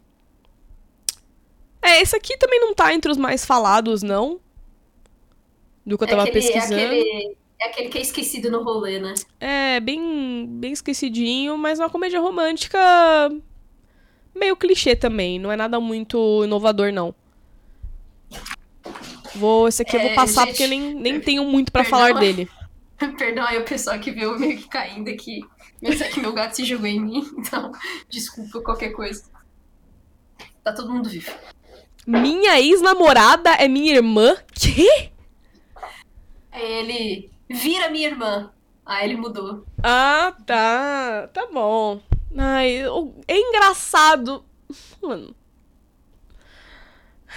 [1.82, 4.40] É, esse aqui também não tá entre os mais falados, não.
[5.86, 6.76] Do que eu É tava aquele, é, pesquisando.
[6.76, 9.14] aquele, é aquele que é esquecido no rolê, né?
[9.40, 12.78] É, bem, bem esquecidinho, mas é uma comédia romântica
[14.36, 15.40] meio clichê também.
[15.40, 17.14] Não é nada muito inovador, não.
[19.38, 21.99] Vou, esse aqui eu vou É, passar gente, porque nem, nem tenho muito pra perdão.
[21.99, 22.49] falar dele.
[23.18, 25.41] Perdão aí o pessoal que viu meio que caindo aqui.
[25.81, 27.72] Mas é que meu gato se jogou em mim, então
[28.09, 29.23] desculpa qualquer coisa.
[30.64, 31.31] Tá todo mundo vivo.
[32.07, 34.35] Minha ex-namorada é minha irmã?
[34.53, 35.11] Quê?
[36.51, 38.51] Aí ele vira minha irmã.
[38.85, 39.65] Aí ele mudou.
[39.84, 41.27] Ah, tá.
[41.34, 42.01] Tá bom.
[42.38, 42.81] Ai,
[43.27, 44.43] é engraçado.
[45.01, 45.35] Mano.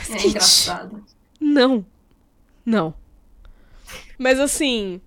[0.08, 1.04] É engraçado.
[1.40, 1.84] Não.
[2.70, 2.94] Não.
[4.16, 5.00] Mas assim.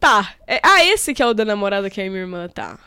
[0.00, 0.34] Tá.
[0.46, 2.78] É- ah, esse que é o da namorada que é minha irmã, tá.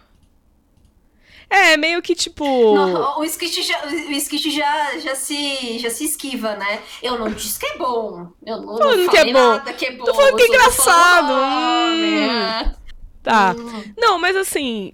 [1.50, 2.44] É, meio que tipo.
[2.76, 6.82] Não, o Skit, já, o Skit já, já, se, já se esquiva, né?
[7.02, 8.28] Eu não disse que é bom.
[8.46, 9.50] Eu não, Falando não que é falei bom.
[9.58, 10.06] nada que é bom.
[10.14, 11.28] falando que é tô falando engraçado.
[11.28, 12.30] nome, Hum.
[12.32, 12.76] é.
[13.22, 13.56] Tá.
[13.58, 13.94] Hum.
[13.98, 14.94] Não, mas assim.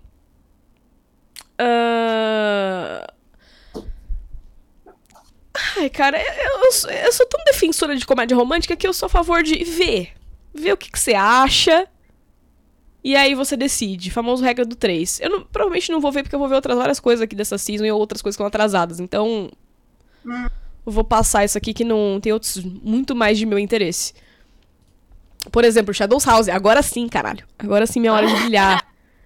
[1.57, 3.07] ah,
[5.77, 9.07] Ai, cara, eu, eu sou- eu sou tão defensora de comédia romântica que eu sou
[9.07, 10.09] a favor de ver.
[10.53, 11.87] Ver o que, que você acha.
[13.03, 14.11] E aí você decide.
[14.11, 15.19] Famoso regra do 3.
[15.21, 17.57] Eu não- provavelmente não vou ver porque eu vou ver outras várias coisas aqui dessa
[17.57, 18.99] season e outras coisas que estão atrasadas.
[18.99, 19.49] Então.
[20.85, 24.13] Eu vou passar isso aqui que não tem outros muito mais de meu interesse.
[25.51, 26.49] Por exemplo, Shadows House.
[26.49, 27.45] Agora sim, caralho.
[27.57, 28.85] Agora sim, minha hora de brilhar.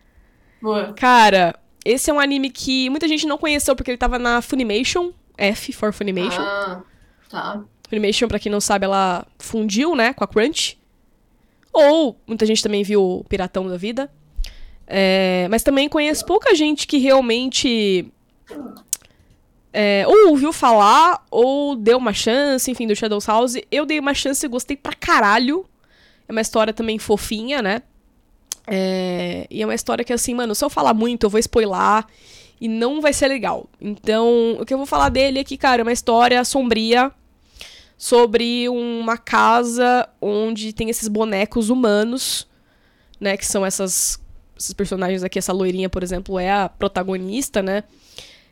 [0.61, 0.94] Boa.
[0.94, 5.11] Cara, esse é um anime que muita gente não conheceu porque ele tava na Funimation.
[5.38, 6.41] F for Funimation.
[6.41, 6.81] Ah,
[7.30, 7.64] tá.
[7.89, 10.80] Funimation, pra quem não sabe, ela fundiu, né, com a Crunch.
[11.72, 14.11] Ou muita gente também viu o Piratão da Vida.
[14.85, 18.05] É, mas também conheço pouca gente que realmente
[19.73, 23.55] é, ou ouviu falar, ou deu uma chance, enfim, do Shadows House.
[23.72, 25.65] Eu dei uma chance e gostei pra caralho.
[26.27, 27.81] É uma história também fofinha, né?
[28.68, 32.05] É, e é uma história que, assim, mano, se eu falar muito, eu vou spoiler
[32.64, 33.69] e não vai ser legal.
[33.81, 37.11] Então, o que eu vou falar dele que, cara, é uma história sombria
[37.98, 42.48] sobre uma casa onde tem esses bonecos humanos,
[43.19, 43.35] né?
[43.35, 44.18] Que são essas,
[44.57, 45.38] esses personagens aqui.
[45.38, 47.84] Essa loirinha, por exemplo, é a protagonista, né?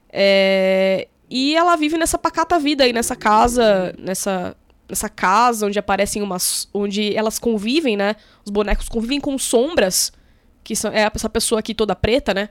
[0.09, 4.57] É, e ela vive nessa pacata vida aí, nessa casa, nessa,
[4.89, 6.67] nessa casa onde aparecem umas.
[6.73, 8.17] onde elas convivem, né?
[8.43, 10.11] Os bonecos convivem com sombras,
[10.65, 12.49] que são, é essa pessoa aqui toda preta, né?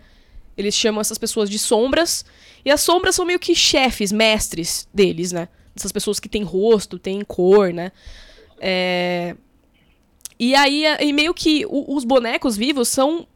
[0.61, 2.25] Eles chamam essas pessoas de sombras.
[2.65, 5.49] E as sombras são meio que chefes, mestres deles, né?
[5.75, 7.93] Essas pessoas que têm rosto, têm cor, né?
[8.61, 9.35] É...
[10.39, 13.27] E aí, e meio que os bonecos vivos são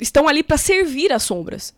[0.00, 1.74] estão ali pra servir as sombras.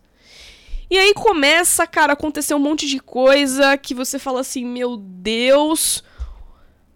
[0.89, 4.97] E aí começa, cara, a acontecer um monte de coisa que você fala assim, meu
[4.97, 6.03] Deus,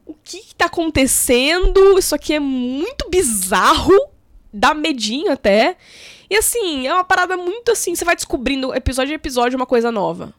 [0.05, 1.97] o que, que tá acontecendo?
[1.97, 3.93] Isso aqui é muito bizarro,
[4.53, 5.77] dá medinho até.
[6.29, 9.91] E assim, é uma parada muito assim, você vai descobrindo episódio a episódio uma coisa
[9.91, 10.33] nova.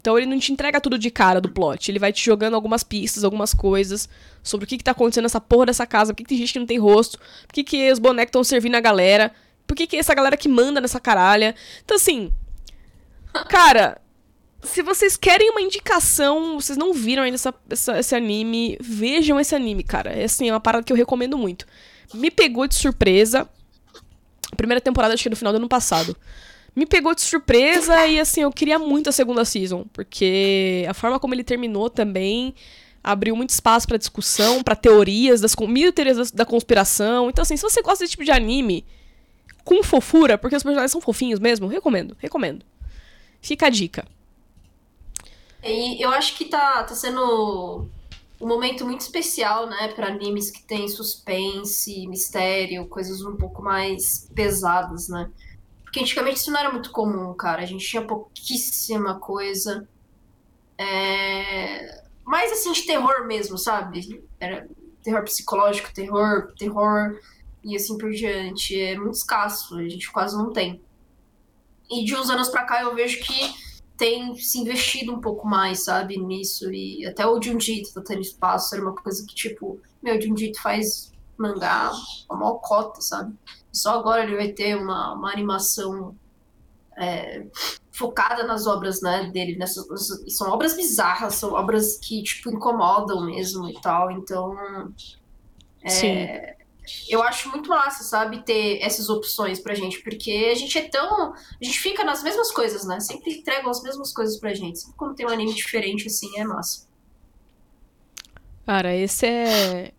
[0.00, 2.82] Então ele não te entrega tudo de cara do plot, ele vai te jogando algumas
[2.82, 4.06] pistas, algumas coisas
[4.42, 6.52] sobre o que, que tá acontecendo nessa porra dessa casa, por que, que tem gente
[6.52, 9.32] que não tem rosto, por que, que os bonecos estão servindo a galera,
[9.66, 11.54] por que, que é essa galera que manda nessa caralha.
[11.82, 12.30] Então assim,
[13.48, 13.98] cara,
[14.62, 19.54] se vocês querem uma indicação, vocês não viram ainda essa, essa- esse anime, vejam esse
[19.54, 20.10] anime, cara.
[20.12, 21.66] É assim, é uma parada que eu recomendo muito.
[22.12, 23.48] Me pegou de surpresa.
[24.54, 26.16] Primeira temporada, acho que no final do ano passado.
[26.74, 29.84] Me pegou de surpresa e, assim, eu queria muito a segunda season.
[29.92, 32.54] Porque a forma como ele terminou também
[33.02, 37.28] abriu muito espaço pra discussão, pra teorias, das mil teorias da, da conspiração.
[37.28, 38.84] Então, assim, se você gosta desse tipo de anime
[39.62, 42.64] com fofura, porque os personagens são fofinhos mesmo, recomendo, recomendo.
[43.40, 44.06] Fica a dica.
[45.62, 47.88] E eu acho que tá, tá sendo
[48.44, 54.30] um momento muito especial, né, para animes que tem suspense, mistério, coisas um pouco mais
[54.34, 55.30] pesadas, né?
[55.82, 57.62] Porque antigamente isso não era muito comum, cara.
[57.62, 59.88] A gente tinha pouquíssima coisa.
[60.76, 62.04] É...
[62.22, 64.22] Mais assim de terror mesmo, sabe?
[64.38, 64.68] Era
[65.02, 67.18] terror psicológico, terror, terror
[67.64, 68.78] e assim por diante.
[68.78, 70.82] É muito escasso, a gente quase não tem.
[71.90, 73.54] E de uns anos pra cá eu vejo que
[73.96, 76.72] tem se investido um pouco mais, sabe, nisso.
[76.72, 80.60] E até o Junjito tá tendo espaço, era uma coisa que, tipo, meu, o Junjito
[80.60, 81.90] faz mangá
[82.28, 83.34] a maior cota, sabe?
[83.72, 86.14] Só agora ele vai ter uma, uma animação
[86.96, 87.46] é,
[87.92, 89.56] focada nas obras né, dele.
[89.56, 89.86] Nessas,
[90.28, 94.10] são obras bizarras, são obras que, tipo, incomodam mesmo e tal.
[94.10, 94.56] Então.
[95.82, 96.63] É, Sim.
[97.08, 101.32] Eu acho muito massa, sabe, ter essas opções pra gente, porque a gente é tão.
[101.32, 103.00] A gente fica nas mesmas coisas, né?
[103.00, 104.80] Sempre entregam as mesmas coisas pra gente.
[104.80, 106.86] Sempre quando tem um anime diferente, assim, é massa.
[108.66, 109.92] Cara, esse é.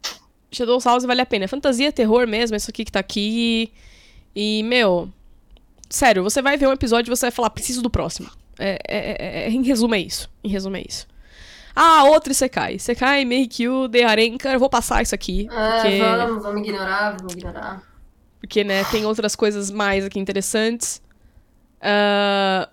[0.52, 1.46] Shadow House vale a pena.
[1.46, 3.72] É fantasia, terror mesmo, isso aqui que tá aqui.
[4.36, 5.10] E, meu.
[5.90, 8.30] Sério, você vai ver um episódio e você vai falar, preciso do próximo.
[8.58, 10.30] É, é, é, em resumo, é isso.
[10.44, 11.08] Em resumo, é isso.
[11.76, 12.76] Ah, outro Isekai.
[12.76, 14.50] Isekai, Meikyu, de Harenka.
[14.54, 15.48] Eu vou passar isso aqui.
[15.48, 17.84] Porque, É, vamos, vamos ignorar, vamos ignorar.
[18.40, 21.02] porque, né, tem outras coisas mais aqui interessantes.
[21.82, 22.70] Ah,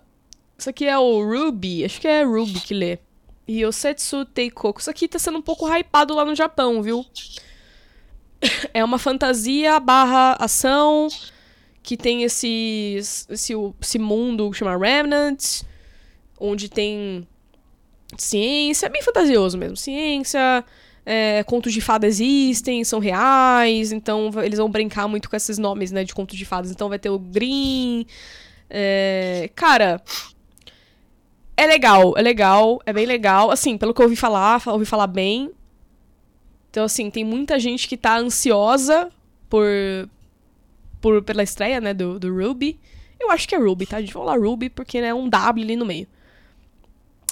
[0.57, 1.83] isso aqui é o Ruby.
[1.83, 2.99] Acho que é Ruby que lê.
[3.45, 4.79] E o Setsu Teikoku.
[4.79, 7.05] Isso aqui tá sendo um pouco hypado lá no Japão, viu?
[8.73, 11.07] É uma fantasia barra ação
[11.81, 12.97] que tem esse,
[13.29, 15.61] esse, esse mundo que chama Remnant,
[16.37, 17.25] onde tem
[18.21, 19.75] ciência, bem fantasioso mesmo.
[19.77, 20.63] Ciência,
[21.05, 25.91] é, contos de fada existem, são reais, então eles vão brincar muito com esses nomes,
[25.91, 26.71] né, de contos de fadas.
[26.71, 28.05] Então vai ter o Green.
[28.69, 30.01] é, cara,
[31.55, 33.51] é legal, é legal, é bem legal.
[33.51, 35.51] Assim, pelo que eu ouvi falar, fa- ouvi falar bem.
[36.69, 39.09] Então, assim, tem muita gente que tá ansiosa
[39.49, 39.67] por,
[40.99, 42.79] por pela estreia, né, do, do Ruby.
[43.19, 43.97] Eu acho que é Ruby, tá?
[43.97, 46.07] A gente vai falar Ruby porque né, é um W ali no meio.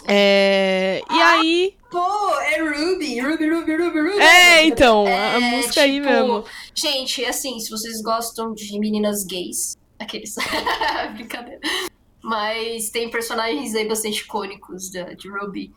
[0.08, 1.76] É, e aí.
[1.90, 4.20] Pô, é Ruby, Ruby, Ruby, Ruby, Ruby.
[4.22, 6.44] É, então, a, a É, música aí tipo, mesmo.
[6.74, 10.36] Gente, assim, se vocês gostam de meninas gays, aqueles.
[11.16, 11.60] Brincadeira.
[12.24, 15.72] Mas tem personagens aí bastante icônicos da- de Ruby.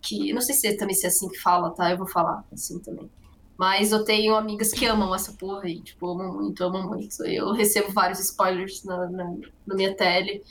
[0.00, 0.32] Que.
[0.32, 1.90] Não sei se é também se é assim que fala, tá?
[1.90, 3.10] Eu vou falar assim também.
[3.58, 7.22] Mas eu tenho amigas que amam essa porra aí, tipo, amam muito, amam muito.
[7.26, 9.24] Eu recebo vários spoilers na, na,
[9.66, 10.42] na minha tele.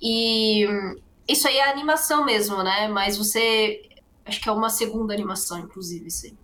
[0.00, 0.64] E
[1.28, 2.88] isso aí é animação mesmo, né?
[2.88, 3.82] Mas você.
[4.24, 6.34] Acho que é uma segunda animação, inclusive, isso aí.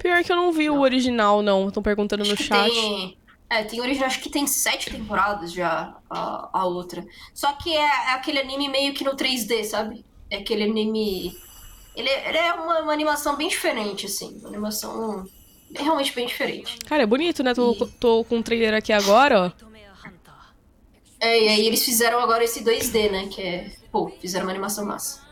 [0.00, 1.68] Pior que eu não vi o original, não.
[1.68, 2.70] Estão perguntando no Acho que chat.
[2.72, 3.18] Tem,
[3.50, 7.04] é, tem original, acho que tem sete temporadas já a, a outra.
[7.34, 10.04] Só que é, é aquele anime meio que no 3D, sabe?
[10.30, 11.36] É aquele anime.
[11.94, 14.38] Ele, é- ele é uma, uma animação bem diferente, assim.
[14.38, 15.26] Uma animação
[15.74, 16.78] realmente bem diferente.
[16.86, 17.52] Cara, é bonito, né?
[17.54, 19.73] Tô, tô com o trailer aqui agora, ó.
[21.24, 23.28] É, e aí eles fizeram agora esse 2D, né?
[23.28, 23.70] Que é.
[23.90, 25.22] Pô, fizeram uma animação massa.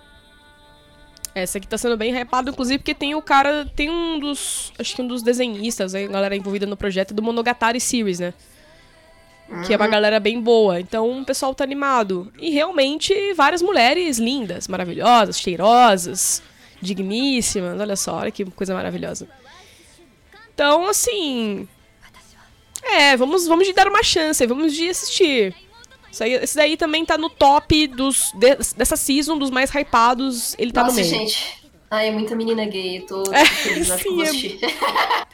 [1.34, 3.66] Essa aqui tá sendo bem hypado, inclusive, porque tem o cara.
[3.76, 4.72] Tem um dos.
[4.78, 8.32] Acho que um dos desenhistas, a galera envolvida no projeto do Monogatari Series, né?
[9.66, 10.80] Que é uma galera bem boa.
[10.80, 12.32] Então o pessoal tá animado.
[12.38, 16.42] E realmente, várias mulheres lindas, maravilhosas, cheirosas,
[16.80, 17.78] digníssimas.
[17.78, 19.28] Olha só, olha que coisa maravilhosa.
[20.54, 21.68] Então, assim.
[22.82, 25.54] É, vamos, vamos de dar uma chance, vamos de assistir.
[26.12, 30.54] Isso aí- esse daí também tá no top dos, de- dessa season, dos mais hypados.
[30.58, 31.18] Ele tá Nossa, no meio.
[31.18, 31.62] gente.
[31.90, 32.98] Ai, é muita menina gay.
[32.98, 34.60] Eu tô, tô É, feliz, eu acho que eu vou sim, assistir.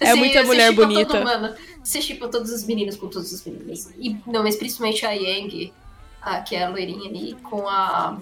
[0.00, 1.12] é muita mulher bonita.
[1.14, 3.88] Todo, mano, você chipa todos os meninos com todos os meninos.
[3.98, 5.72] E, não, mas principalmente a Yang,
[6.20, 8.18] a, que é a loirinha aí, com a.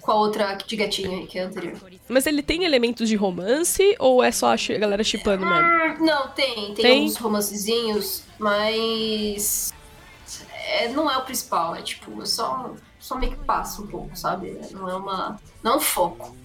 [0.00, 1.78] Com a outra de gatinho aí, que é a anterior.
[2.08, 5.60] Mas ele tem elementos de romance ou é só a galera chipando mesmo?
[6.02, 6.54] Hum, Não, tem.
[6.74, 7.04] Tem, Tem?
[7.04, 9.72] uns romancezinhos, mas.
[10.84, 14.16] É, não é o principal, é tipo, é só, só meio que passa um pouco,
[14.16, 14.58] sabe?
[14.72, 15.40] Não é uma.
[15.62, 16.36] Não é um foco.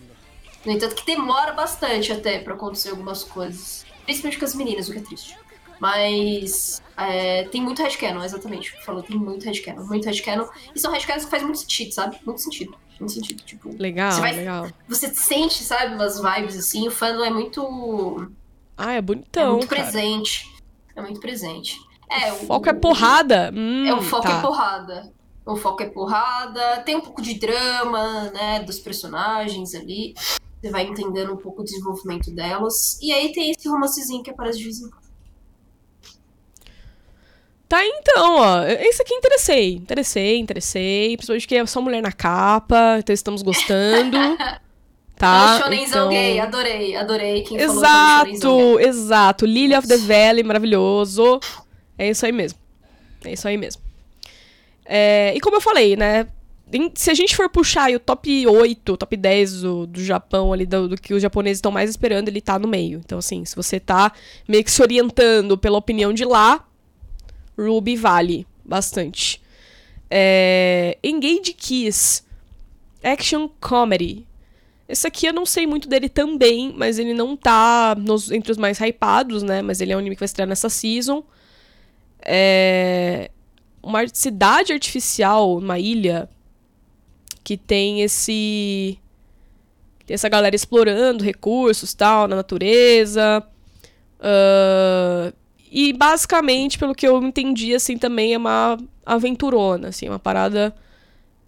[0.66, 3.86] No entanto, que demora bastante até pra acontecer algumas coisas.
[4.04, 5.38] Principalmente com as meninas, o que é triste.
[5.80, 6.82] Mas.
[6.98, 8.72] é, tem muito headcanon, exatamente.
[8.84, 10.48] Falou, tem muito headcanon, muito headcanon.
[10.74, 12.18] E são headcanons que fazem muito sentido, sabe?
[12.26, 12.76] Muito sentido.
[13.00, 13.44] Muito sentido.
[13.44, 14.70] Tipo, Legal, Você vai- legal.
[14.88, 16.88] você sente, sabe, umas vibes assim.
[16.88, 18.32] O fandom é muito.
[18.78, 19.84] Ah, é é bonitão, muito cara.
[19.84, 20.50] presente.
[20.96, 21.78] É muito presente.
[22.10, 23.52] É, O foco é porrada.
[23.54, 24.38] Hum, É, o foco tá.
[24.38, 25.14] é porrada.
[25.46, 26.82] O foco é porrada.
[26.86, 28.60] Tem um pouco de drama, né?
[28.64, 30.14] Dos personagens ali.
[30.62, 33.00] Você vai entendendo um pouco o desenvolvimento delas.
[33.02, 35.06] E aí tem esse romancezinho que aparece de vez em quando.
[37.68, 38.64] Tá, então, ó.
[38.66, 39.74] Esse aqui interessei.
[39.74, 41.18] Interessei, interessei.
[41.18, 44.18] Principalmente que é só mulher na capa, então estamos gostando.
[45.16, 45.60] tá?
[45.62, 46.10] Shonenzão então...
[46.10, 47.42] gay, adorei, adorei.
[47.44, 48.88] Quem falou Exato, gay.
[48.88, 49.46] exato.
[49.46, 51.40] Lily of the Valley, maravilhoso.
[51.98, 52.60] É isso aí mesmo.
[53.24, 53.82] É isso aí mesmo.
[54.86, 56.28] É, e como eu falei, né?
[56.96, 60.90] Se a gente for puxar o top 8, top 10 do, do Japão ali, do,
[60.90, 63.02] do que os japoneses estão mais esperando, ele tá no meio.
[63.06, 64.12] Então, assim, se você tá
[64.48, 66.66] meio que se orientando pela opinião de lá,
[67.58, 69.42] Ruby vale bastante.
[70.10, 70.98] É...
[71.04, 72.24] Engage Kiss.
[73.04, 74.26] Action Comedy.
[74.90, 78.58] Esse aqui eu não sei muito dele também, mas ele não tá nos, entre os
[78.58, 79.62] mais hypados, né?
[79.62, 81.24] Mas ele é um anime que vai estrear nessa season.
[82.26, 83.30] É
[83.86, 86.28] uma cidade artificial, uma ilha,
[87.44, 88.98] que tem esse.
[90.08, 93.44] Tem essa galera explorando recursos tal, na natureza.
[94.20, 95.32] Uh,
[95.72, 100.76] e basicamente, pelo que eu entendi, assim, também é uma aventurona, assim, uma parada.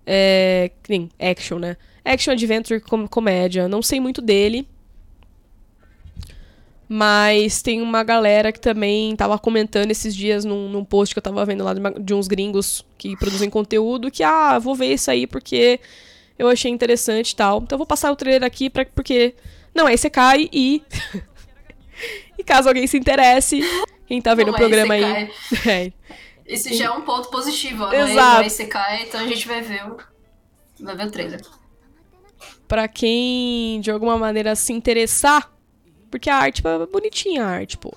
[0.06, 0.72] É,
[1.20, 1.76] action, né?
[2.06, 3.68] Action Adventure com comédia.
[3.68, 4.68] Não sei muito dele.
[6.90, 11.24] Mas tem uma galera que também tava comentando esses dias num, num post que eu
[11.24, 14.94] tava vendo lá de, uma, de, uns gringos que produzem conteúdo que, ah, vou ver
[14.94, 15.82] isso aí porque
[16.40, 17.60] eu achei interessante e tal.
[17.62, 19.36] Então eu vou passar o trailer aqui pra, porque.
[19.76, 20.82] Não, aí você cai e.
[22.40, 23.60] e caso alguém se interesse,
[24.08, 25.32] quem tá vendo Não o programa é aí.
[25.68, 25.92] É.
[26.46, 27.92] Esse já é um ponto positivo, ó.
[27.92, 28.16] Exato.
[28.16, 29.98] Não é aí você cai, então a gente vai ver o.
[30.80, 31.42] Vai ver o trailer.
[32.66, 35.52] Pra quem de alguma maneira se interessar,
[36.10, 37.92] porque a arte é bonitinha, a arte, pô.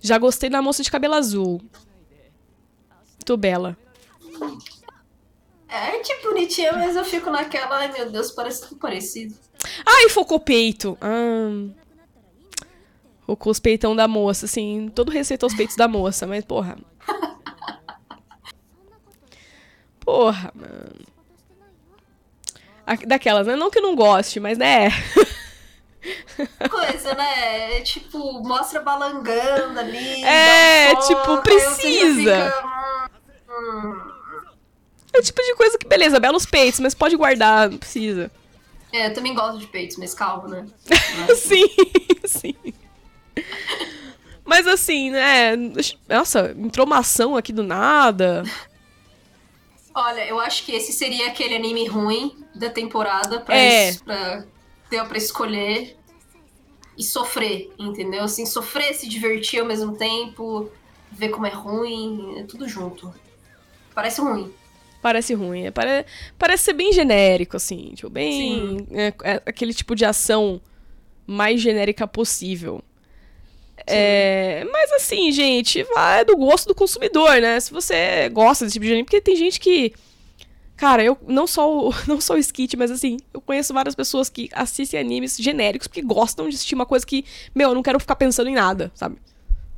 [0.00, 1.60] Já gostei da moça de cabelo azul.
[3.14, 3.76] Muito bela.
[5.68, 9.34] É arte bonitinha, mas eu fico naquela, ai meu Deus, parece tudo parecido.
[9.84, 10.96] Ai, focou o peito.
[11.00, 11.84] Ah.
[13.26, 14.88] Focou os peitão da moça, assim.
[14.94, 16.78] Todo respeito aos peitos da moça, mas porra.
[20.06, 21.04] Porra, mano.
[23.04, 23.56] Daquelas, né?
[23.56, 24.88] Não que eu não goste, mas né.
[26.70, 27.78] Coisa, né?
[27.78, 30.22] É, Tipo, mostra balangando ali.
[30.22, 32.52] É, um tipo, foco, precisa.
[32.52, 33.10] fica,
[33.50, 34.00] hum, hum.
[35.12, 38.30] É o tipo de coisa que, beleza, belos peitos, mas pode guardar, não precisa.
[38.92, 40.66] É, eu também gosto de peitos, mas calma, né?
[41.34, 41.66] sim,
[42.24, 42.54] sim.
[44.44, 45.56] Mas assim, né?
[46.08, 46.86] Nossa, entrou
[47.36, 48.44] aqui do nada.
[49.98, 53.88] Olha, eu acho que esse seria aquele anime ruim da temporada pra, É.
[53.88, 54.44] es- pra
[54.90, 55.96] ter pra escolher
[56.98, 58.22] e sofrer, entendeu?
[58.22, 60.70] Assim, sofrer, se divertir ao mesmo tempo,
[61.10, 63.10] ver como é ruim, é tudo junto.
[63.94, 64.52] Parece ruim.
[65.00, 65.64] Parece ruim.
[65.64, 66.04] é, pare-
[66.38, 67.92] Parece ser bem genérico, assim.
[67.94, 68.86] Tipo, bem.
[68.90, 70.60] É, é aquele tipo de ação
[71.26, 72.82] mais genérica possível.
[73.86, 77.60] É, mas assim, gente, vai do gosto do consumidor, né?
[77.60, 79.92] Se você gosta desse tipo de anime, porque tem gente que.
[80.76, 84.28] Cara, eu não só o, não só o Skit, mas assim, eu conheço várias pessoas
[84.28, 88.00] que assistem animes genéricos porque gostam de assistir uma coisa que, meu, eu não quero
[88.00, 89.16] ficar pensando em nada, sabe?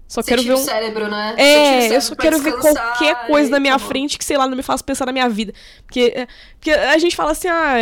[0.08, 0.64] Só quero ver o um.
[0.64, 1.34] cérebro, né?
[1.36, 3.88] O É, eu cérebro só pra quero ver qualquer coisa e na minha acabou.
[3.90, 5.52] frente que, sei lá, não me faça pensar na minha vida.
[5.84, 7.74] Porque, é, porque a gente fala assim, ah,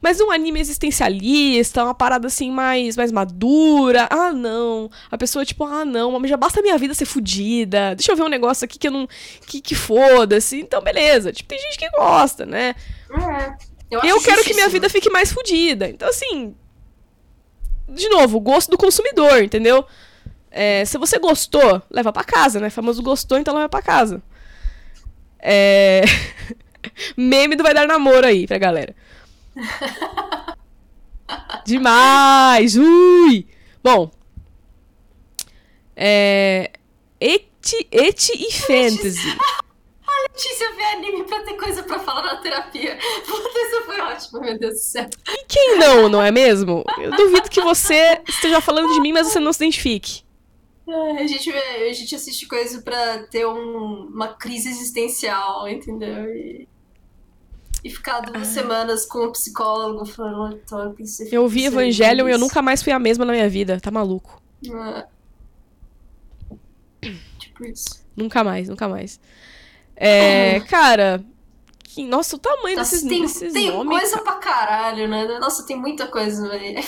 [0.00, 4.06] mas um anime existencialista, uma parada assim mais, mais madura.
[4.10, 4.88] Ah, não.
[5.10, 7.96] A pessoa, tipo, ah, não, mas já basta a minha vida ser fodida.
[7.96, 9.08] Deixa eu ver um negócio aqui que eu não.
[9.46, 10.60] que, que foda-se.
[10.60, 11.32] Então, beleza.
[11.32, 12.76] Tipo, tem gente que gosta, né?
[13.10, 13.56] É,
[13.90, 15.88] eu Eu quero que minha vida fique mais fodida.
[15.88, 16.54] Então, assim.
[17.88, 19.84] De novo, o gosto do consumidor, entendeu?
[20.50, 22.70] É, se você gostou, leva pra casa, né?
[22.70, 24.22] Famoso gostou, então leva pra casa.
[25.38, 26.02] É...
[27.16, 28.94] Meme do vai dar namoro aí pra galera.
[31.64, 32.76] Demais!
[32.76, 33.46] Ui!
[33.82, 34.10] Bom.
[35.94, 36.70] É.
[37.20, 39.36] Eti, eti e fantasy.
[40.36, 42.98] Letícia vê anime pra ter coisa pra falar na terapia.
[43.26, 45.06] Puta, isso foi ótimo, meu Deus do céu.
[45.28, 46.84] E quem não, não é mesmo?
[46.98, 50.25] Eu duvido que você esteja falando de mim, mas você não se identifique.
[50.88, 56.24] É, A gente, vê- a gente assiste coisa pra ter um- uma crise existencial, entendeu?
[56.34, 56.68] E,
[57.82, 62.30] e ficar duas semanas com um psicólogo falando, "Tô, que você Eu vi Evangelion e
[62.30, 63.80] eu feliz." nunca mais fui a mesma na minha vida.
[63.80, 64.40] Tá maluco.
[64.64, 65.06] É.
[67.38, 68.04] Tipo isso.
[68.16, 69.20] Nunca mais, nunca mais.
[69.94, 71.24] É, cara.
[71.84, 73.98] que- nossa, o tamanho Nossa, desses, tem, desses tem nomes.
[74.00, 75.38] coisa pra caralho, né?
[75.38, 76.46] Nossa, tem muita coisa.
[76.48, 76.74] né?
[76.74, 76.82] É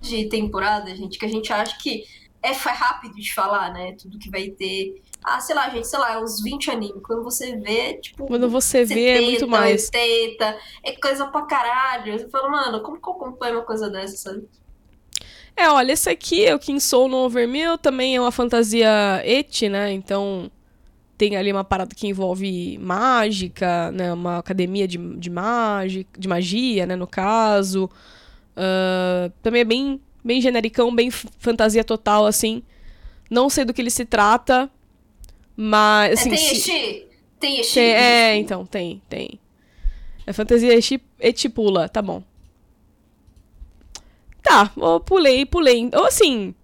[0.00, 2.04] de temporada, gente, que a gente acha que
[2.42, 3.94] é rápido de falar, né?
[4.00, 5.02] Tudo que vai ter.
[5.22, 7.02] Ah, sei lá, gente, sei lá, uns 20 animes.
[7.02, 8.26] Quando você vê, tipo.
[8.26, 9.90] Quando você vê, é muito mais.
[9.92, 12.18] 80, é coisa pra caralho.
[12.18, 14.48] Você fala, mano, como que eu acompanho uma coisa dessa, sabe?
[15.56, 19.92] É, olha, esse aqui é o Soul no Overmill, também é uma fantasia et, né?
[19.92, 20.48] Então
[21.16, 24.12] tem ali uma parada que envolve mágica, né?
[24.12, 26.94] Uma academia de, de, magi, de magia, né?
[26.94, 27.90] No caso.
[28.58, 32.62] Ah, também é bem, bem genericão, bem fantasia total, assim.
[33.30, 34.70] Não sei do que ele se trata,
[35.56, 36.10] mas.
[36.10, 37.06] É, Assim, tem se-?
[37.40, 39.40] Tem tem- é, então, tem, tem.
[40.26, 42.22] É fantasia eti, etipula, tá bom.
[44.42, 45.88] Tá, eu pulei, pulei.
[45.94, 46.54] Ou assim,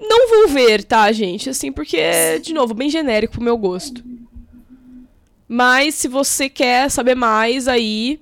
[0.00, 1.50] não vou ver, tá, gente?
[1.50, 4.02] Assim, porque é, de novo, bem genérico pro meu gosto.
[5.48, 8.20] Mas se você quer saber mais aí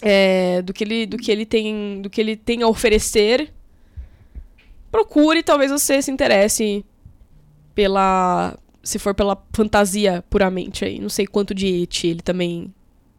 [0.00, 3.52] é, do que ele do que ele tem do que ele tem a oferecer,
[4.90, 6.84] procure, talvez você se interesse
[7.74, 10.98] pela se for pela fantasia puramente aí.
[10.98, 12.72] Não sei quanto de it ele também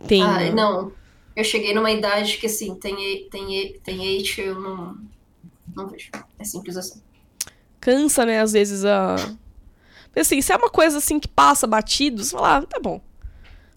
[0.08, 0.24] tem.
[0.24, 0.92] Ah, não.
[1.36, 4.98] Eu cheguei numa idade que, assim, tem, tem, tem hate, eu não,
[5.76, 6.10] não vejo.
[6.38, 7.02] É simples assim.
[7.80, 9.16] cansa, né, às vezes a.
[10.16, 13.00] Assim, se é uma coisa assim que passa batido, você fala, ah, tá bom.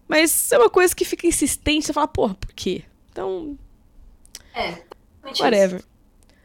[0.07, 2.83] Mas se é uma coisa que fica insistente, você fala, porra, por quê?
[3.13, 3.55] Então,
[4.55, 4.81] É.
[5.21, 5.83] realmente whatever.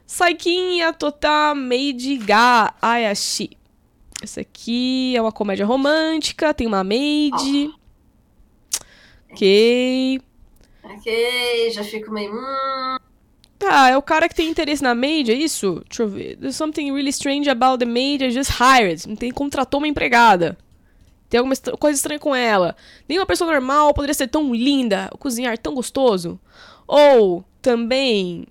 [0.07, 3.51] Saikin Yatota Meiji ga Ayashi.
[4.23, 7.71] Esse aqui é uma comédia romântica, tem uma maid.
[9.31, 10.15] Ok.
[10.17, 10.25] isso.
[10.85, 12.33] Ok, já fico meio.
[13.59, 15.83] Tá, é o cara que tem interesse na maid, é isso?
[15.89, 16.37] Deixa eu ver.
[16.37, 19.07] There's something really strange about the maid I just hired.
[19.09, 20.57] Não tem contratou uma empregada.
[21.29, 22.75] Tem alguma estra- coisa estranha com ela.
[23.09, 26.41] Nenhuma pessoa normal poderia ser tão linda, cozinhar tão gostoso.
[26.87, 28.47] Ou também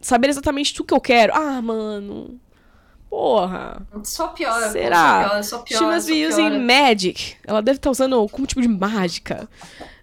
[0.00, 1.32] saber exatamente tudo que eu quero.
[1.34, 2.38] Ah, mano.
[3.08, 3.86] Porra.
[4.04, 4.70] só piora.
[4.70, 5.22] Será?
[5.22, 5.94] Só piora, só She piora.
[5.94, 6.58] must só be using piora.
[6.58, 7.36] magic.
[7.46, 9.48] Ela deve estar usando algum tipo de mágica.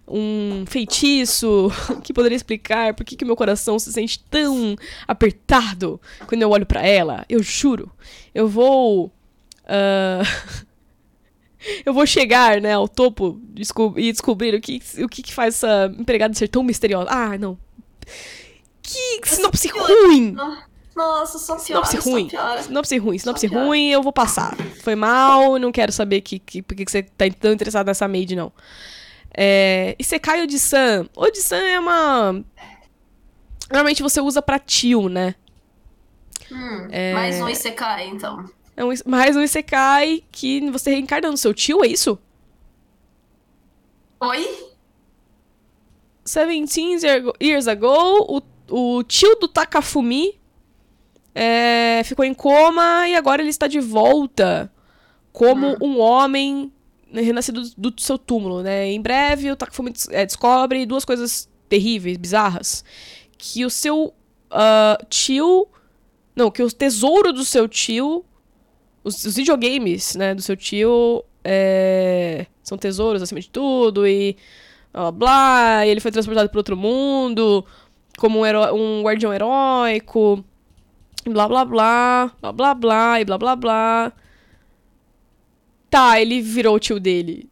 [0.08, 1.70] Um feitiço
[2.02, 4.74] que poderia explicar por que, que meu coração se sente tão
[5.06, 7.24] apertado quando eu olho pra ela.
[7.28, 7.90] Eu juro.
[8.34, 9.10] Eu vou.
[9.68, 10.22] ah,
[11.84, 15.56] eu vou chegar, né, ao topo desco- e descobrir o que, o que, que faz
[15.56, 17.08] essa empregada ser tão misteriosa.
[17.10, 17.58] Ah, não.
[18.82, 20.34] Que sinopse ruim!
[20.96, 21.86] Nossa, só piora.
[21.86, 22.28] Sinopse ruim.
[22.28, 22.62] piora.
[22.62, 23.18] Sinopse ruim.
[23.18, 24.56] Sinopse ruim, eu vou passar.
[24.82, 28.34] Foi mal, não quero saber que, que, por que você tá tão interessado nessa maid,
[28.36, 28.52] não.
[29.34, 31.06] É, Isekai Odisan.
[31.16, 32.44] Odisan é uma...
[33.70, 35.36] Normalmente você usa pra tio, né?
[36.50, 37.14] Hum, É.
[37.14, 37.82] Mais um ICK,
[38.12, 38.44] então.
[38.80, 42.18] É um, is- mais um Isekai que você reencarna no seu tio, é isso?
[44.18, 44.70] Oi?
[46.24, 47.92] 17 year- years ago,
[48.70, 50.40] o, o tio do Takafumi
[51.34, 54.72] é, ficou em coma e agora ele está de volta
[55.30, 56.72] como um homem
[57.12, 58.86] renascido do, do seu túmulo, né?
[58.90, 62.82] Em breve, o Takafumi des- é, descobre duas coisas terríveis, bizarras.
[63.36, 64.14] Que o seu
[64.50, 65.68] ah, tio...
[66.34, 68.24] Não, que o tesouro do seu tio...
[69.02, 71.24] Os, os videogames, né, do seu tio...
[71.42, 74.36] é, são tesouros acima de tudo e
[74.92, 77.64] blá blá e ele foi transportado para outro mundo
[78.18, 80.44] como um, heró- um guardião heróico,
[81.24, 84.12] blá blá blá, blá blá blá, e blá blá blá.
[85.88, 87.48] Tá, ele virou o tio dele.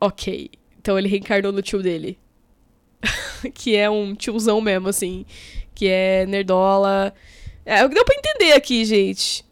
[0.00, 0.50] Ok.
[0.80, 2.18] Então ele reencarnou no tio dele.
[3.52, 5.26] que é um tiozão mesmo, assim.
[5.74, 7.12] Que é nerdola.
[7.66, 9.44] É o que deu pra entender aqui, gente.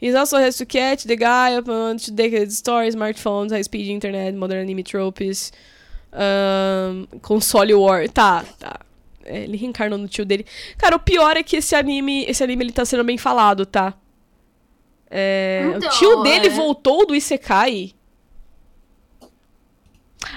[0.00, 4.34] He's also has to catch the guy up on to decades stories, smartphones, high-speed internet,
[4.34, 5.52] modern anime tropes,
[6.12, 8.08] um, console war.
[8.08, 8.80] Tá, tá.
[9.24, 10.46] É, ele reencarnou no tio dele.
[10.78, 13.94] Cara, o pior é que esse anime, esse anime ele tá sendo bem falado, tá?
[15.10, 16.50] É, Então, o tio dele é.
[16.50, 17.92] voltou do Isekai.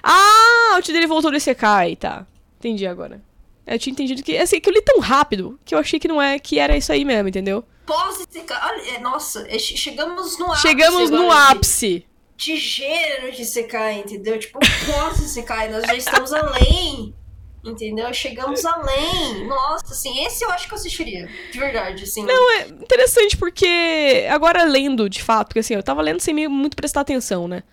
[0.03, 2.25] Ah, o tio dele voltou do Isekai, tá.
[2.59, 3.21] Entendi agora.
[3.65, 6.21] Eu tinha entendido que, assim, que eu li tão rápido que eu achei que não
[6.21, 7.63] é, que era isso aí mesmo, entendeu?
[7.85, 8.51] Pós-ICK.
[8.51, 10.61] Olha, é, nossa, é, che- chegamos no ápice.
[10.61, 12.05] Chegamos no de- ápice.
[12.35, 14.39] De gênero de ICK, entendeu?
[14.39, 15.49] Tipo, pós-ICK.
[15.71, 17.13] Nós já estamos além.
[17.63, 18.13] Entendeu?
[18.13, 19.47] Chegamos além.
[19.47, 21.29] Nossa, assim, esse eu acho que eu assistiria.
[21.51, 22.25] De verdade, assim.
[22.25, 26.49] Não, é interessante porque agora lendo de fato, porque assim, eu tava lendo sem meio-
[26.49, 27.63] muito prestar atenção, né?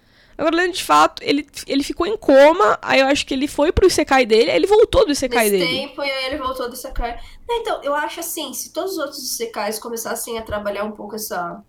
[0.41, 3.71] Agora lendo de fato, ele, ele ficou em coma, aí eu acho que ele foi
[3.71, 5.81] pro Isekai dele, aí ele voltou do Isekai Nesse dele.
[5.89, 7.21] tempo, aí ele voltou do Isekai.
[7.51, 11.63] Então, eu acho assim, se todos os outros Isekais começassem a trabalhar um pouco essa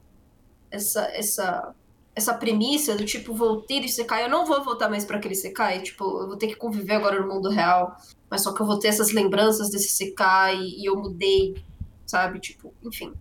[0.72, 1.76] essa essa
[2.16, 5.82] essa premissa do tipo, voltei do Isekai, eu não vou voltar mais pra aquele Isekai,
[5.82, 7.98] tipo, eu vou ter que conviver agora no mundo real,
[8.30, 11.62] mas só que eu vou ter essas lembranças desse Isekai e eu mudei,
[12.06, 12.40] sabe?
[12.40, 13.12] Tipo, enfim.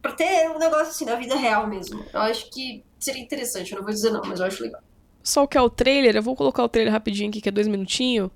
[0.00, 2.02] Pra ter um negócio assim na vida real mesmo.
[2.10, 3.72] Eu acho que seria interessante.
[3.72, 4.82] Eu não vou dizer não, mas eu acho legal.
[5.22, 7.52] Só o que é o trailer, eu vou colocar o trailer rapidinho aqui, que é
[7.52, 8.30] dois minutinhos.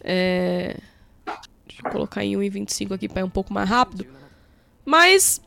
[0.00, 0.76] É...
[1.66, 4.06] Deixa eu colocar em 1,25 aqui pra ir um pouco mais rápido.
[4.84, 5.40] Mas.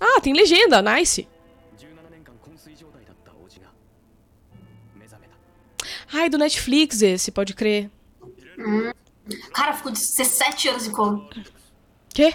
[0.00, 1.28] Ah, tem legenda, nice.
[6.12, 7.90] Ai, do Netflix esse, pode crer.
[8.58, 8.92] Hum.
[9.54, 11.28] Cara, ficou 17 anos em coma.
[12.10, 12.34] Quê?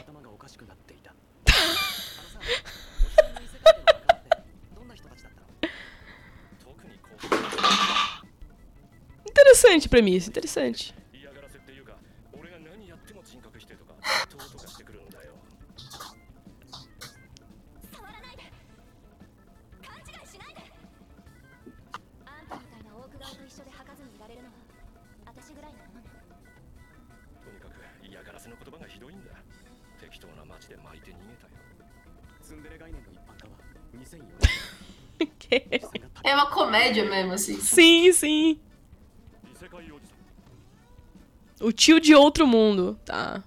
[9.29, 10.93] Interessante premissa, interessante.
[35.47, 35.65] quê.
[36.23, 37.59] É uma comédia mesmo, assim.
[37.59, 38.59] Sim, sim.
[41.59, 43.43] O tio de outro mundo, tá.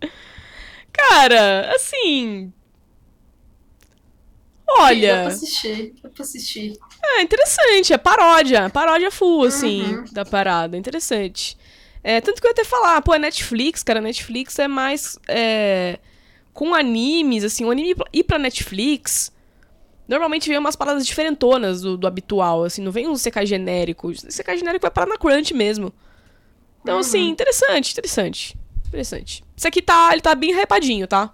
[0.92, 2.52] Cara, assim.
[4.78, 5.16] Olha.
[5.16, 6.72] Dá pra assistir, dá pra assistir.
[7.02, 10.04] É interessante, é paródia, paródia full, assim, uhum.
[10.12, 11.58] da parada, interessante.
[12.02, 15.18] É, tanto que eu ia até falar, pô, é Netflix, cara, Netflix é mais.
[15.28, 15.98] É,
[16.52, 19.32] com animes, assim, o um anime ir pra Netflix.
[20.08, 24.10] Normalmente vem umas paradas diferentonas do, do habitual, assim, não vem um CK genérico.
[24.12, 25.92] CK genérico vai parar na Crunch mesmo.
[26.82, 27.00] Então, uhum.
[27.00, 28.58] assim, interessante, interessante.
[28.88, 29.44] Interessante.
[29.56, 31.32] Isso aqui tá, ele tá bem hypadinho, tá?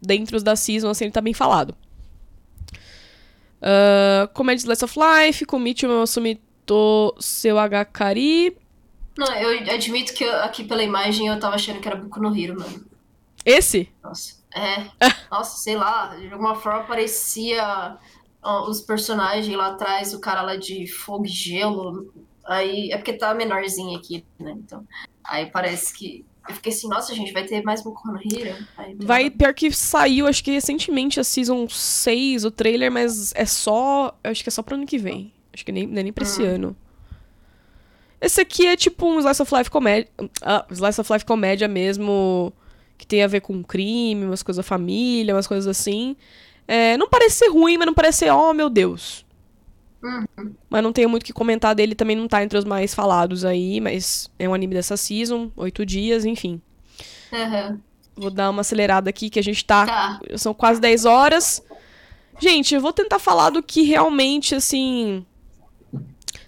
[0.00, 1.76] Dentro da season, assim, ele tá bem falado.
[3.64, 8.54] Uh, Comédia Slice of Life, Komichi Sumito Seu Hkari.
[9.16, 12.36] Não, eu admito que eu- aqui pela imagem eu tava achando que era Boku no
[12.36, 12.84] Hero, mano.
[13.44, 13.88] Esse?
[14.02, 14.34] Nossa.
[14.54, 14.84] É.
[15.30, 17.96] Nossa, sei lá, de alguma forma parecia
[18.42, 22.12] ó, os personagens lá atrás, o cara lá de fogo e gelo.
[22.44, 24.52] Aí é porque tá menorzinho aqui, né?
[24.58, 24.86] Então.
[25.24, 26.24] Aí parece que.
[26.48, 28.54] Eu fiquei assim, nossa, gente, vai ter mais Boku no Hero?
[28.76, 33.46] Aí, Vai, pior que saiu, acho que recentemente a Season 6, o trailer, mas é
[33.46, 34.16] só.
[34.22, 35.32] Acho que é só pro ano que vem.
[35.52, 36.76] Acho que nem, não é nem pra esse ano.
[38.20, 40.10] Esse aqui é tipo um Slice of Life comédia.
[40.42, 42.52] Ah, Slice of Life comédia mesmo.
[42.98, 46.16] Que tem a ver com crime, umas coisas da família, umas coisas assim.
[46.66, 49.23] É, não parece ser ruim, mas não parece ser, oh meu Deus.
[50.68, 53.44] Mas não tenho muito o que comentar dele, também não tá entre os mais falados
[53.44, 56.60] aí, mas é um anime dessa season, oito dias, enfim.
[57.32, 57.80] Aham.
[58.16, 59.86] Vou dar uma acelerada aqui que a gente tá.
[59.86, 60.20] Tá.
[60.36, 61.62] São quase 10 horas.
[62.40, 65.24] Gente, eu vou tentar falar do que realmente, assim.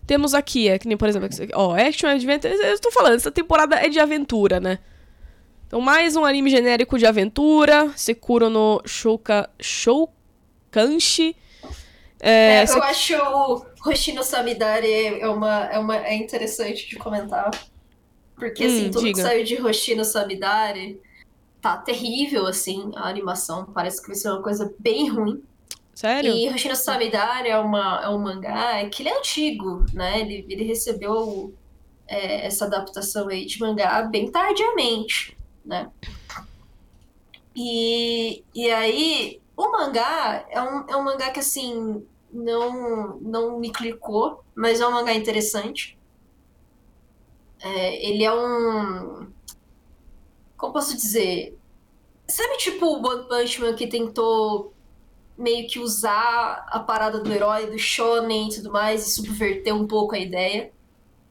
[0.07, 2.55] Temos aqui, é que nem, por exemplo, ó, Action Adventure.
[2.55, 4.79] Eu tô falando, essa temporada é de aventura, né?
[5.67, 7.91] Então, mais um anime genérico de aventura.
[7.97, 11.35] Sekuro no Shouka, Shoukanshi.
[12.29, 14.91] É, É, eu acho o Hoshino Samidari
[15.21, 17.51] é, uma, é, uma, é interessante de comentar.
[18.35, 19.23] Porque, assim, Hum, tudo que diga.
[19.23, 21.01] saiu de Hoshino Samidari
[21.61, 23.65] tá terrível, assim, a animação.
[23.67, 25.43] Parece que vai ser uma coisa bem ruim.
[25.95, 26.33] Sério?
[26.35, 30.21] E Hoshino Samidari é, uma, é um mangá que ele é antigo, né?
[30.21, 31.55] Ele, ele recebeu
[32.09, 35.91] é, essa adaptação aí de mangá bem tardiamente, né?
[37.55, 42.05] E, e aí, o mangá é um, é um mangá que, assim,
[42.37, 45.99] não, não me clicou, mas é um mangá interessante.
[47.61, 49.29] É, ele é um...
[50.57, 51.57] Como posso dizer?
[52.29, 54.73] Sabe, tipo, o One Punch Man que tentou
[55.37, 59.87] meio que usar a parada do herói, do shonen e tudo mais, e subverter um
[59.87, 60.73] pouco a ideia.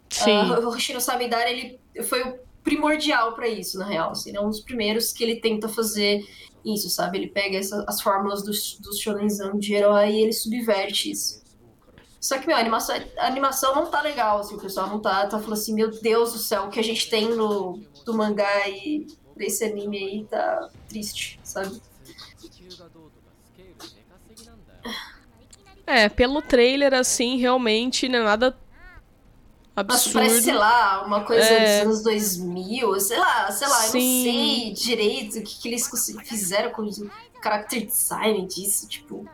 [0.09, 0.31] Sim.
[0.31, 4.11] Ah, o Hoshino Samidari, ele foi o primordial pra isso, na real.
[4.11, 6.21] Assim, ele é um dos primeiros que ele tenta fazer
[6.65, 7.19] isso, sabe?
[7.19, 11.41] Ele pega essa- as fórmulas dos do shonenzão de herói e ele subverte isso.
[12.19, 15.27] Só que, meu, a animação, a animação não tá legal, assim, o pessoal não tá,
[15.27, 18.67] tá falando assim, meu Deus do céu, o que a gente tem no, do mangá
[18.67, 19.05] e
[19.37, 21.79] desse anime aí tá triste, sabe?
[25.85, 28.57] É, pelo trailer, assim, realmente não é nada
[29.75, 30.13] Nossa, absurdo.
[30.13, 31.79] parece, sei lá, uma coisa É.
[31.83, 33.99] dos anos 2000, sei lá, sei lá, eu Sim.
[33.99, 35.89] não sei direito o que, que eles
[36.23, 36.89] fizeram com o
[37.43, 39.27] character design disso, tipo.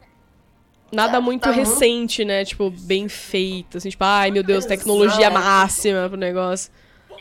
[0.92, 2.44] Nada Tá- muito tá muito- recente, né?
[2.44, 3.78] Tipo, bem feito.
[3.78, 5.34] Assim, tipo, ai meu Deus, tecnologia Exato.
[5.34, 6.72] máxima pro negócio.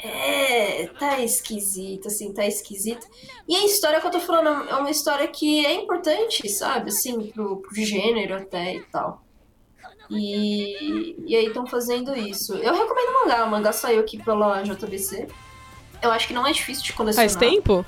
[0.03, 3.07] É, tá esquisito, assim, tá esquisito.
[3.47, 6.89] E a história que eu tô falando é uma história que é importante, sabe?
[6.89, 9.23] Assim, pro, pro gênero até e tal.
[10.11, 12.55] E, e aí estão fazendo isso.
[12.55, 13.45] Eu recomendo o mangá.
[13.45, 15.29] O mangá saiu aqui pela JBC.
[16.03, 17.31] Eu acho que não é difícil de colecionar.
[17.31, 17.85] Faz tempo?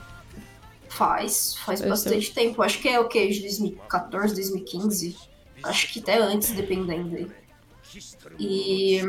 [0.89, 2.63] Faz, faz Faz bastante tempo.
[2.63, 3.27] Acho que é o quê?
[3.29, 5.17] De 2014, 2015?
[5.65, 7.33] Acho que até antes, dependendo.
[8.39, 9.01] E.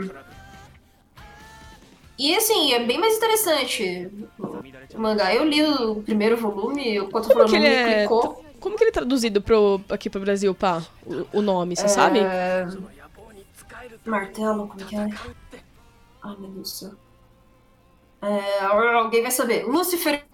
[2.18, 4.10] E assim, é bem mais interessante
[4.40, 5.34] o mangá.
[5.34, 8.00] Eu li o primeiro volume, o quanto Como que ele é?
[8.00, 8.44] clicou.
[8.60, 10.82] Como que ele é traduzido pro, aqui pro Brasil, pá?
[11.06, 12.20] O, o nome, você sabe?
[14.06, 15.10] Martelo, como é que é?
[16.24, 16.92] Ai, meu Deus do céu.
[18.22, 19.66] É, alguém vai saber.
[19.66, 20.26] Lucifer.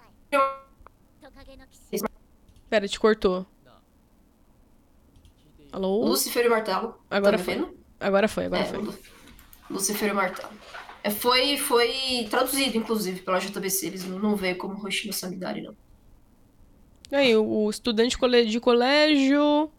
[2.70, 3.46] Pera, te cortou.
[5.72, 6.06] Alô?
[6.06, 7.00] Lucifer e Martelo.
[7.10, 7.76] Agora tá foi.
[8.00, 9.00] Agora foi, agora é, foi.
[9.70, 10.54] Lucifer e Martelo.
[11.04, 13.88] É, foi, foi traduzido, inclusive, pela JBC.
[13.88, 15.76] Eles não, não veem como Roshima Samidari, não.
[17.12, 18.18] Aí, o estudante
[18.48, 19.72] de colégio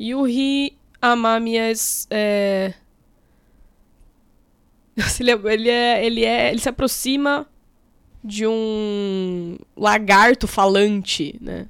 [0.00, 2.74] Yuri Amamias é,
[5.18, 7.46] ele, é, ele, é, ele, é, ele se aproxima
[8.22, 11.68] de um lagarto falante, né?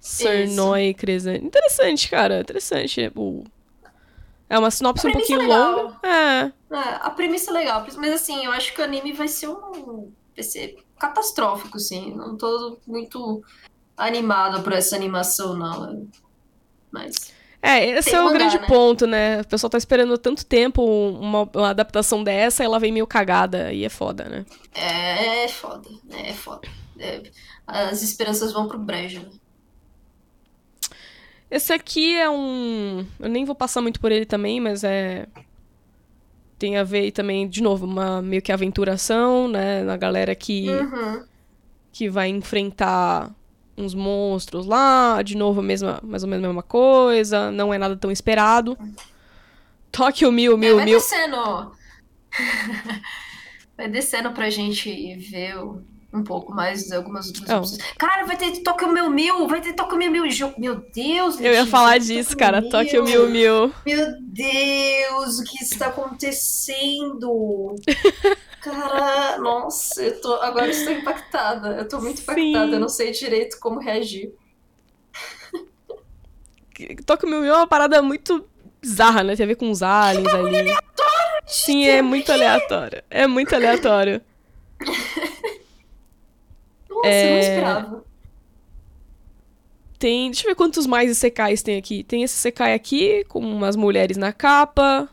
[0.00, 1.44] Cernoi crescente.
[1.44, 3.10] Interessante, cara, interessante.
[3.16, 3.42] O...
[4.48, 5.98] É uma sinopse um pouquinho é longa.
[6.06, 9.48] É, É, a premissa é legal, mas assim, eu acho que o anime vai ser
[9.48, 10.12] um.
[10.34, 12.14] Vai ser catastrófico, assim.
[12.14, 13.42] Não tô muito
[13.96, 16.06] animado por essa animação, não.
[16.90, 17.32] Mas.
[17.62, 18.66] É, esse é o mangá, grande né?
[18.66, 19.40] ponto, né?
[19.40, 23.72] O pessoal tá esperando tanto tempo uma, uma adaptação dessa e ela vem meio cagada
[23.72, 24.44] e é foda, né?
[24.74, 25.88] É foda.
[26.12, 26.68] É foda.
[26.98, 27.22] É,
[27.66, 29.20] as esperanças vão pro brejo.
[29.20, 29.30] né?
[31.50, 33.06] Esse aqui é um.
[33.20, 35.26] Eu nem vou passar muito por ele também, mas é.
[36.58, 39.82] Tem a ver também, de novo, uma meio que aventuração, né?
[39.82, 41.24] Na galera que, Uhum.
[41.92, 43.30] que vai enfrentar
[43.76, 45.20] uns monstros lá.
[45.22, 47.50] De novo, a mesma, mais ou menos a mesma coisa.
[47.50, 48.76] Não é nada tão esperado.
[49.92, 50.98] Tokyo Mil, Mil, vai Mil.
[50.98, 51.72] descendo.
[53.76, 55.82] vai descendo pra gente ver o-
[56.16, 57.56] um pouco mais algumas outras Oh.
[57.58, 57.78] opções.
[57.98, 60.24] Cara, vai ter Tokyo Mil Mil, vai ter Tokyo Mil Mil.
[60.58, 62.62] Meu Deus, Eu ia gente, falar Tokyo disso, cara.
[62.68, 63.72] Tokyo Mil, Mil.
[63.84, 67.76] Meu Deus, o que está acontecendo?
[68.60, 71.68] Cara, nossa, eu tô, agora estou impactada.
[71.78, 72.72] Eu tô muito impactada, Sim.
[72.72, 74.32] eu não sei direito como reagir.
[77.06, 78.44] Tokyo Mil Mil é uma parada muito
[78.82, 79.36] bizarra, né?
[79.36, 80.74] Tem a ver com os aliens ali.
[81.46, 83.02] Sim, é muito aleatório.
[83.08, 84.20] É muito aleatório.
[86.96, 87.30] Nossa, É.
[87.30, 88.04] não esperava.
[89.98, 90.30] Tem.
[90.30, 92.02] Deixa eu ver quantos mais Isekais tem aqui.
[92.04, 95.08] Tem esse Isekai aqui, com umas mulheres na capa.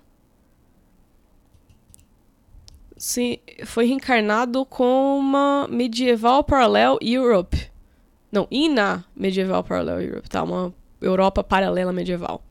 [2.98, 7.70] Sim, foi reencarnado com uma Medieval Parallel Europe.
[8.32, 10.42] Não, Ina Medieval Parallel Europe, tá?
[10.44, 12.42] Uma Europa paralela medieval.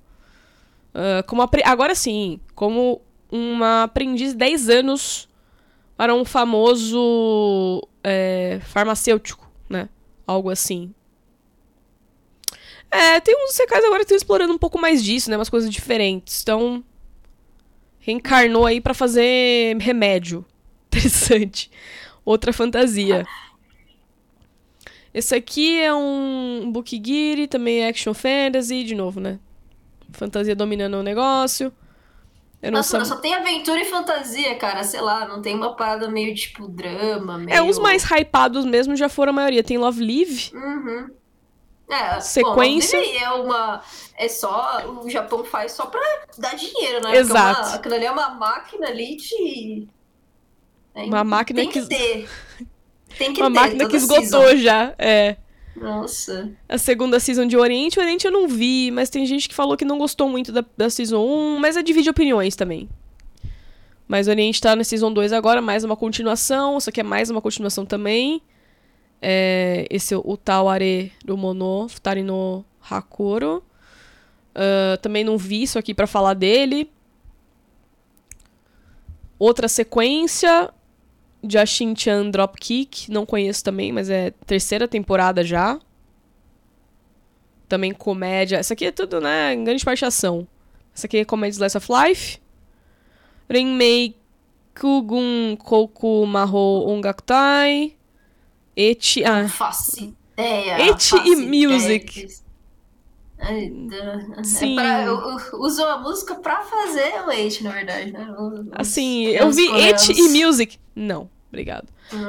[0.95, 3.01] Ah, como Agora sim, como
[3.31, 5.29] uma aprendiz de 10 anos
[5.97, 9.89] para um famoso é, farmacêutico, né?
[10.27, 10.94] Algo assim.
[12.90, 15.36] É, tem uns secais agora que estão explorando um pouco mais disso, né?
[15.36, 16.43] Umas coisas diferentes.
[16.43, 16.85] Então,
[17.98, 20.44] reencarnou aí pra fazer remédio.
[20.93, 21.70] Interessante.
[22.24, 23.27] Outra fantasia.
[25.14, 29.39] Esse aqui é um Bukigiri, também action fantasy, de novo, né?
[30.12, 31.73] Fantasia dominando o negócio.
[32.62, 33.05] Eu não Nossa, sei.
[33.06, 34.84] só tem aventura e fantasia, cara.
[34.84, 37.51] Sei lá, não tem uma parada meio tipo drama, meio...
[37.56, 39.64] É, os mais hypados mesmo já foram a maioria.
[39.64, 40.52] Tem Love Live.
[40.55, 41.10] Uhum.
[41.90, 42.98] É, Sequência.
[43.01, 43.82] Bom, é uma.
[44.16, 44.80] É só.
[45.05, 46.01] O Japão faz só pra
[46.39, 47.16] dar dinheiro, né?
[47.16, 47.55] Exato.
[47.56, 49.89] Porque uma- aquilo ali é uma máquina ali de.
[50.94, 52.28] É, Uma máquina tem que, que- ter.
[53.18, 53.55] Tem que Uma ter.
[53.60, 54.56] máquina que esgotou season.
[54.56, 54.94] já.
[54.98, 55.36] É.
[55.74, 56.51] Nossa.
[56.69, 57.99] a segunda season de Oriente.
[57.99, 60.90] Oriente eu não vi, mas tem gente que falou que não gostou muito da, da
[60.90, 62.89] season 1, mas é divide opiniões também.
[64.07, 66.77] Mas Oriente tá na season 2 agora, mais uma continuação.
[66.78, 68.43] Isso aqui é mais uma continuação também.
[69.20, 73.62] É, esse é o Taware Rumono Futari no Hakoro.
[74.55, 76.90] Ah, também não vi isso aqui pra falar dele.
[79.39, 80.70] Outra sequência
[81.43, 85.78] de Ashin-chan Dropkick, não conheço também, mas é terceira temporada já.
[87.69, 88.59] Também comédia.
[88.59, 89.55] Essa aqui é tudo, né?
[89.55, 90.47] Em grande parte ação.
[90.94, 92.39] Essa aqui é comédia Slice of Life.
[93.48, 94.14] Renmei
[94.78, 97.94] Kugun Koku Mahou Ongakutai.
[98.77, 99.24] Eti.
[99.24, 100.90] Ah, faço ideia.
[100.90, 102.28] Eti e Music.
[104.44, 104.78] Sim.
[104.78, 108.31] É pra, eu, eu uso a música pra fazer o Eti, na verdade, né?
[108.39, 110.09] Os- assim, eu vi coreanos.
[110.09, 110.78] Eti e Music.
[110.94, 111.89] Não, obrigado.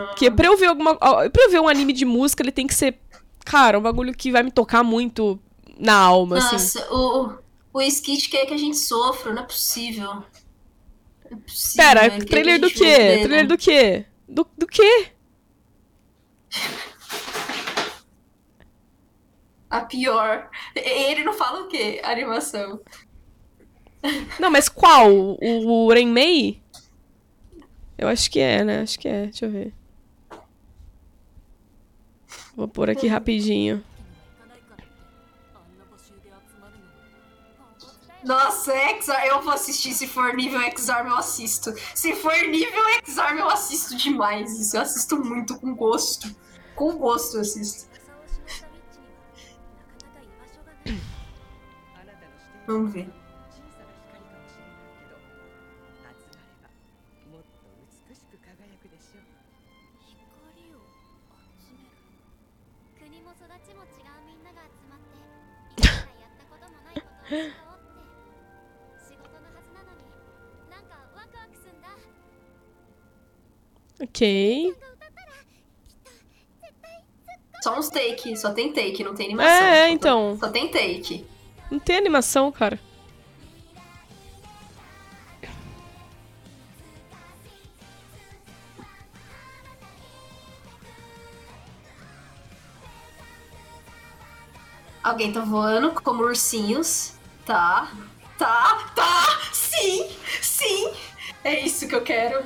[0.09, 0.95] Porque pra eu ver alguma.
[0.95, 2.97] Pra eu ver um anime de música, ele tem que ser.
[3.45, 5.39] Cara, um bagulho que vai me tocar muito
[5.77, 6.53] na alma, assim.
[6.53, 7.33] Nossa, o,
[7.73, 10.23] o skit quer que a gente sofra, não é possível.
[11.29, 11.83] É possível.
[11.85, 12.97] Pera, ele quer trailer que do quê?
[12.97, 13.17] né?
[13.23, 14.05] Trailer do quê?
[14.29, 15.07] Do, do quê?
[19.73, 20.51] A pior.
[20.75, 21.99] Ele não fala o quê?
[22.03, 22.79] A animação.
[24.39, 25.11] Não, mas qual?
[25.11, 26.61] O, o Renmei?
[27.97, 28.81] Eu acho que é, né?
[28.81, 29.23] Acho que é.
[29.23, 29.73] Deixa eu ver.
[32.55, 33.83] Vou pôr aqui rapidinho.
[38.23, 39.93] Nossa, Exar, eu vou assistir.
[39.93, 41.73] Se for nível Exarm, eu assisto.
[41.95, 44.51] Se for nível Exarm, eu assisto demais.
[44.59, 46.27] Isso eu assisto muito com gosto.
[46.75, 47.91] Com gosto eu assisto.
[52.65, 53.09] Vamos ver.
[74.13, 74.75] ok.
[77.61, 79.67] Só uns take, só tem take, não tem animação.
[79.67, 80.37] É, então.
[80.37, 81.25] Só tem take.
[81.73, 82.79] Não tem animação, cara.
[95.03, 97.15] Alguém tá voando como ursinhos.
[97.43, 97.91] Tá.
[98.37, 99.39] Tá, tá!
[99.51, 100.11] Sim!
[100.43, 100.93] Sim!
[101.43, 102.45] É isso que eu quero.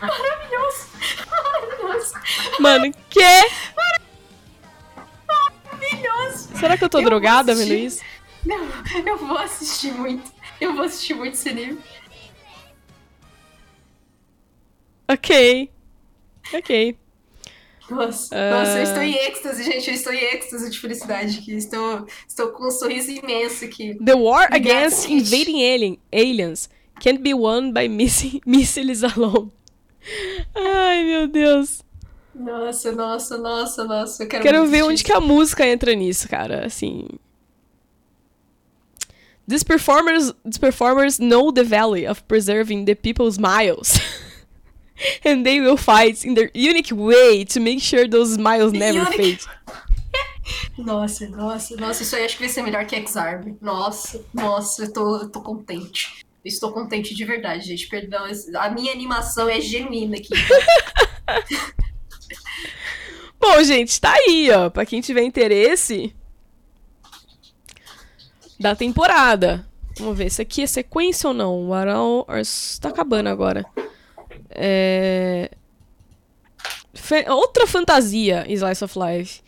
[0.00, 0.86] Maravilhoso!
[1.30, 2.14] Maravilhoso!
[2.60, 3.20] Mano, que?
[5.26, 6.48] Maravilhoso!
[6.58, 8.02] Será que eu tô Eu drogada vendo isso?
[8.44, 8.68] Não,
[9.06, 10.30] eu vou assistir muito.
[10.60, 11.78] Eu vou assistir muito esse anime.
[15.08, 15.70] Ok.
[16.54, 16.96] Ok.
[17.88, 18.50] Nossa, Ah.
[18.58, 19.88] nossa, eu estou em êxtase, gente.
[19.88, 21.52] Eu estou em êxtase de felicidade aqui.
[21.56, 23.96] Estou, estou com um sorriso imenso aqui.
[24.04, 26.68] The war against invading alien, aliens
[27.00, 29.52] can't be won by missing missiles alone.
[30.54, 31.82] Ai, meu Deus.
[32.34, 34.22] Nossa, nossa, nossa, nossa.
[34.24, 36.66] Eu quero, Quero ver onde que a música entra nisso, cara.
[36.66, 37.06] Assim.
[39.48, 43.98] These performers, these performers know the value of preserving the people's smiles.
[45.24, 49.16] and they will fight in their unique way to make sure those smiles never Unique-
[49.16, 49.44] fade.
[50.78, 52.02] Nossa, nossa, nossa.
[52.02, 53.56] Isso aí acho que vai ser melhor que X-Arm.
[53.60, 56.24] Nossa, nossa, eu tô, eu tô contente.
[56.46, 57.88] Estou contente de verdade, gente.
[57.88, 58.24] Perdão,
[58.58, 60.28] a minha animação é genuína aqui.
[63.38, 64.70] Bom, gente, tá aí, ó.
[64.70, 66.14] Pra quem tiver interesse
[68.58, 69.66] da temporada.
[69.98, 71.68] Vamos ver, esse aqui é sequência ou não?
[71.68, 72.26] O Aral
[72.80, 73.64] tá acabando agora.
[74.50, 75.50] É...
[76.94, 79.40] Fe- Outra fantasia, Slice of Life.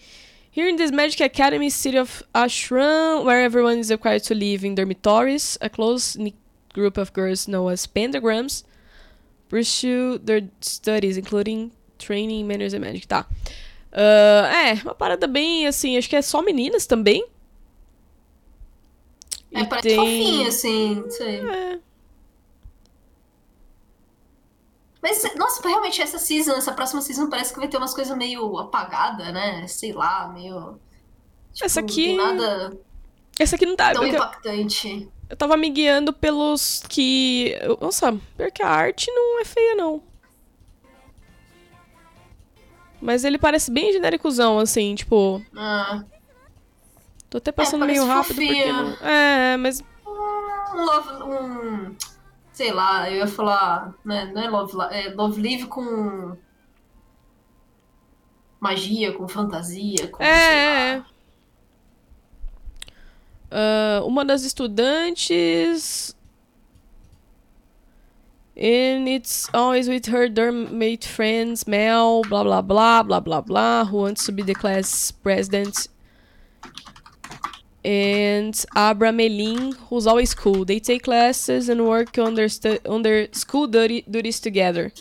[0.50, 4.74] Here in this Magic Academy city of Ashram, where everyone is required to live in
[4.74, 6.34] dormitories, a close-knit
[6.78, 8.64] group of girls known as pentagrams
[9.48, 13.06] pursue their studies, including training, manners and magic.
[13.06, 13.26] Tá.
[13.92, 17.24] Ah, é, uma parada bem assim, acho que é só meninas também.
[19.52, 21.36] É, E parece tem- fofinho, assim, não sei.
[21.40, 21.78] É.
[25.00, 28.58] Mas, nossa, realmente, essa season, essa próxima season parece que vai ter umas coisas meio
[28.58, 29.66] apagada, né?
[29.68, 30.78] Sei lá, meio.
[31.52, 32.76] Tipo, Essa não aqui- tem nada
[33.38, 33.92] Essa aqui não tá.
[33.92, 35.08] tão impactante.
[35.28, 37.54] Eu tava me guiando pelos que.
[37.80, 40.02] Nossa, pior que a arte não é feia, não.
[43.00, 45.42] Mas ele parece bem genéricozão, assim, tipo.
[45.54, 46.02] Ah,
[47.30, 48.92] Tô até passando parece meio rápido porque não.
[49.06, 49.84] É, mas.
[50.06, 51.22] um love.
[51.22, 51.96] Um,
[52.52, 53.94] sei lá, eu ia falar.
[54.04, 56.36] Né, não é love, é love live com.
[58.58, 60.22] Magia, com fantasia, com.
[60.22, 61.04] sei É.
[63.50, 66.14] Ah, uma das estudantes.
[68.60, 73.98] And it's always with her dormmate friends, Mel, blah blah blah, blah blah blah, who
[73.98, 75.88] wants to be the class president.
[77.84, 80.64] And Abra Melin, who's always cool.
[80.64, 82.48] They take classes and work on their,
[82.86, 84.92] on their school duty- duties together.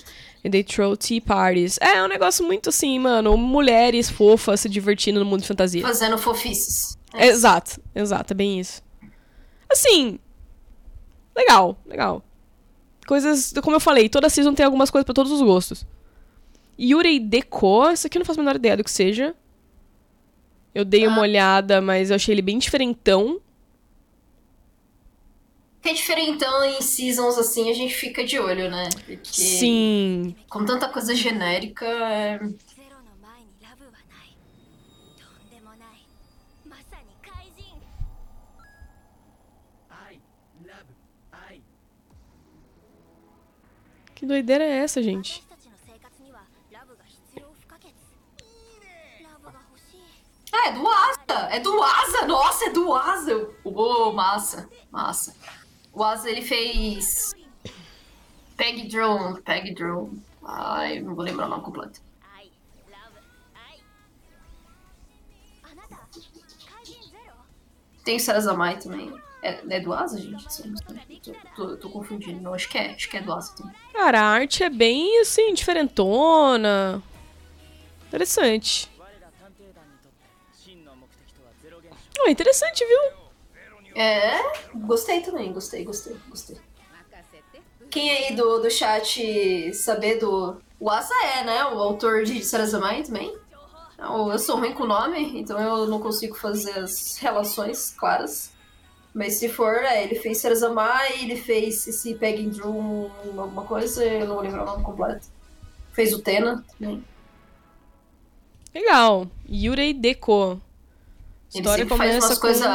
[0.45, 1.79] And they throw tea parties.
[1.81, 3.35] É, é um negócio muito assim, mano.
[3.35, 5.81] Mulheres fofas se divertindo no mundo de fantasia.
[5.81, 6.96] Fazendo fofices.
[7.13, 8.81] É, Exato, exato, é bem isso.
[9.69, 10.19] Assim,
[11.35, 12.23] legal, legal.
[13.05, 15.85] Coisas, como eu falei, toda season tem algumas coisas pra todos os gostos.
[16.79, 19.35] Yurei Deco, isso aqui eu não faço a menor ideia do que seja.
[20.75, 23.41] Eu dei uma olhada, mas eu achei ele bem diferentão.
[25.83, 28.89] É diferentão em seasons assim, a gente fica de olho, né?
[29.05, 30.35] Porque Sim.
[30.49, 31.85] com tanta coisa genérica,
[44.17, 45.43] Que doideira é essa, gente?
[50.51, 51.39] Ah, é do Asa!
[51.51, 52.25] É do Asa!
[52.25, 53.49] Nossa, é do Asa!
[53.63, 54.67] Uou, massa!
[54.89, 55.35] Massa.
[55.93, 57.35] O Asa, ele fez...
[58.55, 60.19] Peg Drone, Peg Drone.
[60.43, 62.01] Ai, não vou lembrar o nome completo.
[68.03, 69.13] Tem Sarazamai também.
[69.41, 70.45] É, é do Asa, gente?
[71.55, 72.41] Tô, tô, tô, confundindo.
[72.41, 72.91] Não, acho que é.
[72.91, 73.73] Acho que é do Asa também.
[73.93, 77.01] Cara, a arte é bem, assim, diferentona.
[78.07, 78.89] Interessante.
[82.19, 83.17] Oh, interessante, viu?
[83.95, 84.41] É,
[84.75, 85.53] gostei também.
[85.53, 86.57] Gostei, gostei, gostei.
[87.89, 90.57] Quem aí do, do chat saber do...
[90.79, 91.65] O Asa é, né?
[91.65, 93.35] O autor de Sarazamai também?
[93.97, 98.51] Eu sou ruim com o nome, então eu não consigo fazer as relações claras.
[99.17, 104.27] Mas se for, é, ele fez Sarazamai, ele fez esse Pegging Drum, alguma coisa, eu
[104.27, 105.25] não vou lembrar o nome completo.
[105.91, 107.03] Fez o Tena também.
[108.75, 109.27] Legal.
[109.49, 110.61] Yurei Deko.
[111.51, 112.41] Ele História sempre faz umas com...
[112.41, 112.67] coisas.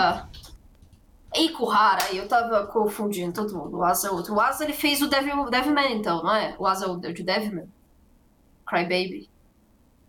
[1.32, 3.76] Ikuhara, aí eu tava confundindo todo mundo.
[3.76, 4.34] O Asa é outro.
[4.34, 6.56] O Asa ele fez o Devil, Devilman, então, não é?
[6.58, 7.68] O Asa é o de Devilman.
[8.66, 9.28] Crybaby.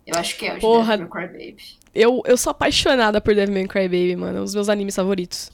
[0.07, 0.97] Eu acho que é o de Porra.
[0.97, 1.77] Devilman Crybaby.
[1.93, 4.39] Eu, eu sou apaixonada por Devilman Crybaby, mano.
[4.39, 5.51] É um dos meus animes favoritos.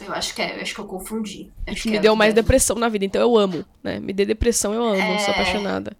[0.00, 1.50] Eu acho que é, eu acho que eu confundi.
[1.66, 3.98] Acho que me é deu de mais depressão na vida, então eu amo, né?
[3.98, 5.18] Me dê depressão, eu amo, É.
[5.18, 5.96] sou apaixonada.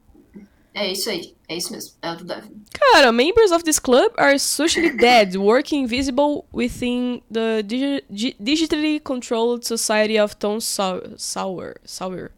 [0.74, 1.94] É isso aí, é isso mesmo.
[2.00, 2.62] É o do Devilman.
[2.72, 9.00] Cara, members of this club are socially dead, working invisible within the digi- di- digitally
[9.00, 11.76] controlled society of Tom Sau- Sawyer.
[11.84, 12.30] Sawyer.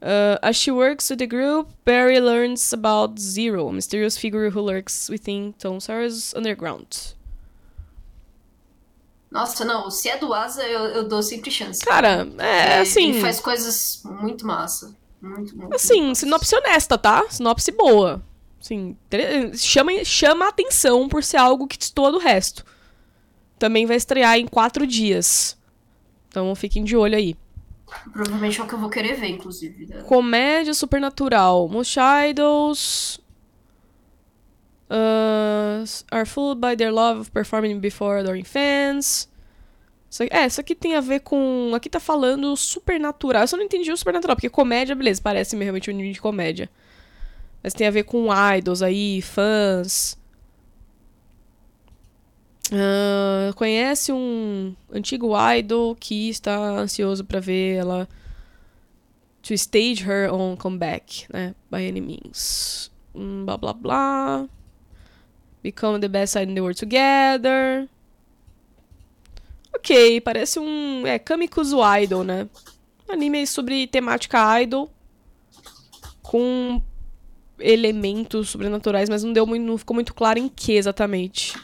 [0.00, 4.60] Uh, as she works with the group, Barry learns about Zero, a mysterious figure who
[4.60, 7.14] lurks within Tom Sawyer's underground.
[9.36, 11.84] Nossa, não, se é do Asa, eu, eu dou sempre chance.
[11.84, 13.10] Cara, é Ele- assim.
[13.10, 14.94] Ele faz coisas muito massa.
[15.20, 15.74] Muito, muito.
[15.74, 17.24] Assim, muito sinopse honesta, tá?
[17.28, 18.22] Sinopse boa.
[18.60, 18.96] Assim,
[19.54, 22.64] chama, chama a atenção por ser algo que destoa do resto.
[23.58, 25.56] Também vai estrear em quatro dias.
[26.28, 27.36] Então fiquem de olho aí.
[28.12, 29.86] Provavelmente é o que eu vou querer ver, inclusive.
[29.86, 30.02] né?
[30.02, 31.68] Comédia supernatural.
[31.68, 31.96] Most
[32.30, 33.20] idols
[34.90, 39.28] uh, are fooled by their love of performing before adoring fans.
[40.08, 41.72] Isso aqui, é, isso aqui tem a ver com.
[41.74, 43.42] Aqui tá falando supernatural.
[43.42, 46.70] Eu só não entendi o supernatural, porque comédia, beleza, parece realmente um anime de comédia.
[47.62, 50.16] Mas tem a ver com idols aí, fãs.
[52.72, 58.08] Ah, conhece um antigo idol que está ansioso pra ver ela
[59.42, 61.54] to stage her own comeback, né?
[61.70, 62.90] By any means.
[63.14, 64.48] Hum, blá blá blá.
[65.66, 67.88] Become the best side in the world together.
[69.74, 71.04] Ok, parece um.
[71.04, 72.48] É, Kamikuzu Idol, né?
[73.08, 74.88] Um anime sobre temática idol.
[76.22, 76.80] Com
[77.58, 81.58] elementos sobrenaturais, mas não deu muito, não ficou muito claro em que exatamente.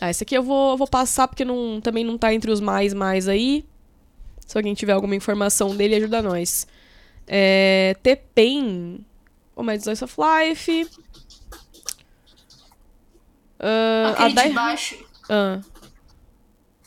[0.00, 2.94] Ah, esse aqui eu vou, vou passar porque não, também não tá entre os mais
[2.94, 3.62] mais aí.
[4.46, 6.66] Se alguém tiver alguma informação dele, ajuda nós.
[7.26, 9.04] É, Tepen.
[9.56, 10.88] O Mad Slice of Life.
[13.58, 15.06] A Aquele Dai- de baixo.
[15.28, 15.60] Ah,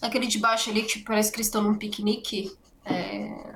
[0.02, 2.56] Aquele de baixo ali, que tipo, parece que eles estão num piquenique.
[2.86, 3.56] É.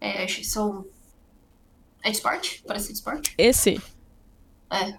[0.00, 0.86] É, são.
[2.02, 2.62] É de esporte?
[2.66, 3.34] Parece de esporte?
[3.38, 3.80] esse?
[4.70, 4.98] É.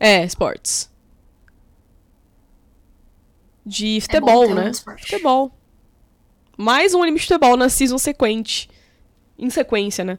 [0.00, 0.90] É, esportes.
[3.66, 4.70] De É futebol, bom ter um né?
[4.70, 5.02] esporte.
[5.02, 5.52] Futebol.
[6.56, 8.70] Mais um anime de futebol na season sequente.
[9.38, 10.18] Em sequência, né?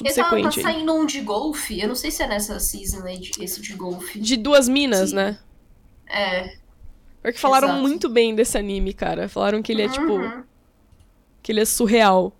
[0.00, 0.62] Ele tá, tá Subsequente.
[0.62, 1.78] saindo um de golfe.
[1.80, 4.18] Eu não sei se é nessa season aí, esse de golfe.
[4.18, 5.16] De duas minas, Sim.
[5.16, 5.38] né?
[6.08, 6.56] É.
[7.22, 7.82] Porque falaram Exato.
[7.82, 9.28] muito bem desse anime, cara.
[9.28, 10.42] Falaram que ele é, tipo, Uhum.
[11.42, 12.32] que ele é surreal.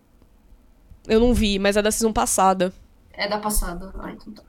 [1.06, 2.72] Eu não vi, mas é da season passada.
[3.12, 3.92] É da passada.
[3.98, 4.42] Ah, então tá.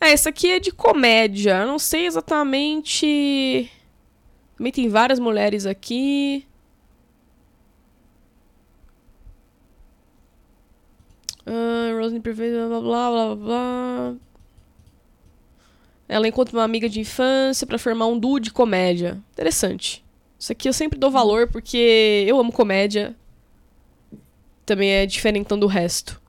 [0.00, 1.58] É, esse aqui é de comédia.
[1.60, 3.70] Eu não sei exatamente.
[4.56, 6.46] Também tem várias mulheres aqui.
[11.46, 14.14] Ah, Rosny Perfeita, blá blá blá blá blá.
[16.08, 19.22] Ela encontra uma amiga de infância pra formar um duo de comédia.
[19.32, 20.04] Interessante.
[20.38, 23.16] Isso aqui eu sempre dou valor porque eu amo comédia.
[24.66, 26.20] Também é diferentão do resto.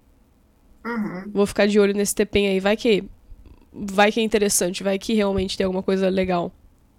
[0.86, 1.32] Uhum.
[1.34, 2.60] Vou ficar de olho nesse TPM aí.
[2.60, 3.04] Vai que.
[3.74, 6.52] Vai que é interessante, vai que realmente tem alguma coisa legal.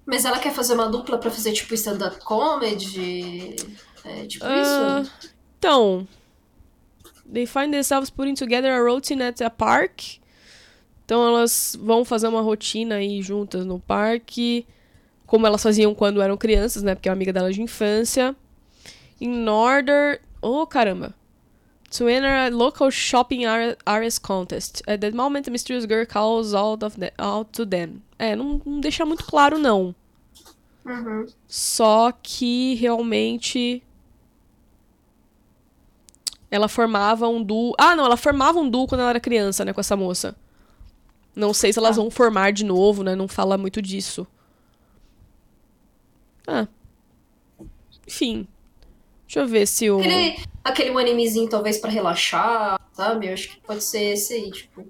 [0.04, 3.56] Mas ela quer fazer uma dupla pra fazer tipo stand-up comedy?
[4.04, 5.12] É tipo Ah, isso?
[5.58, 6.06] Então.
[7.32, 10.20] They find themselves putting together a routine at a park.
[11.04, 14.66] Então elas vão fazer uma rotina aí juntas no parque.
[15.26, 16.94] Como elas faziam quando eram crianças, né?
[16.94, 18.34] Porque é uma amiga delas de infância.
[19.20, 20.20] In order.
[20.42, 21.14] Oh, caramba.
[21.96, 23.44] To enter a local shopping
[23.86, 24.82] areas contest.
[24.86, 28.02] At that moment, a mysterious girl calls out, of the, out to them.
[28.18, 29.94] É, não, não deixa muito claro, não.
[30.84, 31.26] Uhum.
[31.48, 33.82] Só que realmente
[36.50, 37.74] ela formava um duo.
[37.78, 40.34] Ah, não, ela formava um duo quando ela era criança, né, com essa moça.
[41.34, 42.02] Não sei se elas Tá.
[42.02, 43.14] vão formar de novo, né?
[43.14, 44.26] Não fala muito disso.
[46.46, 46.66] Ah.
[48.06, 48.46] Enfim.
[49.26, 49.98] Deixa eu ver se o.
[49.98, 53.26] Aquele, aquele um animezinho talvez pra relaxar, sabe?
[53.26, 54.86] Eu acho que pode ser esse aí, tipo.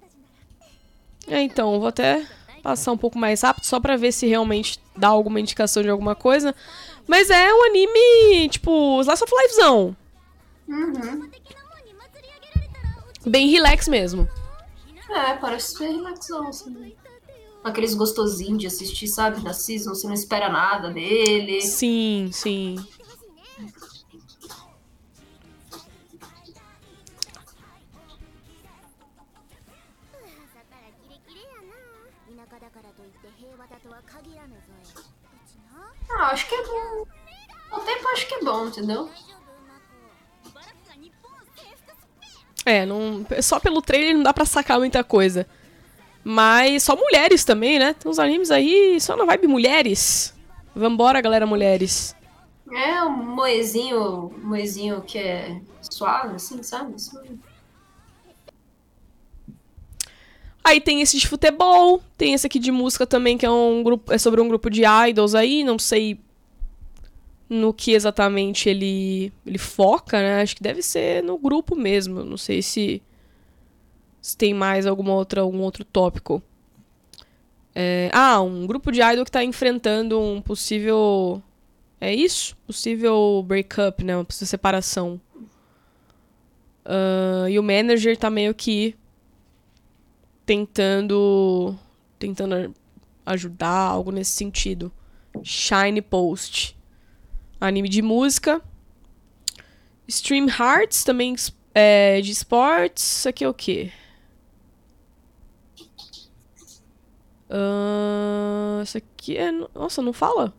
[1.26, 2.24] É, então, eu vou até
[2.62, 6.14] passar um pouco mais rápido só pra ver se realmente dá alguma indicação de alguma
[6.14, 6.54] coisa.
[7.08, 9.96] Mas é um anime, tipo, Slice of Lifezão.
[10.68, 11.30] Uhum.
[13.26, 14.28] Bem relax mesmo.
[15.09, 16.97] É, parece bem relaxão, assim.
[17.62, 19.40] Aqueles gostosinhos de assistir, sabe?
[19.40, 21.60] Da season, você não espera nada dele.
[21.62, 22.76] Sim, sim.
[36.09, 37.06] Ah, acho que é bom.
[37.72, 39.10] O tempo acho que é bom, entendeu?
[42.66, 45.47] É, não, só pelo trailer não dá pra sacar muita coisa.
[46.24, 47.94] Mas só mulheres também, né?
[47.94, 50.34] Tem uns animes aí só na vibe mulheres.
[50.74, 52.16] Vambora, galera, mulheres.
[52.74, 56.97] É um moezinho, moezinho que é suave, assim, sabe?
[60.64, 64.12] Aí tem esse de futebol, tem esse aqui de música também, que é um grupo,
[64.12, 66.18] é sobre um grupo de idols aí, não sei
[67.48, 70.43] no que exatamente ele ele foca, né?
[70.43, 73.02] Acho que deve ser no grupo mesmo, não sei se
[74.20, 76.43] se tem mais alguma outra algum outro tópico.
[77.74, 81.43] É, ah, um grupo de idol que tá enfrentando um possível
[82.01, 82.56] é isso?
[82.66, 84.16] Possível breakup, né?
[84.16, 85.20] Uma possível separação.
[86.85, 88.94] Ah, e o manager tá meio que
[90.44, 91.77] tentando
[92.18, 92.74] tentando
[93.27, 94.93] ajudar algo nesse sentido.
[95.43, 96.76] Shine Post.
[97.60, 98.62] Anime de música.
[100.08, 101.34] Stream Hearts também
[101.74, 103.18] é, de esportes.
[103.18, 103.92] Isso aqui é o quê?
[107.50, 109.50] Ahn, isso aqui é.
[109.52, 110.54] Nossa, não fala?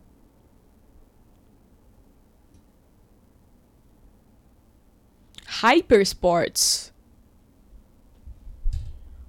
[5.61, 6.93] Hypersports.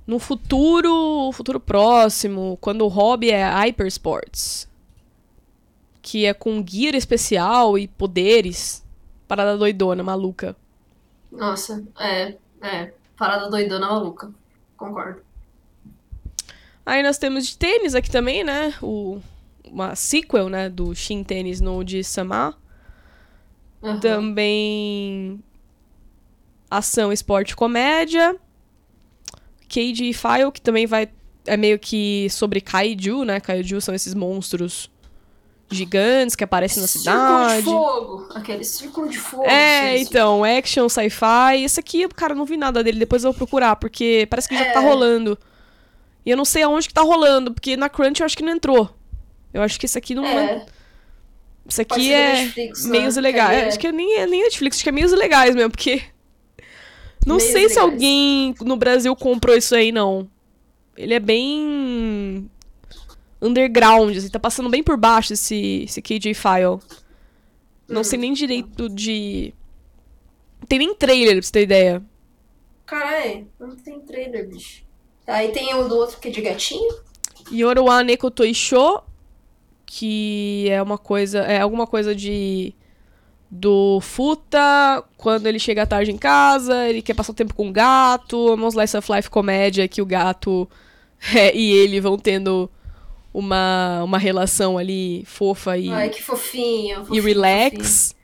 [0.07, 4.68] No futuro, futuro próximo, quando o hobby é Hypersports,
[6.09, 8.83] que é com gear especial e poderes,
[9.27, 10.57] parada doidona, maluca.
[11.31, 12.95] Nossa, é, é.
[13.15, 14.33] Parada doidona maluca.
[14.75, 15.21] Concordo.
[16.87, 18.73] Aí nós temos de tênis aqui também, né?
[18.81, 19.21] O,
[19.63, 22.57] uma sequel, né, do Shin Tênis no de Sama.
[23.83, 24.01] Uhum.
[24.01, 25.45] Também
[26.71, 28.35] ação, esporte, comédia.
[29.69, 31.11] Cage File, que também vai
[31.45, 33.41] é meio que sobre kaiju, né?
[33.41, 34.91] Kaiju são esses monstros
[35.71, 37.57] gigantes que aparecem na Círculo cidade.
[37.59, 38.29] de fogo.
[38.35, 39.45] Aquele círculo de fogo.
[39.45, 41.63] É, então, action, sci-fi.
[41.65, 44.57] Esse aqui, cara, eu não vi nada dele, depois eu vou procurar, porque parece que
[44.57, 44.73] já É.
[44.73, 45.39] tá rolando.
[46.25, 48.53] E eu não sei aonde que tá rolando, porque na Crunch eu acho que não
[48.53, 48.91] entrou.
[49.53, 50.25] Eu acho que esse aqui não.
[50.27, 50.67] É,
[51.65, 52.91] pode aqui é Netflix, né?
[52.91, 53.59] meios Que ilegais.
[53.63, 56.03] é- Acho que é nem, é nem Netflix, acho que é meios ilegais mesmo, porque.
[57.27, 57.79] Não Meios sei se ilegais.
[57.79, 60.29] alguém no Brasil comprou isso aí, não.
[60.97, 62.51] Ele é bem.
[63.41, 66.79] Underground, assim, tá passando bem por baixo esse, esse KJ File.
[67.89, 68.05] Não Hum.
[68.05, 69.55] sei nem direito de.
[70.61, 72.03] Não tem nem trailer, pra você ter ideia.
[72.85, 74.83] Caralho, não tem trailer, bicho.
[75.27, 76.95] Aí tem o do outro que é de gatinho.
[77.53, 79.03] Yoru wa Neko Toisho,
[79.87, 81.41] que é uma coisa.
[81.41, 82.75] É alguma coisa de.
[83.51, 87.73] Do Futa, quando ele chega tarde em casa, ele quer passar o tempo com o
[87.73, 90.69] gato, uma slice of life comédia que o gato
[91.35, 92.71] é, e ele vão tendo
[93.39, 97.03] uma, uma relação ali fofa e, Ai, que fofinho.
[97.03, 98.17] e fofinho, relax.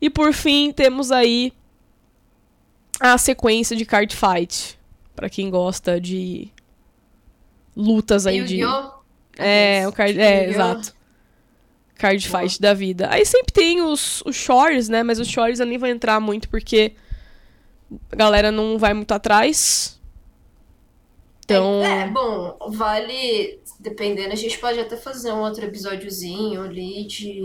[0.00, 1.52] E por fim, temos aí
[2.98, 4.78] a sequência de card fight.
[5.14, 6.48] Pra quem gosta de
[7.76, 8.66] lutas aí fofinho.
[9.36, 9.42] de.
[9.42, 10.18] É, o card.
[10.18, 10.94] É, exato.
[11.96, 13.08] Card fight da vida.
[13.10, 15.02] Aí sempre tem os, os shorts, né?
[15.02, 16.92] Mas os shorts eu nem vou entrar muito porque
[18.10, 19.97] a galera não vai muito atrás.
[21.48, 21.82] Então.
[21.82, 23.58] É, é, bom, vale.
[23.80, 27.42] Dependendo, a gente pode até fazer um outro episódiozinho ali de.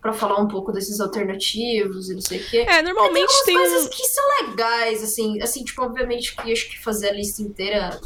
[0.00, 2.58] Pra falar um pouco desses alternativos e não sei o quê.
[2.68, 3.56] É, normalmente Tem tem.
[3.56, 7.12] algumas um- coisas que são legais, assim, assim, tipo, obviamente que acho que fazer a
[7.12, 8.00] lista inteira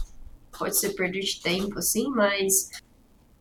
[0.59, 2.71] pode ser perder de tempo, assim, mas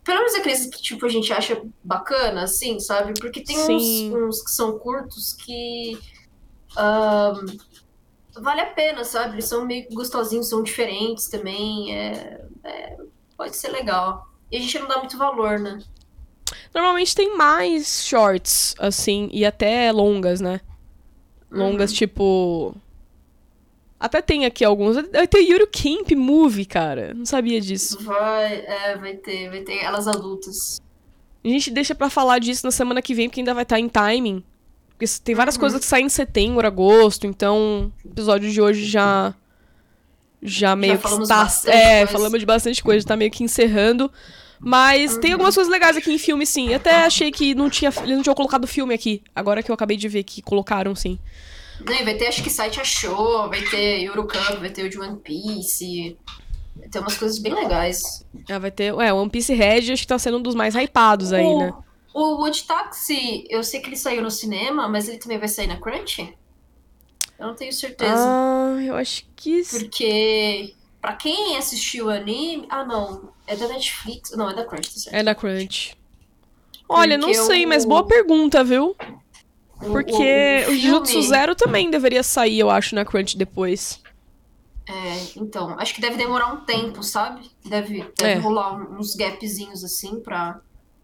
[0.04, 3.14] pelo menos aqueles que, tipo, a gente acha bacana, assim, sabe?
[3.18, 5.98] Porque tem uns, uns que são curtos que
[6.76, 7.46] ahn,
[8.42, 9.36] vale a pena, sabe?
[9.36, 12.98] Eles são meio gostosinhos, são diferentes também, é, é-
[13.38, 14.28] pode ser legal.
[14.52, 15.80] E a gente não dá muito valor, né?
[16.74, 20.62] Normalmente tem mais shorts, assim, e até longas, né?
[21.52, 21.60] Uhum.
[21.60, 22.76] Longas, tipo.
[24.00, 24.96] Até tem aqui alguns.
[24.96, 27.14] Vai ter Yuru Camp Movie, cara.
[27.14, 28.02] Não sabia disso.
[28.04, 30.82] Vai, é, vai ter, vai ter elas adultas.
[31.44, 33.90] A gente deixa pra falar disso na semana que vem, porque ainda vai estar em
[33.90, 34.44] timing.
[35.00, 35.62] Porque tem várias Uhum.
[35.62, 39.34] coisas que saem em setembro, agosto, então o episódio de hoje já.
[40.42, 41.72] Já meio que falamos está.
[41.72, 42.12] É, coisa.
[42.14, 44.12] falamos de bastante coisa, tá meio que encerrando.
[44.60, 45.36] Mas tem Uhum.
[45.36, 46.74] algumas coisas legais aqui em filme, sim.
[46.74, 49.22] Até achei que não tinha, eles não tinham colocado filme aqui.
[49.34, 51.18] Agora que eu acabei de ver que colocaram, sim.
[51.80, 55.18] Não, vai ter, acho que site achou, vai ter Eurocamp, vai ter o de One
[55.20, 56.18] Piece.
[56.76, 58.26] Vai ter umas coisas bem legais.
[58.50, 58.94] Ah, vai ter.
[58.96, 61.74] É, One Piece Red acho que tá sendo um dos mais hypados aí, o, né?
[62.22, 65.68] O Wood Taxi, eu sei que ele saiu no cinema, mas ele também vai sair
[65.68, 66.36] na Crunch?
[67.38, 68.14] Eu não tenho certeza.
[68.18, 69.64] Ah, eu acho que.
[69.70, 72.68] Porque, pra quem assistiu o anime.
[72.70, 73.30] Ah, não.
[73.48, 74.32] É da Netflix.
[74.32, 75.16] Não, é da Crunch, tá certo.
[75.16, 75.96] É da Crunch.
[76.90, 78.96] Olha, não Porque sei, o- mas boa pergunta, viu?
[79.82, 84.02] O- Porque o, o Jujutsu filme- Zero também deveria sair, eu acho, na Crunch depois.
[84.86, 87.50] É, então, acho que deve demorar um tempo, sabe?
[87.64, 88.36] Deve, deve É.
[88.40, 90.60] rolar uns gapzinhos assim pra,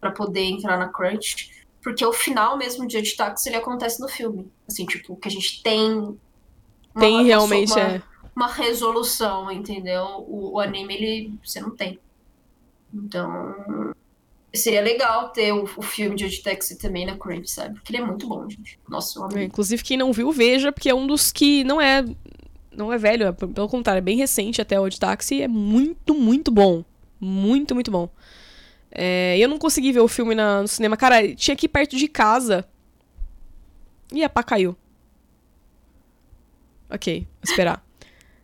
[0.05, 1.49] pra poder entrar na Crunch.
[1.81, 4.47] Porque o final mesmo de Odd Taxi, ele acontece no filme.
[4.67, 5.91] Assim, tipo, que a gente tem.
[5.99, 6.15] uma-
[6.99, 8.01] Tem realmente, uma, é.
[8.35, 10.03] uma resolução, entendeu?
[10.27, 11.33] O, o anime, ele.
[11.43, 11.99] Você não tem.
[12.93, 13.93] Então.
[14.53, 17.75] Seria legal ter o, o filme de Odd Taxi também na Crunch, sabe?
[17.75, 18.79] Porque ele é muito bom, gente.
[18.87, 19.43] Nossa, eu amo É.
[19.43, 22.05] Inclusive, quem não viu, veja, porque é um dos que não é.
[22.71, 25.41] Não é velho, é, pelo contrário, é bem recente até o Odd Taxi.
[25.41, 26.83] É muito, muito bom.
[27.19, 28.09] Muito, muito bom.
[28.97, 30.95] É, eu não consegui ver o filme na- no cinema.
[30.95, 32.65] Cara, tinha ir perto de casa.
[34.11, 34.75] Ih, a pá caiu.
[36.89, 37.83] Ok, vou esperar.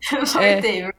[0.12, 0.92] Eu É.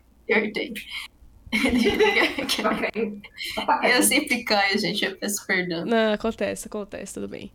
[3.97, 5.05] Eu sempre caio, gente.
[5.05, 5.85] Eu peço perdão.
[5.85, 7.51] Não, acontece, acontece, tudo bem.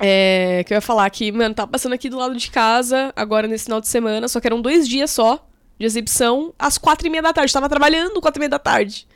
[0.00, 3.48] É, que eu ia falar que, mano, tava passando aqui do lado de casa, agora
[3.48, 5.44] nesse final de semana, só que eram dois dias só
[5.78, 7.52] de exibição, às quatro e meia da tarde.
[7.52, 9.06] Tava trabalhando quatro e meia da tarde.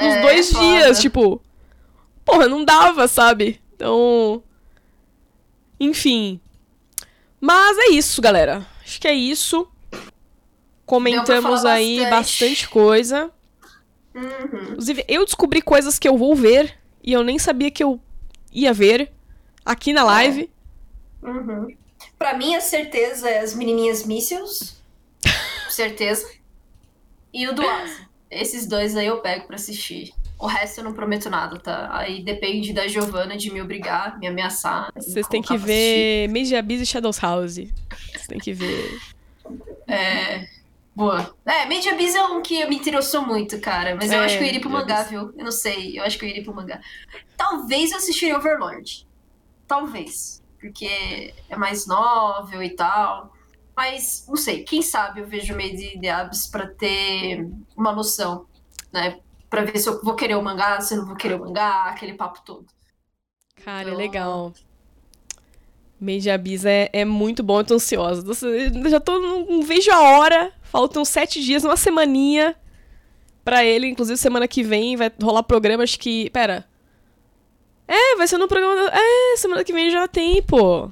[0.00, 0.64] Nos É, dois foda.
[0.64, 1.40] dias, tipo.
[2.24, 3.60] Porra, não dava, sabe?
[3.74, 4.42] Então.
[5.78, 6.40] Enfim.
[7.40, 8.66] Mas é isso, galera.
[8.82, 9.68] Acho que é isso.
[10.84, 12.10] Comentamos aí bastante.
[12.10, 13.30] bastante coisa.
[14.14, 14.62] Uhum.
[14.70, 18.00] Inclusive, eu descobri coisas que eu vou ver e eu nem sabia que eu
[18.52, 19.12] ia ver
[19.64, 20.50] aqui na live.
[21.22, 21.76] Uhum.
[22.18, 24.80] Pra mim, a certeza é as menininhas mísseis.
[25.68, 26.26] certeza.
[27.32, 28.06] E o do Asa.
[28.30, 30.12] Esses dois aí eu pego pra assistir.
[30.38, 31.88] O resto eu não prometo nada, tá?
[31.96, 34.92] Aí depende da Giovanna de me obrigar, me ameaçar.
[34.94, 37.54] me Vocês têm que ver Mage Abyss e Shadows House.
[37.54, 38.98] Vocês têm que ver.
[39.86, 40.46] É.
[40.94, 41.34] Boa.
[41.44, 43.94] É, Made Abyss é um que me interessou muito, cara.
[43.94, 45.32] Mas eu É, acho que eu iria pro mangá, viu?
[45.36, 45.98] Eu não sei.
[45.98, 46.80] Eu acho que eu iria pro mangá.
[47.36, 49.06] Talvez eu assistiria Overlord.
[49.68, 50.42] Talvez.
[50.58, 53.30] Porque é mais novel e tal.
[53.76, 54.64] Mas, não sei.
[54.64, 57.46] Quem sabe eu vejo Made in Abyss pra ter
[57.76, 58.46] uma noção,
[58.92, 59.18] né?
[59.50, 61.84] Pra ver se eu vou querer o mangá, se eu não vou querer o mangá,
[61.84, 62.66] aquele papo todo.
[63.64, 64.52] Cara, é Então- legal.
[66.00, 68.22] Mage Abyss é, é muito bom, eu tô ansiosa.
[68.46, 69.18] Eu já tô.
[69.18, 70.52] Não, não vejo a hora.
[70.62, 72.54] Faltam sete dias, uma semaninha
[73.44, 73.86] pra ele.
[73.88, 76.28] Inclusive, semana que vem vai rolar programa, acho que.
[76.30, 76.66] Pera.
[77.88, 78.90] É, vai ser no programa.
[78.92, 80.90] É, semana que vem já tem, pô.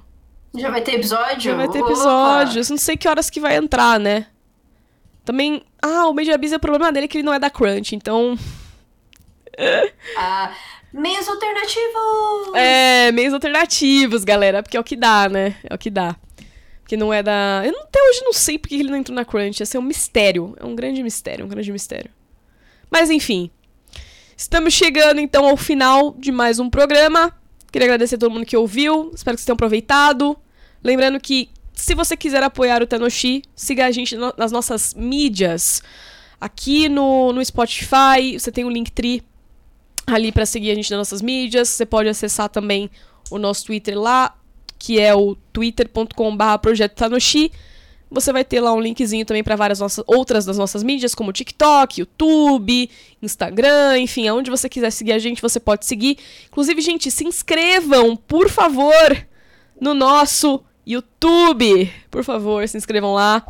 [0.56, 1.40] Já vai ter episódio?
[1.40, 2.70] Já vai ter episódios.
[2.70, 4.26] Não sei que horas que vai entrar, né?
[5.24, 5.64] Também.
[5.82, 8.39] Ah, o Mage Abyss, o problema dele é que ele não é da Crunch, então.
[10.16, 10.52] Ah,
[10.93, 12.55] meios alternativos!
[12.55, 14.62] É, meios alternativos, galera.
[14.62, 15.56] Porque é o que dá, né?
[15.68, 16.16] É o que dá.
[16.81, 17.62] Porque não é da.
[17.64, 19.62] Eu até hoje não sei porque ele não entrou na Crunch.
[19.62, 20.55] Esse é um mistério.
[20.60, 22.10] É um grande mistério, um grande mistério.
[22.90, 23.51] Mas enfim.
[24.36, 27.32] Estamos chegando então ao final de mais um programa.
[27.72, 29.10] Queria agradecer a todo mundo que ouviu.
[29.14, 30.36] Espero que vocês tenham aproveitado.
[30.85, 35.82] Lembrando que se você quiser apoiar o Tanoshi, siga a gente no- nas nossas mídias.
[36.40, 39.23] Aqui no, no Spotify, você tem o Linktree
[40.06, 41.69] ali pra seguir a gente nas nossas mídias.
[41.70, 42.90] Você pode acessar também
[43.31, 44.36] o nosso Twitter lá,
[44.78, 47.51] que é o twitter.com.br projeto Tanoshi.
[48.11, 51.32] Você vai ter lá um linkzinho também para várias nossas, outras das nossas mídias, como
[51.32, 52.89] TikTok, YouTube,
[53.20, 56.19] Instagram, enfim, aonde você quiser seguir a gente, você pode seguir.
[56.47, 59.27] Inclusive, gente, se inscrevam, por favor,
[59.81, 61.93] no nosso YouTube.
[62.11, 63.44] Por favor, se inscrevam lá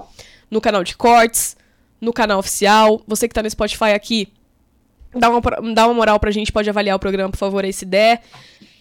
[0.51, 1.56] no canal de cortes,
[2.01, 3.02] no canal oficial.
[3.06, 4.28] Você que tá no Spotify aqui,
[5.15, 5.40] dá uma,
[5.74, 8.23] dá uma moral pra gente, pode avaliar o programa, por favor, aí se der.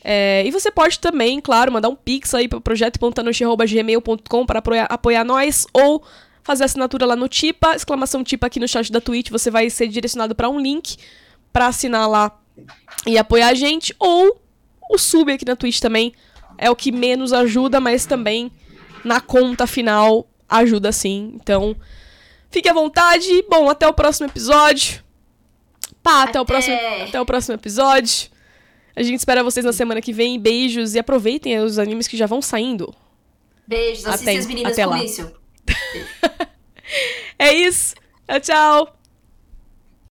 [0.03, 5.23] É, e você pode também, claro, mandar um pix aí pro projeto.tanoshi.gmail.com para apoiar, apoiar
[5.23, 6.03] nós ou
[6.43, 9.87] fazer assinatura lá no Tipa, exclamação Tipa aqui no chat da Twitch, você vai ser
[9.87, 10.97] direcionado para um link
[11.53, 12.37] para assinar lá
[13.07, 14.41] e apoiar a gente, ou
[14.91, 16.13] o sub aqui na Twitch também
[16.63, 18.51] é o que menos ajuda, mas também
[19.03, 21.31] na conta final ajuda sim.
[21.35, 21.75] Então,
[22.49, 23.27] fique à vontade.
[23.49, 25.03] Bom, até o próximo episódio.
[26.01, 26.53] Pá, até, o Até.
[26.53, 26.77] próximo
[27.07, 28.29] até o próximo episódio.
[28.95, 30.39] A gente espera vocês na semana que vem.
[30.39, 32.93] Beijos e aproveitem os animes que já vão saindo.
[33.65, 34.99] Beijos, assistem Até- as meninas até lá.
[37.39, 37.95] É isso.
[38.27, 38.95] Tchau, tchau.